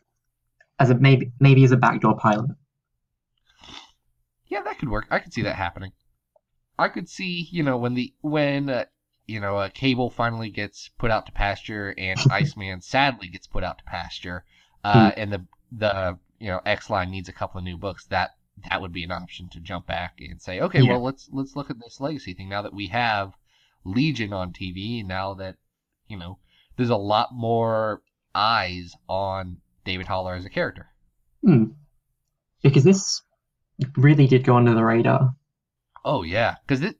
as 0.80 0.90
a 0.90 0.96
maybe 0.96 1.32
maybe 1.40 1.64
as 1.64 1.72
a 1.72 1.78
backdoor 1.78 2.18
pilot. 2.18 2.52
Yeah, 4.48 4.62
that 4.64 4.80
could 4.80 4.90
work. 4.90 5.08
I 5.12 5.20
could 5.20 5.34
see 5.34 5.42
that 5.44 5.56
happening. 5.56 5.92
I 6.80 6.90
could 6.90 7.10
see 7.10 7.48
you 7.52 7.64
know 7.64 7.78
when 7.78 7.96
the 7.96 8.14
when 8.22 8.70
uh, 8.70 8.86
you 9.26 9.40
know 9.40 9.58
uh, 9.58 9.70
Cable 9.70 10.10
finally 10.10 10.50
gets 10.50 10.90
put 10.98 11.12
out 11.12 11.26
to 11.26 11.32
pasture 11.32 11.94
and 11.98 12.20
Iceman 12.32 12.82
sadly 12.82 13.28
gets 13.28 13.48
put 13.48 13.64
out 13.64 13.80
to 13.80 13.84
pasture, 13.84 14.46
uh, 14.84 15.12
and 15.18 15.32
the 15.34 15.46
the 15.72 16.18
you 16.40 16.48
know 16.48 16.62
X 16.66 16.90
line 16.90 17.10
needs 17.12 17.30
a 17.30 17.34
couple 17.34 17.58
of 17.58 17.64
new 17.64 17.78
books. 17.78 18.06
That 18.06 18.32
that 18.70 18.82
would 18.82 18.94
be 18.94 19.04
an 19.04 19.12
option 19.12 19.50
to 19.50 19.60
jump 19.60 19.86
back 19.88 20.20
and 20.20 20.42
say, 20.42 20.60
okay, 20.62 20.82
Yeah. 20.82 20.92
well 20.94 21.04
let's 21.04 21.30
let's 21.32 21.56
look 21.56 21.70
at 21.70 21.80
this 21.80 22.00
legacy 22.00 22.34
thing 22.34 22.50
now 22.50 22.62
that 22.62 22.74
we 22.74 22.88
have 22.88 23.34
Legion 23.84 24.34
on 24.34 24.54
TV. 24.54 25.06
Now 25.06 25.34
that 25.36 25.58
you 26.08 26.18
know 26.18 26.40
there's 26.76 26.90
a 26.90 26.96
lot 26.96 27.30
more 27.34 28.02
eyes 28.34 28.96
on 29.10 29.58
David 29.88 30.06
Haller 30.08 30.36
as 30.36 30.46
a 30.46 30.50
character. 30.50 30.88
Hmm. 31.44 31.64
Because 32.62 32.84
this 32.84 33.22
really 33.96 34.28
did 34.28 34.44
go 34.44 34.56
under 34.56 34.74
the 34.76 34.84
radar. 34.84 35.36
Oh 36.06 36.24
yeah, 36.24 36.56
because 36.66 36.80
this 36.82 36.94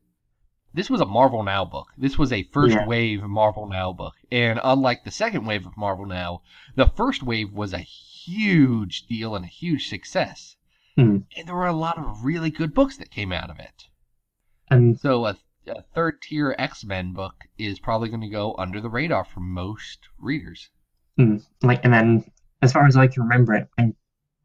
this 0.74 0.90
was 0.90 1.02
a 1.02 1.06
Marvel 1.06 1.44
Now 1.44 1.66
book. 1.66 1.88
This 1.98 2.18
was 2.18 2.32
a 2.32 2.44
first 2.54 2.76
Yeah. 2.76 2.86
wave 2.88 3.24
Marvel 3.24 3.68
Now 3.68 3.94
book, 3.94 4.14
and 4.32 4.60
unlike 4.64 5.04
the 5.04 5.12
second 5.12 5.46
wave 5.46 5.66
of 5.66 5.76
Marvel 5.78 6.06
Now, 6.06 6.42
the 6.76 6.88
first 6.88 7.24
wave 7.24 7.52
was 7.52 7.74
a 7.74 7.80
huge 7.80 9.08
deal 9.08 9.36
and 9.36 9.46
a 9.46 9.50
huge 9.50 9.88
success. 9.90 10.56
Hmm. 10.96 11.18
and 11.36 11.48
there 11.48 11.54
were 11.56 11.68
a 11.68 11.74
lot 11.74 12.00
of 12.00 12.24
really 12.26 12.50
good 12.50 12.74
books 12.74 12.98
that 12.98 13.12
came 13.12 13.32
out 13.32 13.52
of 13.52 13.60
it. 13.60 13.84
And 14.72 15.00
So 15.00 15.26
a, 15.28 15.38
a 15.68 15.84
third 15.94 16.22
tier 16.24 16.56
X 16.58 16.84
Men 16.84 17.14
book 17.14 17.36
is 17.58 17.80
probably 17.80 18.10
going 18.10 18.22
to 18.22 18.30
go 18.42 18.56
under 18.58 18.82
the 18.82 18.90
radar 18.90 19.24
for 19.24 19.40
most 19.42 20.00
readers. 20.20 20.70
like, 21.62 21.84
and 21.84 21.94
then 21.94 22.32
as 22.62 22.72
far 22.72 22.86
as 22.86 22.98
I 22.98 23.08
can 23.08 23.24
remember 23.24 23.54
it, 23.54 23.68
I 23.78 23.94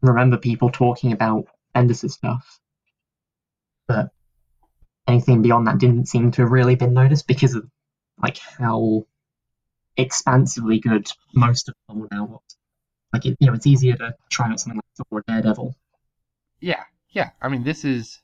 remember 0.02 0.36
people 0.36 0.70
talking 0.70 1.12
about 1.12 1.46
Bendis' 1.74 2.10
stuff, 2.10 2.60
but 3.86 4.10
anything 5.06 5.42
beyond 5.42 5.66
that 5.66 5.78
didn't 5.78 6.06
seem 6.06 6.30
to 6.32 6.42
have 6.42 6.50
really 6.50 6.76
been 6.76 6.94
noticed 6.94 7.26
because 7.26 7.54
of 7.54 7.68
like 8.22 8.38
how 8.38 9.06
expansively 9.96 10.78
good 10.78 11.10
most 11.34 11.68
of 11.68 11.74
them 11.88 12.08
now 12.10 12.24
was. 12.24 12.40
Like, 13.12 13.26
it, 13.26 13.36
you 13.40 13.46
know, 13.46 13.54
it's 13.54 13.66
easier 13.66 13.96
to 13.96 14.14
try 14.30 14.50
out 14.50 14.60
something 14.60 14.78
like 14.78 14.84
Thor 14.96 15.18
or 15.18 15.24
Daredevil. 15.26 15.74
Yeah, 16.60 16.84
yeah. 17.10 17.30
I 17.40 17.48
mean, 17.48 17.62
this 17.62 17.84
is 17.84 18.20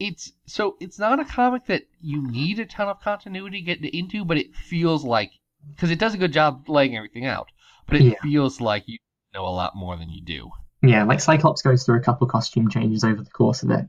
it's 0.00 0.32
so 0.46 0.76
it's 0.80 0.98
not 0.98 1.20
a 1.20 1.24
comic 1.24 1.66
that 1.66 1.84
you 2.00 2.28
need 2.28 2.58
a 2.58 2.66
ton 2.66 2.88
of 2.88 3.00
continuity 3.00 3.62
to 3.62 3.76
get 3.76 3.94
into, 3.94 4.24
but 4.24 4.36
it 4.36 4.54
feels 4.54 5.04
like 5.04 5.30
because 5.70 5.90
it 5.90 5.98
does 5.98 6.14
a 6.14 6.18
good 6.18 6.32
job 6.32 6.68
laying 6.68 6.96
everything 6.96 7.24
out, 7.24 7.48
but 7.86 7.96
it 8.00 8.04
Yeah. 8.04 8.14
feels 8.22 8.60
like 8.60 8.84
you 8.86 8.98
know 9.34 9.46
a 9.46 9.50
lot 9.50 9.74
more 9.76 9.96
than 9.96 10.10
you 10.10 10.22
do. 10.22 10.50
Yeah, 10.82 11.04
like 11.04 11.20
Cyclops 11.20 11.62
goes 11.62 11.84
through 11.84 11.98
a 11.98 12.02
couple 12.02 12.26
costume 12.26 12.68
changes 12.68 13.04
over 13.04 13.22
the 13.22 13.30
course 13.30 13.62
of 13.62 13.70
it. 13.70 13.86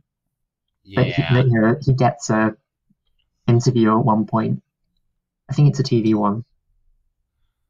But 0.96 1.08
he, 1.08 1.22
Yeah, 1.22 1.34
but, 1.34 1.46
you 1.48 1.62
know, 1.62 1.76
he 1.82 1.94
gets 1.94 2.30
a 2.30 2.56
interview 3.48 3.98
at 3.98 4.06
one 4.06 4.26
point. 4.26 4.62
I 5.50 5.54
think 5.54 5.70
it's 5.70 5.80
a 5.80 5.84
TV 5.84 6.14
one 6.16 6.46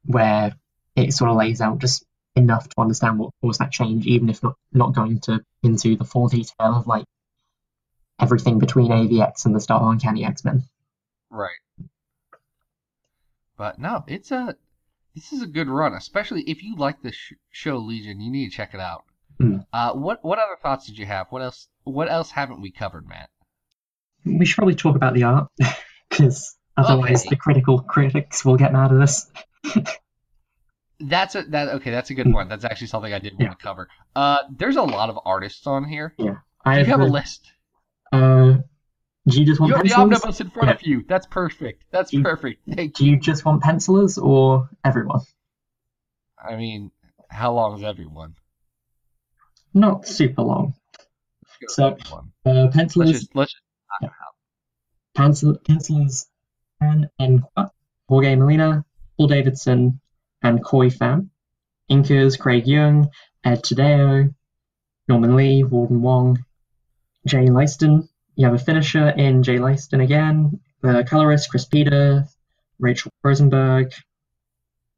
where 0.06 0.54
it 0.96 1.14
sort 1.14 1.32
of 1.32 1.38
lays 1.38 1.62
out 1.62 1.80
just 1.80 2.06
enough 2.36 2.68
to 2.68 2.82
understand 2.82 3.20
what 3.20 3.32
caused 3.42 3.60
that 3.60 3.72
change, 3.72 4.06
even 4.06 4.30
if 4.30 4.44
not 4.44 4.56
not 4.72 4.94
going 4.94 5.20
to 5.22 5.44
into 5.64 5.96
the 5.96 6.04
full 6.04 6.28
detail 6.28 6.76
of 6.76 6.88
like 6.88 7.06
everything 8.20 8.60
between 8.60 8.92
AVX 8.92 9.46
and 9.46 9.56
the 9.56 9.60
start 9.60 9.82
of 9.84 9.90
Uncanny 9.90 10.26
X 10.26 10.44
Men. 10.44 10.64
right. 11.30 11.52
But 13.58 13.80
no, 13.80 14.04
it's 14.08 14.32
a 14.32 14.56
this 15.16 15.32
is 15.34 15.42
a 15.42 15.48
good 15.48 15.68
run, 15.68 15.94
especially 15.94 16.42
if 16.44 16.64
you 16.64 16.76
like 16.76 17.02
the 17.02 17.12
sh- 17.12 17.34
show 17.52 17.78
Legion. 17.78 18.20
You 18.22 18.32
need 18.32 18.50
to 18.50 18.56
check 18.56 18.74
it 18.74 18.80
out. 18.80 19.04
Hmm. 19.40 19.58
Uh, 19.72 19.94
what 19.94 20.24
what 20.24 20.40
other 20.40 20.58
thoughts 20.62 20.86
did 20.86 20.98
you 20.98 21.06
have? 21.06 21.28
What 21.30 21.42
else? 21.42 21.68
What 21.84 22.10
else 22.10 22.32
haven't 22.32 22.62
we 22.62 22.72
covered, 22.72 23.08
Matt? 23.08 23.30
We 24.26 24.46
should 24.46 24.56
probably 24.58 24.76
talk 24.76 24.96
about 24.96 25.14
the 25.14 25.24
art 25.24 25.48
because 26.10 26.56
otherwise 26.78 27.22
Okay. 27.22 27.30
the 27.32 27.36
critical 27.36 27.82
critics 27.82 28.46
will 28.46 28.58
get 28.58 28.72
mad 28.74 28.92
at 28.94 29.02
us. 29.02 29.30
That's 31.00 31.36
a 31.36 31.44
that 31.44 31.70
okay. 31.76 31.92
That's 31.92 32.10
a 32.12 32.14
good 32.14 32.28
Hmm. 32.28 32.34
point. 32.34 32.50
That's 32.50 32.64
actually 32.64 32.88
something 32.88 33.14
I 33.14 33.20
did 33.20 33.34
want 33.34 33.42
Yeah. 33.44 33.50
to 33.50 33.56
cover. 33.56 33.90
Uh, 34.16 34.38
there's 34.56 34.78
a 34.78 34.84
lot 34.84 35.10
of 35.10 35.20
artists 35.26 35.68
on 35.68 35.84
here. 35.86 36.14
Yeah, 36.18 36.36
I 36.64 36.76
Do 36.76 36.80
you 36.82 36.86
have 36.88 37.02
a 37.02 37.06
list? 37.06 37.52
uh, 38.12 38.58
do 39.28 39.40
you 39.40 39.46
just 39.46 39.60
want 39.60 39.70
You 39.70 39.76
have 39.76 39.84
the 39.84 39.90
pencilers? 39.90 40.22
omnibus 40.22 40.42
in 40.42 40.50
front 40.50 40.70
of 40.70 40.82
you. 40.84 41.06
That's 41.08 41.26
perfect. 41.28 41.86
That's 41.92 42.12
You- 42.14 42.24
perfect. 42.24 42.62
Thank 42.70 42.96
Do 42.96 43.06
you 43.06 43.18
just 43.20 43.46
want 43.46 43.62
pencilers 43.64 44.18
or 44.18 44.70
everyone? 44.84 45.22
I 46.38 46.56
mean, 46.58 46.92
how 47.30 47.54
long 47.54 47.78
is 47.78 47.84
everyone? 47.84 48.36
Not 49.74 50.06
super 50.08 50.42
long. 50.42 50.76
Let's 51.62 51.76
So- 51.76 51.88
everyone. 51.88 52.32
Uh, 52.46 52.52
let's 52.66 52.76
pencilers, 52.76 53.12
just 53.12 53.36
let's 53.36 53.54
just 53.54 54.14
pencil, 55.16 55.58
pencilers, 55.66 56.28
Anne 56.82 57.10
Enqua, 57.20 57.72
Jorge 58.10 58.36
Molina, 58.36 58.84
Paul 59.18 59.28
Davidson, 59.28 60.00
and 60.42 60.64
Khoi 60.64 60.90
Pham. 60.90 61.30
Inkers, 61.90 62.40
Craig 62.40 62.66
Yeung, 62.66 63.10
Ed 63.44 63.62
Tadeo, 63.64 64.34
Norman 65.08 65.36
Lee, 65.36 65.64
Walden 65.64 66.02
Wong, 66.02 66.44
Jay 67.28 67.48
Leisten. 67.48 68.08
You 68.36 68.46
have 68.46 68.56
a 68.56 68.60
finisher 68.60 69.10
in 69.10 69.44
Jay 69.44 69.60
Leisten 69.60 70.02
again, 70.02 70.60
the 70.82 71.04
colorist, 71.08 71.50
Chris 71.50 71.66
Peter, 71.66 72.26
Rachelle 72.82 73.10
Rosenberg, 73.24 73.92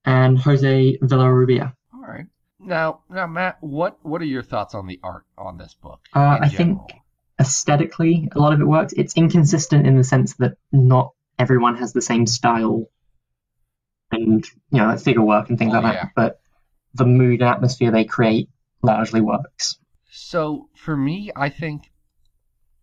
and 0.06 0.38
Jose 0.40 0.98
Villarrubia. 1.02 1.74
all 1.94 2.02
right. 2.02 2.26
Now, 2.60 3.02
now, 3.10 3.28
Matt, 3.28 3.58
what 3.62 3.98
what 4.04 4.22
are 4.22 4.26
your 4.26 4.42
thoughts 4.44 4.74
on 4.74 4.88
the 4.88 5.00
art 5.04 5.26
on 5.38 5.58
this 5.58 5.74
book? 5.76 6.00
Uh, 6.14 6.38
I 6.42 6.50
think 6.50 6.80
aesthetically, 7.40 8.30
a 8.34 8.40
lot 8.40 8.54
of 8.54 8.62
it 8.62 8.66
works. 8.66 8.94
It's 8.94 9.16
inconsistent 9.16 9.86
in 9.86 9.98
the 9.98 10.04
sense 10.04 10.34
that 10.36 10.58
not 10.72 11.12
everyone 11.38 11.76
has 11.78 11.92
the 11.94 12.02
same 12.02 12.26
style 12.26 12.86
and 14.12 14.46
you 14.72 14.80
know 14.80 14.88
like 14.88 15.00
figure 15.02 15.22
work 15.22 15.50
and 15.50 15.58
things 15.60 15.74
Oh, 15.74 15.80
like 15.82 15.94
yeah. 15.94 16.04
that. 16.06 16.12
But 16.16 16.40
the 16.94 17.06
mood 17.06 17.42
and 17.42 17.50
atmosphere 17.50 17.92
they 17.92 18.06
create 18.06 18.50
largely 18.82 19.22
works. 19.22 19.78
So 20.10 20.70
for 20.76 20.96
me, 20.96 21.32
I 21.36 21.50
think, 21.50 21.92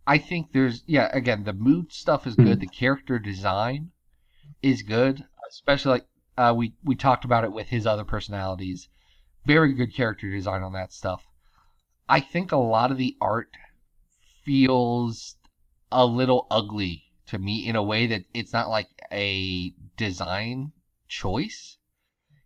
I 0.06 0.18
think 0.18 0.52
there's 0.52 0.82
yeah. 0.86 1.08
Again, 1.12 1.44
the 1.44 1.52
mood 1.52 1.92
stuff 1.92 2.26
is 2.26 2.34
good. 2.34 2.60
The 2.60 2.66
character 2.66 3.18
design 3.18 3.92
is 4.60 4.82
good, 4.82 5.24
especially 5.48 5.92
like 5.92 6.06
uh, 6.36 6.54
we 6.56 6.74
we 6.82 6.96
talked 6.96 7.24
about 7.24 7.44
it 7.44 7.52
with 7.52 7.68
his 7.68 7.86
other 7.86 8.04
personalities. 8.04 8.88
Very 9.44 9.72
good 9.74 9.94
character 9.94 10.30
design 10.30 10.62
on 10.62 10.72
that 10.72 10.92
stuff. 10.92 11.24
I 12.08 12.20
think 12.20 12.50
a 12.50 12.56
lot 12.56 12.90
of 12.90 12.98
the 12.98 13.16
art 13.20 13.50
feels 14.44 15.36
a 15.90 16.04
little 16.04 16.46
ugly 16.50 17.04
to 17.26 17.38
me 17.38 17.66
in 17.66 17.76
a 17.76 17.82
way 17.82 18.06
that 18.06 18.24
it's 18.34 18.52
not 18.52 18.68
like 18.68 18.88
a 19.12 19.72
design 19.96 20.72
choice. 21.08 21.78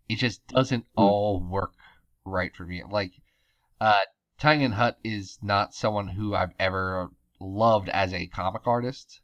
It 0.07 0.17
just 0.17 0.45
doesn't 0.47 0.85
Hmm. 0.95 1.01
all 1.01 1.39
work 1.39 1.73
right 2.23 2.55
for 2.55 2.65
me. 2.65 2.83
Like, 2.89 3.13
uh, 3.81 4.01
Tan 4.37 4.61
Eng 4.61 4.73
Huat 4.73 4.95
is 5.03 5.39
not 5.41 5.73
someone 5.73 6.09
who 6.09 6.35
I've 6.35 6.53
ever 6.59 7.09
loved 7.39 7.89
as 7.89 8.13
a 8.13 8.27
comic 8.27 8.65
artist 8.65 9.21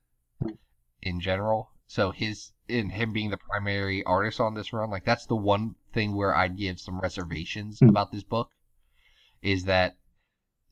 in 1.01 1.19
general. 1.19 1.69
So 1.87 2.11
his 2.11 2.51
in 2.67 2.89
him 2.89 3.11
being 3.13 3.29
the 3.29 3.37
primary 3.37 4.03
artist 4.03 4.39
on 4.39 4.53
this 4.53 4.71
run, 4.73 4.89
like 4.89 5.05
that's 5.05 5.25
the 5.25 5.35
one 5.35 5.75
thing 5.93 6.15
where 6.15 6.35
I'd 6.35 6.57
give 6.57 6.79
some 6.79 6.99
reservations 6.99 7.79
Hmm. 7.79 7.89
about 7.89 8.11
this 8.11 8.23
book, 8.23 8.49
is 9.41 9.65
that 9.65 9.97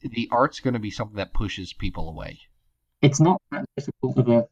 the 0.01 0.29
art's 0.31 0.59
going 0.61 0.73
to 0.73 0.79
be 0.79 0.89
something 0.91 1.17
that 1.17 1.33
pushes 1.33 1.73
people 1.73 2.09
away. 2.09 2.39
It's 3.01 3.19
not 3.19 3.41
that 3.51 3.65
difficult 3.75 4.17
of 4.17 4.29
a 4.29 4.47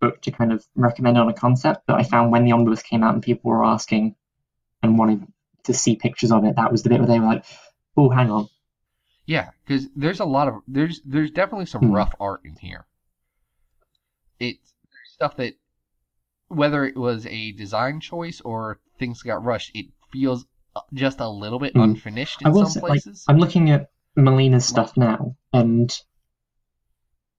book 0.00 0.20
to 0.22 0.30
kind 0.30 0.52
of 0.52 0.64
recommend 0.74 1.16
on 1.18 1.28
a 1.28 1.32
concept, 1.34 1.84
but 1.86 1.98
I 1.98 2.02
found 2.04 2.30
when 2.30 2.44
the 2.44 2.52
omnibus 2.52 2.82
came 2.82 3.02
out 3.02 3.14
and 3.14 3.22
people 3.22 3.50
were 3.50 3.64
asking 3.64 4.14
and 4.82 4.98
wanting 4.98 5.32
to 5.64 5.72
see 5.72 5.96
pictures 5.96 6.30
of 6.30 6.44
it, 6.44 6.56
that 6.56 6.70
was 6.70 6.82
the 6.82 6.90
bit 6.90 6.98
where 6.98 7.08
they 7.08 7.18
were 7.18 7.26
like, 7.26 7.44
"Oh, 7.96 8.10
hang 8.10 8.30
on." 8.30 8.48
Yeah, 9.26 9.50
because 9.64 9.88
there's 9.96 10.20
a 10.20 10.24
lot 10.24 10.48
of 10.48 10.62
there's 10.68 11.00
there's 11.04 11.30
definitely 11.30 11.66
some 11.66 11.82
Hmm. 11.82 11.92
rough 11.92 12.14
art 12.20 12.40
in 12.44 12.56
here. 12.56 12.86
It's 14.38 14.74
stuff 15.14 15.36
that 15.36 15.54
whether 16.48 16.84
it 16.84 16.96
was 16.96 17.26
a 17.26 17.52
design 17.52 18.00
choice 18.00 18.40
or 18.42 18.80
things 18.98 19.22
got 19.22 19.44
rushed, 19.44 19.72
it 19.74 19.86
feels 20.12 20.46
uh, 20.76 20.80
just 20.92 21.20
a 21.20 21.28
little 21.28 21.58
bit 21.58 21.72
Hmm. 21.72 21.80
unfinished 21.82 22.42
I 22.44 22.50
will 22.50 22.64
some 22.64 22.74
say, 22.74 22.80
places. 22.80 23.24
Like, 23.26 23.34
I'm 23.34 23.40
looking 23.40 23.70
at 23.70 23.90
Molina's 24.16 24.64
stuff 24.66 24.96
now, 24.96 25.36
and 25.52 25.92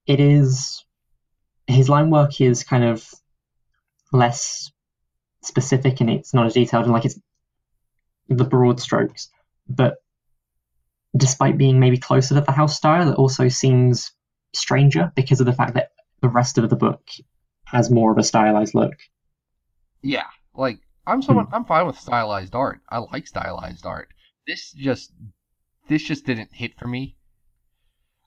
it 0.08 0.20
is 0.20 0.84
his 1.68 1.90
line 1.90 2.10
work 2.10 2.40
is 2.42 2.64
kind 2.64 2.84
of 2.84 3.08
less 4.12 4.72
specific 5.44 6.02
and 6.02 6.10
it's 6.10 6.34
not 6.34 6.46
as 6.48 6.54
detailed 6.54 6.86
and 6.86 6.94
like 6.94 7.06
it's 7.06 7.20
the 8.28 8.44
broad 8.44 8.80
strokes. 8.80 9.30
But 9.68 9.96
despite 11.16 11.58
being 11.58 11.80
maybe 11.80 11.98
closer 11.98 12.36
to 12.36 12.42
the 12.42 12.52
house 12.52 12.76
style, 12.78 13.10
it 13.12 13.16
also 13.18 13.48
seems 13.48 14.12
stranger 14.54 15.12
because 15.16 15.40
of 15.40 15.46
the 15.46 15.54
fact 15.54 15.74
that 15.76 15.92
the 16.22 16.30
rest 16.30 16.58
of 16.58 16.70
the 16.70 16.76
book 16.76 17.02
has 17.66 17.92
more 17.92 18.12
of 18.12 18.18
a 18.18 18.24
stylized 18.24 18.76
look. 18.76 18.94
yeah, 20.02 20.28
like 20.54 20.80
I'm 21.08 21.22
Hmm. 21.26 21.26
someone 21.26 21.48
I'm 21.52 21.66
fine 21.66 21.88
with 21.88 22.00
stylized 22.00 22.56
art. 22.56 22.82
I 22.90 23.00
like 23.00 23.28
stylized 23.28 23.86
art. 23.86 24.10
This 24.48 24.72
just 24.74 25.12
this 25.88 26.04
just 26.04 26.26
didn't 26.26 26.54
hit 26.54 26.78
for 26.78 26.88
me. 26.88 27.18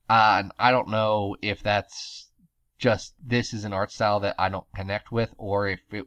Uh, 0.08 0.36
and 0.40 0.52
I 0.58 0.70
don't 0.70 0.88
know 0.88 1.36
if 1.42 1.62
that's 1.62 2.30
just 2.78 3.14
this 3.24 3.52
is 3.52 3.64
an 3.64 3.72
art 3.72 3.90
style 3.92 4.20
that 4.20 4.36
I 4.38 4.48
don't 4.48 4.66
connect 4.74 5.12
with, 5.12 5.34
or 5.36 5.68
if 5.68 5.80
it 5.92 6.06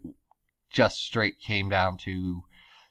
just 0.71 0.97
straight 1.03 1.39
came 1.39 1.69
down 1.69 1.97
to 1.99 2.43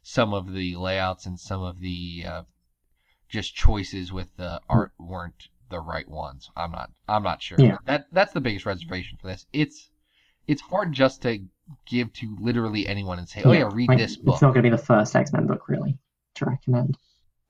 some 0.02 0.32
of 0.34 0.52
the 0.52 0.76
layouts 0.76 1.26
and 1.26 1.38
some 1.38 1.62
of 1.62 1.80
the 1.80 2.24
uh, 2.26 2.42
just 3.30 3.54
choices 3.54 4.12
with 4.12 4.28
the 4.36 4.60
art 4.68 4.92
weren't 4.98 5.48
the 5.70 5.80
right 5.80 6.08
ones. 6.08 6.50
I'm 6.56 6.72
not. 6.72 6.90
I'm 7.08 7.22
not 7.22 7.42
sure. 7.42 7.58
Yeah. 7.60 7.78
That 7.86 8.06
that's 8.12 8.32
the 8.32 8.40
biggest 8.40 8.66
reservation 8.66 9.18
for 9.20 9.28
this. 9.28 9.46
It's 9.52 9.88
it's 10.46 10.60
hard 10.60 10.92
just 10.92 11.22
to 11.22 11.38
give 11.86 12.12
to 12.14 12.36
literally 12.40 12.86
anyone 12.86 13.18
and 13.18 13.28
say, 13.28 13.42
"Oh 13.44 13.52
yeah, 13.52 13.70
read 13.72 13.88
like, 13.88 13.98
this 13.98 14.16
book." 14.16 14.34
It's 14.34 14.42
not 14.42 14.52
going 14.54 14.64
to 14.64 14.70
be 14.70 14.76
the 14.76 14.82
first 14.82 15.14
X 15.14 15.32
Men 15.32 15.46
book, 15.46 15.68
really, 15.68 15.98
to 16.36 16.46
recommend. 16.46 16.98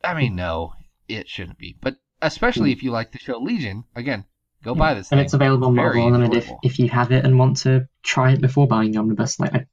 I 0.05 0.15
mean, 0.15 0.37
no, 0.37 0.75
it 1.09 1.29
shouldn't 1.29 1.59
be. 1.59 1.77
But 1.81 1.97
especially 2.23 2.73
if 2.73 2.83
you 2.83 2.91
like 2.91 3.13
the 3.13 3.19
show 3.19 3.39
Legion, 3.39 3.85
again, 3.97 4.25
go 4.63 4.75
Hmm. 4.75 4.79
Yeah. 4.79 4.85
buy 4.87 4.95
this 4.95 5.11
and 5.11 5.19
thing. 5.19 5.25
it's 5.25 5.35
available 5.35 5.69
on 5.69 5.75
Marvel 5.75 6.07
Unlimited 6.07 6.37
if, 6.45 6.51
if 6.63 6.79
you 6.79 6.89
have 6.91 7.11
it 7.13 7.25
and 7.25 7.39
want 7.39 7.59
to 7.59 7.89
try 8.03 8.33
it 8.33 8.41
before 8.41 8.67
buying 8.67 8.93
the 8.93 8.99
omnibus. 8.99 9.41
Like 9.41 9.55
I, 9.55 9.67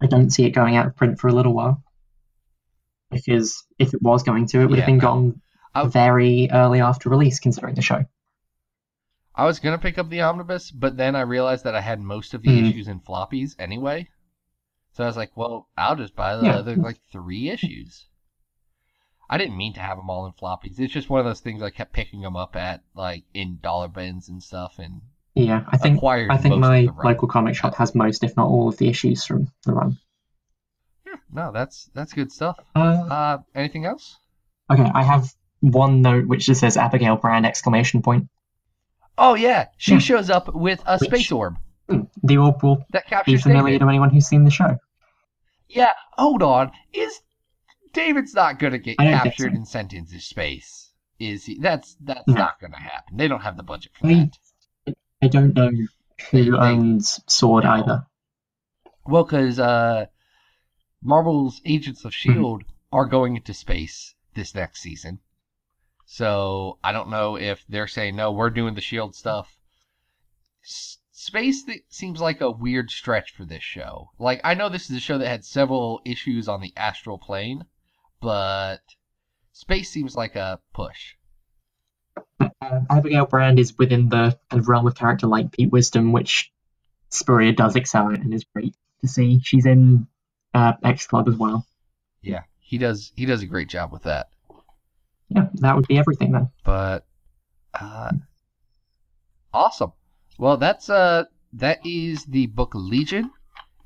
I 0.00 0.06
don't 0.06 0.30
see 0.30 0.44
it 0.44 0.50
going 0.50 0.76
out 0.76 0.86
of 0.86 0.96
print 0.96 1.18
for 1.20 1.28
a 1.28 1.32
little 1.32 1.52
while 1.54 1.82
because 3.14 3.64
if 3.78 3.94
it 3.94 4.02
was 4.02 4.22
going 4.22 4.46
to, 4.48 4.60
it 4.60 4.66
would 4.66 4.78
Yeah, 4.78 4.84
have 4.84 4.86
been 4.86 4.98
gone 4.98 5.40
I- 5.74 5.86
very 5.86 6.48
early 6.52 6.80
after 6.80 7.08
release, 7.08 7.40
considering 7.40 7.74
the 7.74 7.82
show. 7.82 8.04
I 9.34 9.44
was 9.46 9.58
gonna 9.58 9.78
pick 9.78 9.98
up 9.98 10.08
the 10.10 10.20
omnibus, 10.22 10.70
but 10.70 10.96
then 10.96 11.16
I 11.16 11.22
realized 11.22 11.64
that 11.64 11.74
I 11.74 11.80
had 11.80 12.00
most 12.00 12.34
of 12.34 12.42
the 12.42 12.48
Mm. 12.50 12.70
issues 12.70 12.86
in 12.88 13.00
floppies 13.00 13.56
anyway. 13.58 14.08
So 14.92 15.02
I 15.02 15.08
was 15.08 15.16
like, 15.16 15.36
well, 15.36 15.68
I'll 15.76 15.96
just 15.96 16.14
buy 16.14 16.36
the 16.36 16.44
Yeah. 16.44 16.56
other 16.58 16.76
like 16.76 17.00
three 17.10 17.48
issues. 17.50 18.06
I 19.28 19.38
didn't 19.38 19.56
mean 19.56 19.72
to 19.72 19.80
have 19.80 19.96
them 19.96 20.08
all 20.10 20.26
in 20.26 20.32
floppies. 20.34 20.78
It's 20.78 20.92
just 20.92 21.10
one 21.10 21.18
of 21.18 21.26
those 21.26 21.40
things 21.40 21.62
I 21.62 21.70
kept 21.70 21.92
picking 21.92 22.20
them 22.20 22.36
up 22.36 22.54
at 22.54 22.82
like 22.94 23.24
in 23.34 23.58
dollar 23.60 23.88
bins 23.88 24.28
and 24.28 24.40
stuff, 24.42 24.78
and 24.78 25.00
Yeah, 25.34 25.64
I 25.66 25.78
think. 25.78 26.00
I 26.04 26.36
think 26.36 26.58
my 26.60 26.78
of 26.78 26.86
the 26.86 26.92
run. 26.92 27.06
local 27.14 27.26
comic 27.26 27.56
shop 27.56 27.74
has 27.74 27.94
most, 27.96 28.22
if 28.22 28.36
not 28.36 28.46
all, 28.46 28.68
of 28.68 28.76
the 28.76 28.86
issues 28.86 29.24
from 29.24 29.48
the 29.64 29.72
run. 29.72 29.98
No, 31.32 31.52
that's 31.52 31.90
that's 31.94 32.12
good 32.12 32.30
stuff. 32.32 32.58
Uh, 32.74 32.80
Uh, 32.80 33.38
anything 33.54 33.84
else? 33.86 34.18
okay, 34.70 34.90
I 34.94 35.02
have 35.02 35.32
one 35.60 36.02
note 36.02 36.26
which 36.26 36.46
just 36.46 36.60
says 36.60 36.76
Abigail 36.76 37.16
Brand 37.16 37.46
exclamation 37.46 38.02
point. 38.02 38.28
Oh 39.16 39.34
yeah, 39.34 39.68
she 39.78 39.92
Yeah. 39.94 39.98
shows 40.00 40.30
up 40.30 40.54
with 40.54 40.82
a 40.86 40.98
Which- 40.98 41.08
space 41.10 41.32
orb 41.32 41.56
Hmm, 41.88 42.02
The 42.22 42.38
orb 42.38 42.62
will 42.62 42.84
that 42.92 43.04
be 43.04 43.10
captures 43.10 43.42
familiar 43.42 43.74
David. 43.74 43.80
to 43.84 43.88
anyone 43.90 44.10
who's 44.10 44.26
seen 44.26 44.44
the 44.44 44.50
show. 44.50 44.78
Yeah, 45.68 45.92
hold 46.12 46.42
on. 46.42 46.72
Is 46.94 47.20
David's 47.92 48.34
not 48.34 48.58
gonna 48.58 48.78
get 48.78 48.96
I 48.98 49.04
don't 49.04 49.12
think 49.12 49.24
captured 49.24 49.52
so. 49.52 49.56
and 49.56 49.68
sent 49.68 49.92
into 49.92 50.18
space? 50.20 50.92
Is 51.18 51.44
he? 51.44 51.58
That's 51.58 51.94
that's 52.00 52.26
No. 52.26 52.34
not 52.34 52.58
gonna 52.60 52.80
happen. 52.80 53.16
They 53.18 53.28
don't 53.28 53.42
have 53.42 53.56
the 53.56 53.62
budget 53.62 53.92
for 54.00 54.06
I- 54.08 54.30
that. 54.86 54.94
I 55.22 55.28
don't 55.28 55.54
know 55.54 55.70
who 56.30 56.44
they- 56.44 56.50
owns 56.56 57.20
Sword 57.28 57.64
No. 57.64 57.70
either. 57.70 58.06
Well, 59.06 59.24
because 59.24 59.58
uh, 59.60 60.06
Marvel's 61.04 61.60
Agents 61.66 62.04
of 62.04 62.14
Shield 62.14 62.62
E 62.62 62.66
are 62.90 63.04
going 63.04 63.36
into 63.36 63.52
space 63.52 64.14
this 64.34 64.54
next 64.54 64.80
season, 64.80 65.20
so 66.06 66.78
I 66.82 66.92
don't 66.92 67.10
know 67.10 67.36
if 67.36 67.64
they're 67.68 67.86
saying 67.86 68.16
no, 68.16 68.32
we're 68.32 68.50
doing 68.50 68.74
the 68.74 68.80
Shield 68.80 69.14
stuff. 69.14 69.56
S- 70.64 70.98
space 71.12 71.64
th- 71.64 71.84
seems 71.88 72.20
like 72.20 72.40
a 72.40 72.50
weird 72.50 72.90
stretch 72.90 73.32
for 73.32 73.44
this 73.44 73.62
show. 73.62 74.10
Like 74.18 74.40
I 74.44 74.54
know 74.54 74.70
this 74.70 74.88
is 74.90 74.96
a 74.96 75.00
show 75.00 75.18
that 75.18 75.28
had 75.28 75.44
several 75.44 76.00
issues 76.06 76.48
on 76.48 76.62
the 76.62 76.72
astral 76.76 77.18
plane, 77.18 77.66
but 78.20 78.80
space 79.52 79.90
seems 79.90 80.16
like 80.16 80.36
a 80.36 80.58
push. 80.72 81.16
Uh, 82.40 82.80
Abigail 82.88 83.26
Brand 83.26 83.58
is 83.58 83.76
within 83.76 84.08
the 84.08 84.38
kind 84.50 84.60
of 84.60 84.68
realm 84.68 84.86
of 84.86 84.94
character 84.94 85.26
like 85.26 85.52
Pete 85.52 85.70
Wisdom, 85.70 86.12
which 86.12 86.50
Spurrier 87.10 87.52
does 87.52 87.76
excel 87.76 88.10
at 88.10 88.20
and 88.20 88.32
is 88.32 88.44
great 88.44 88.74
to 89.02 89.08
see. 89.08 89.40
She's 89.44 89.66
in 89.66 90.06
uh, 90.54 90.72
X 90.84 91.06
Club 91.06 91.28
as 91.28 91.36
well. 91.36 91.66
Yeah, 92.22 92.42
he 92.60 92.78
does. 92.78 93.12
He 93.16 93.26
does 93.26 93.42
a 93.42 93.46
great 93.46 93.68
job 93.68 93.92
with 93.92 94.04
that. 94.04 94.28
Yeah, 95.28 95.48
that 95.54 95.76
would 95.76 95.86
be 95.88 95.98
everything 95.98 96.32
then. 96.32 96.48
But 96.64 97.06
uh, 97.78 98.12
awesome. 99.52 99.92
Well, 100.38 100.56
that's 100.56 100.88
uh, 100.90 101.24
that 101.54 101.84
is 101.84 102.24
the 102.24 102.46
book 102.46 102.72
Legion. 102.74 103.30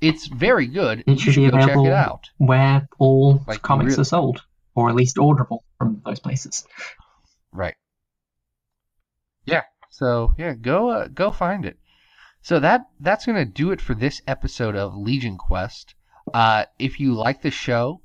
It's 0.01 0.27
very 0.29 0.67
good. 0.67 1.01
It 1.01 1.09
You 1.09 1.19
should 1.19 1.35
should 1.35 1.53
be 1.53 1.59
go 1.59 1.67
check 1.67 1.77
it 1.77 1.93
out. 1.93 2.29
Where 2.39 2.89
all 2.99 3.43
Like, 3.47 3.63
comics 3.63 3.93
really- 3.93 4.03
are 4.03 4.05
sold, 4.05 4.43
or 4.75 4.89
at 4.89 4.95
least 4.95 5.17
orderable 5.17 5.61
from 5.79 6.01
those 6.05 6.21
places. 6.21 6.65
Right. 7.53 7.75
Yeah. 9.45 9.63
So 9.91 10.35
yeah, 10.39 10.55
go 10.55 10.91
uh, 10.91 11.09
go 11.09 11.31
find 11.31 11.65
it. 11.65 11.79
So 12.43 12.61
that 12.61 12.83
that's 13.01 13.27
gonna 13.27 13.45
do 13.45 13.73
it 13.73 13.81
for 13.81 13.95
this 13.95 14.23
episode 14.27 14.77
of 14.77 14.95
Legion 14.95 15.37
Quest. 15.37 15.95
Uh, 16.35 16.65
if 16.79 17.01
you 17.01 17.15
like 17.15 17.43
the 17.43 17.51
show, 17.51 18.03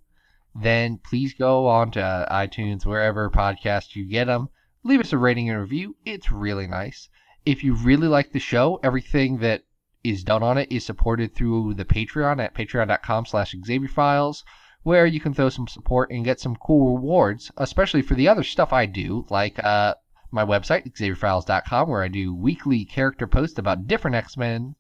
then 0.55 0.97
please 0.97 1.33
go 1.33 1.67
on 1.67 1.91
to 1.91 2.27
iTunes, 2.29 2.85
wherever 2.85 3.29
podcasts 3.29 3.95
you 3.95 4.05
get 4.05 4.25
them. 4.25 4.49
Leave 4.83 4.99
us 4.99 5.13
a 5.13 5.17
rating 5.17 5.49
and 5.49 5.59
review. 5.59 5.95
It's 6.05 6.31
really 6.31 6.67
nice. 6.67 7.09
If 7.45 7.63
you 7.63 7.73
really 7.73 8.07
like 8.07 8.31
the 8.31 8.39
show, 8.39 8.79
everything 8.83 9.37
that 9.39 9.63
is 10.03 10.23
done 10.23 10.43
on 10.43 10.57
it 10.57 10.71
is 10.71 10.85
supported 10.85 11.33
through 11.33 11.73
the 11.73 11.85
Patreon 11.85 12.43
at 12.43 12.53
patreon.com 12.53 13.25
slash 13.25 13.55
xavierfiles, 13.55 14.43
where 14.83 15.05
you 15.05 15.19
can 15.19 15.33
throw 15.33 15.49
some 15.49 15.67
support 15.67 16.11
and 16.11 16.25
get 16.25 16.39
some 16.39 16.55
cool 16.57 16.95
rewards, 16.95 17.51
especially 17.57 18.01
for 18.01 18.15
the 18.15 18.27
other 18.27 18.43
stuff 18.43 18.73
I 18.73 18.85
do, 18.85 19.25
like 19.29 19.63
uh, 19.63 19.95
my 20.31 20.43
website, 20.43 20.93
xavierfiles.com, 20.93 21.89
where 21.89 22.03
I 22.03 22.09
do 22.09 22.35
weekly 22.35 22.85
character 22.85 23.27
posts 23.27 23.57
about 23.57 23.87
different 23.87 24.15
X-Men 24.15 24.75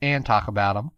and 0.00 0.24
talk 0.24 0.46
about 0.46 0.74
them. 0.74 0.90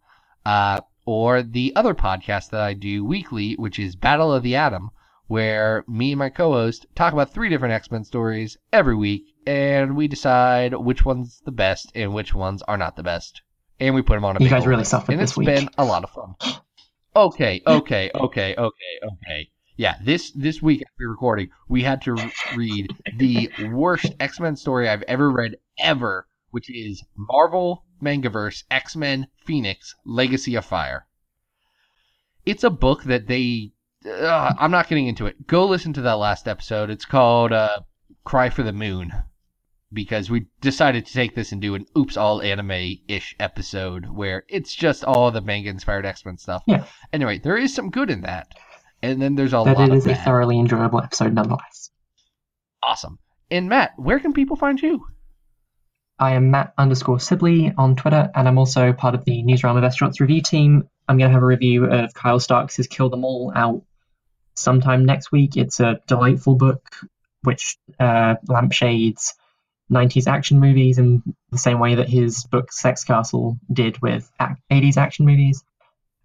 Uh, 0.45 0.81
or 1.05 1.43
the 1.43 1.73
other 1.75 1.93
podcast 1.93 2.49
that 2.51 2.61
I 2.61 2.73
do 2.73 3.03
weekly, 3.03 3.53
which 3.55 3.79
is 3.79 3.95
Battle 3.95 4.33
of 4.33 4.43
the 4.43 4.55
Atom, 4.55 4.91
where 5.27 5.83
me 5.87 6.11
and 6.11 6.19
my 6.19 6.29
co-host 6.29 6.85
talk 6.95 7.13
about 7.13 7.33
three 7.33 7.49
different 7.49 7.73
X-Men 7.73 8.03
stories 8.03 8.57
every 8.71 8.95
week, 8.95 9.23
and 9.45 9.95
we 9.95 10.07
decide 10.07 10.73
which 10.73 11.05
one's 11.05 11.41
the 11.45 11.51
best 11.51 11.91
and 11.95 12.13
which 12.13 12.33
ones 12.33 12.61
are 12.63 12.77
not 12.77 12.95
the 12.95 13.03
best, 13.03 13.41
and 13.79 13.95
we 13.95 14.01
put 14.01 14.15
them 14.15 14.25
on 14.25 14.37
a. 14.37 14.43
You 14.43 14.49
guys 14.49 14.67
really 14.67 14.83
suffered 14.83 15.13
and 15.13 15.21
this 15.21 15.31
it's 15.31 15.37
week. 15.37 15.47
been 15.47 15.69
a 15.77 15.85
lot 15.85 16.03
of 16.03 16.09
fun. 16.11 16.35
Okay, 17.15 17.61
okay, 17.67 18.09
okay, 18.15 18.55
okay, 18.55 18.99
okay. 19.03 19.49
Yeah, 19.75 19.95
this 20.03 20.31
this 20.31 20.61
week 20.61 20.83
after 20.83 21.09
recording, 21.09 21.49
we 21.67 21.83
had 21.83 22.01
to 22.03 22.13
re- 22.13 22.31
read 22.55 22.95
the 23.17 23.49
worst 23.71 24.13
X 24.19 24.39
Men 24.39 24.55
story 24.55 24.87
I've 24.87 25.03
ever 25.03 25.31
read 25.31 25.57
ever, 25.79 26.27
which 26.51 26.69
is 26.69 27.03
Marvel 27.15 27.83
Mangaverse 28.01 28.63
X 28.71 28.95
Men 28.95 29.27
Phoenix 29.45 29.95
Legacy 30.05 30.55
of 30.55 30.65
Fire. 30.65 31.07
It's 32.45 32.63
a 32.63 32.69
book 32.69 33.03
that 33.03 33.27
they. 33.27 33.71
Uh, 34.05 34.53
I'm 34.59 34.71
not 34.71 34.89
getting 34.89 35.07
into 35.07 35.27
it. 35.27 35.47
Go 35.47 35.65
listen 35.65 35.93
to 35.93 36.01
that 36.01 36.13
last 36.13 36.47
episode. 36.47 36.89
It's 36.89 37.05
called 37.05 37.53
uh, 37.53 37.79
"Cry 38.25 38.49
for 38.49 38.63
the 38.63 38.73
Moon," 38.73 39.13
because 39.93 40.29
we 40.29 40.47
decided 40.59 41.05
to 41.05 41.13
take 41.13 41.35
this 41.35 41.51
and 41.51 41.61
do 41.61 41.75
an 41.75 41.85
"Oops 41.97 42.17
All 42.17 42.41
Anime" 42.41 42.97
ish 43.07 43.35
episode 43.39 44.07
where 44.07 44.43
it's 44.49 44.75
just 44.75 45.05
all 45.05 45.31
the 45.31 45.41
manga 45.41 45.69
inspired 45.69 46.05
X 46.05 46.25
Men 46.25 46.37
stuff. 46.37 46.63
Yeah. 46.67 46.85
Anyway, 47.13 47.39
there 47.39 47.57
is 47.57 47.73
some 47.73 47.89
good 47.89 48.09
in 48.09 48.21
that, 48.21 48.53
and 49.01 49.21
then 49.21 49.35
there's 49.35 49.53
a 49.53 49.63
But 49.63 49.77
lot 49.77 49.89
it 49.89 49.95
of 49.95 50.07
a 50.07 50.15
thoroughly 50.15 50.59
enjoyable 50.59 51.01
episode 51.01 51.33
nonetheless. 51.33 51.91
Awesome. 52.83 53.19
And 53.49 53.69
Matt, 53.69 53.93
where 53.97 54.19
can 54.19 54.33
people 54.33 54.57
find 54.57 54.81
you? 54.81 55.05
I 56.19 56.33
am 56.33 56.51
Matt 56.51 56.73
underscore 56.77 57.19
Sibley 57.19 57.73
on 57.77 57.95
Twitter, 57.95 58.29
and 58.33 58.47
I'm 58.47 58.57
also 58.57 58.93
part 58.93 59.15
of 59.15 59.25
the 59.25 59.43
Newsarama 59.43 59.81
Best 59.81 59.97
Shots 59.97 60.21
review 60.21 60.41
team. 60.41 60.87
I'm 61.07 61.17
going 61.17 61.29
to 61.29 61.33
have 61.33 61.43
a 61.43 61.45
review 61.45 61.85
of 61.85 62.13
Kyle 62.13 62.39
Starks' 62.39 62.87
Kill 62.87 63.09
Them 63.09 63.25
All 63.25 63.51
out 63.55 63.83
sometime 64.55 65.05
next 65.05 65.31
week. 65.31 65.57
It's 65.57 65.79
a 65.79 65.99
delightful 66.07 66.55
book 66.55 66.83
which 67.41 67.77
uh, 67.99 68.35
lampshades 68.47 69.33
90s 69.91 70.27
action 70.27 70.59
movies 70.59 70.97
in 70.97 71.23
the 71.51 71.57
same 71.57 71.79
way 71.79 71.95
that 71.95 72.09
his 72.09 72.45
book 72.45 72.71
Sex 72.71 73.03
Castle 73.03 73.57
did 73.71 74.01
with 74.01 74.31
80s 74.39 74.97
action 74.97 75.25
movies. 75.25 75.63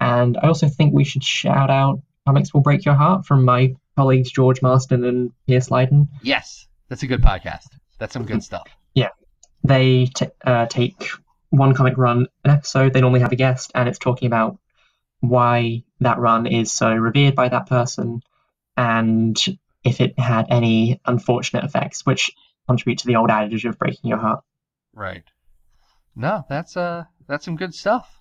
And 0.01 0.37
I 0.37 0.47
also 0.47 0.69
think 0.69 0.95
we 0.95 1.05
should 1.05 1.25
shout 1.25 1.71
out 1.71 2.01
Comics 2.27 2.55
Will 2.55 2.61
Break 2.61 2.85
Your 2.85 2.95
Heart 2.95 3.27
from 3.27 3.45
my 3.45 3.75
colleagues 3.97 4.31
George 4.31 4.63
Marston 4.63 5.05
and 5.05 5.33
Pierce 5.47 5.71
Lydon. 5.71 6.09
Yes, 6.23 6.69
that's 6.89 7.03
a 7.03 7.07
good 7.07 7.23
podcast. 7.23 7.67
That's 7.99 8.13
some 8.13 8.25
good 8.25 8.43
stuff. 8.45 8.69
They 9.65 10.07
t- 10.07 10.27
uh, 10.45 10.67
take 10.67 11.09
one 11.51 11.75
comic 11.75 11.97
run 11.97 12.27
an 12.45 12.51
episode 12.51 12.93
they 12.93 13.01
normally 13.01 13.21
have 13.21 13.33
a 13.33 13.37
guest 13.37 13.73
and 13.75 13.89
it's 13.89 13.99
talking 13.99 14.27
about 14.27 14.59
why 15.21 15.83
that 16.01 16.19
run 16.19 16.47
is 16.47 16.73
so 16.73 16.95
revered 16.95 17.35
by 17.35 17.49
that 17.49 17.67
person 17.67 18.23
and 18.77 19.37
if 19.85 20.01
it 20.01 20.19
had 20.19 20.47
any 20.51 21.01
unfortunate 21.07 21.65
effects 21.65 22.05
which 22.05 22.31
contribute 22.69 22.99
to 22.99 23.07
the 23.07 23.17
old 23.17 23.31
adage 23.31 23.65
of 23.65 23.79
breaking 23.79 24.11
your 24.11 24.19
heart 24.19 24.45
Right. 24.93 25.25
No, 26.17 26.45
that's 26.49 26.77
uh 26.77 27.05
that's 27.29 27.45
some 27.45 27.57
good 27.57 27.73
stuff. 27.73 28.19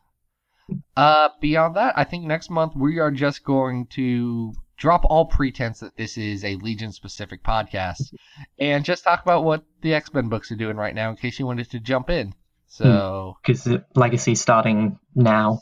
Uh 0.96 1.30
beyond 1.42 1.76
that, 1.76 1.98
I 1.98 2.04
think 2.04 2.26
next 2.26 2.50
month 2.52 2.76
we 2.76 3.00
are 3.00 3.12
just 3.12 3.44
going 3.44 3.88
to 3.92 4.54
drop 4.78 5.04
all 5.06 5.26
pretense 5.26 5.80
that 5.80 5.98
this 5.98 6.18
is 6.18 6.46
a 6.46 6.56
Legion 6.58 6.92
specific 6.92 7.44
podcast 7.44 8.14
and 8.60 8.86
just 8.86 9.04
talk 9.04 9.22
about 9.24 9.44
what 9.44 9.64
the 9.82 9.94
X-Men 9.94 10.30
books 10.30 10.52
are 10.52 10.56
doing 10.56 10.78
right 10.78 10.94
now 10.96 11.10
in 11.10 11.16
case 11.16 11.40
you 11.40 11.46
wanted 11.46 11.70
to 11.72 11.80
jump 11.80 12.10
in. 12.10 12.34
So 12.68 13.38
because 13.46 13.68
legacy's 13.96 14.42
starting 14.42 15.00
now 15.16 15.62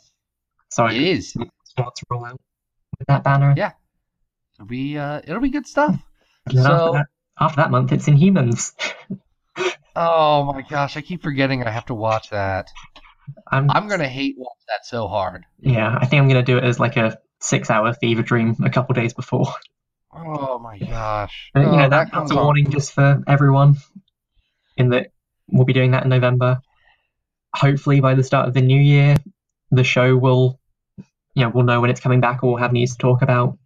so 0.68 0.86
it 0.86 0.96
is. 0.96 1.34
I 1.38 1.42
is. 1.44 1.48
start 1.64 1.94
to 1.96 2.04
roll 2.10 2.24
out 2.26 2.40
with 2.98 3.06
that 3.08 3.24
banner 3.24 3.54
Yeah. 3.56 3.72
It'll 4.56 4.66
be 4.66 4.98
uh 4.98 5.20
it'll 5.24 5.40
be 5.40 5.50
good 5.50 5.66
stuff. 5.66 5.98
So- 6.52 6.58
after, 6.60 6.92
that, 6.98 7.06
after 7.40 7.56
that 7.56 7.70
month 7.70 7.92
it's 7.92 8.06
Inhumans 8.08 8.72
Oh 9.98 10.44
my 10.52 10.60
gosh, 10.60 10.96
I 10.98 11.00
keep 11.00 11.22
forgetting 11.22 11.62
I 11.62 11.70
have 11.70 11.86
to 11.86 11.94
watch 11.94 12.28
that. 12.30 12.68
I'm, 13.50 13.70
I'm 13.70 13.88
gonna 13.88 14.08
hate 14.08 14.36
watch 14.38 14.58
that 14.68 14.84
so 14.86 15.08
hard. 15.08 15.44
yeah 15.58 15.96
i 16.00 16.06
think 16.06 16.20
i'm 16.22 16.28
going 16.28 16.44
to 16.44 16.52
do 16.52 16.58
it 16.58 16.64
as 16.64 16.78
like 16.78 16.96
a 16.96 17.18
six 17.46 17.70
hour 17.70 17.92
fever 17.94 18.22
dream 18.22 18.56
a 18.64 18.70
couple 18.70 18.94
days 18.94 19.14
before 19.14 19.52
Oh 20.18 20.58
my 20.58 20.78
gosh. 20.78 21.50
Uh, 21.54 21.60
you 21.60 21.66
Oh, 21.66 21.76
know, 21.76 21.88
that, 21.90 22.10
comes 22.10 22.30
that's 22.30 22.36
a 22.36 22.38
on. 22.40 22.44
warning 22.44 22.70
just 22.70 22.92
for 22.92 23.22
everyone. 23.26 23.76
In 24.78 24.88
that 24.90 25.08
we'll 25.46 25.66
be 25.66 25.74
doing 25.74 25.90
that 25.90 26.04
in 26.04 26.08
November. 26.08 26.60
Hopefully, 27.54 28.00
by 28.00 28.14
the 28.14 28.22
start 28.22 28.48
of 28.48 28.54
the 28.54 28.62
new 28.62 28.80
year, 28.80 29.16
the 29.70 29.84
show 29.84 30.16
will, 30.16 30.58
you 31.34 31.44
know, 31.44 31.50
we'll 31.54 31.64
know 31.64 31.82
when 31.82 31.90
it's 31.90 32.00
coming 32.00 32.20
back 32.20 32.42
or 32.42 32.52
we'll 32.52 32.62
have 32.62 32.72
news 32.72 32.92
to 32.92 32.98
talk 32.98 33.20
about. 33.20 33.58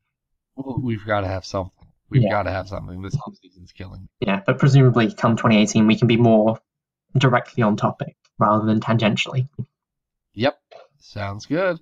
We've 0.57 1.05
got 1.07 1.21
to 1.21 1.29
have 1.29 1.45
something. 1.45 1.87
We've 2.09 2.23
Yeah. 2.23 2.31
got 2.31 2.43
to 2.45 2.51
have 2.51 2.69
something. 2.69 3.01
This 3.01 3.17
season's 3.41 3.71
killing. 3.73 4.09
Yeah, 4.19 4.41
but 4.45 4.59
presumably 4.59 5.13
come 5.15 5.37
2018, 5.37 5.87
we 5.87 5.97
can 5.97 6.09
be 6.09 6.17
more 6.17 6.59
directly 7.17 7.63
on 7.63 7.77
topic 7.77 8.17
rather 8.41 8.67
than 8.67 8.81
tangentially. 8.81 9.49
Yep. 10.35 10.59
Sounds 10.99 11.47
good. 11.47 11.79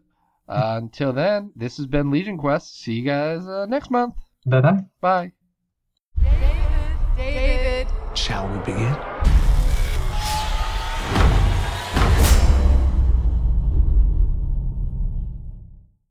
Uh, 0.48 0.78
until 0.82 1.12
then, 1.12 1.52
this 1.54 1.76
has 1.76 1.86
been 1.86 2.10
Legion 2.10 2.38
Quest. 2.38 2.80
See 2.80 2.94
you 2.94 3.04
guys 3.04 3.46
uh, 3.46 3.66
next 3.66 3.90
month. 3.90 4.14
Bye 4.46 4.60
bye. 4.60 4.84
Bye. 5.00 5.32
David, 6.18 7.16
David. 7.16 7.88
Shall 8.14 8.48
we 8.48 8.58
begin? 8.58 8.96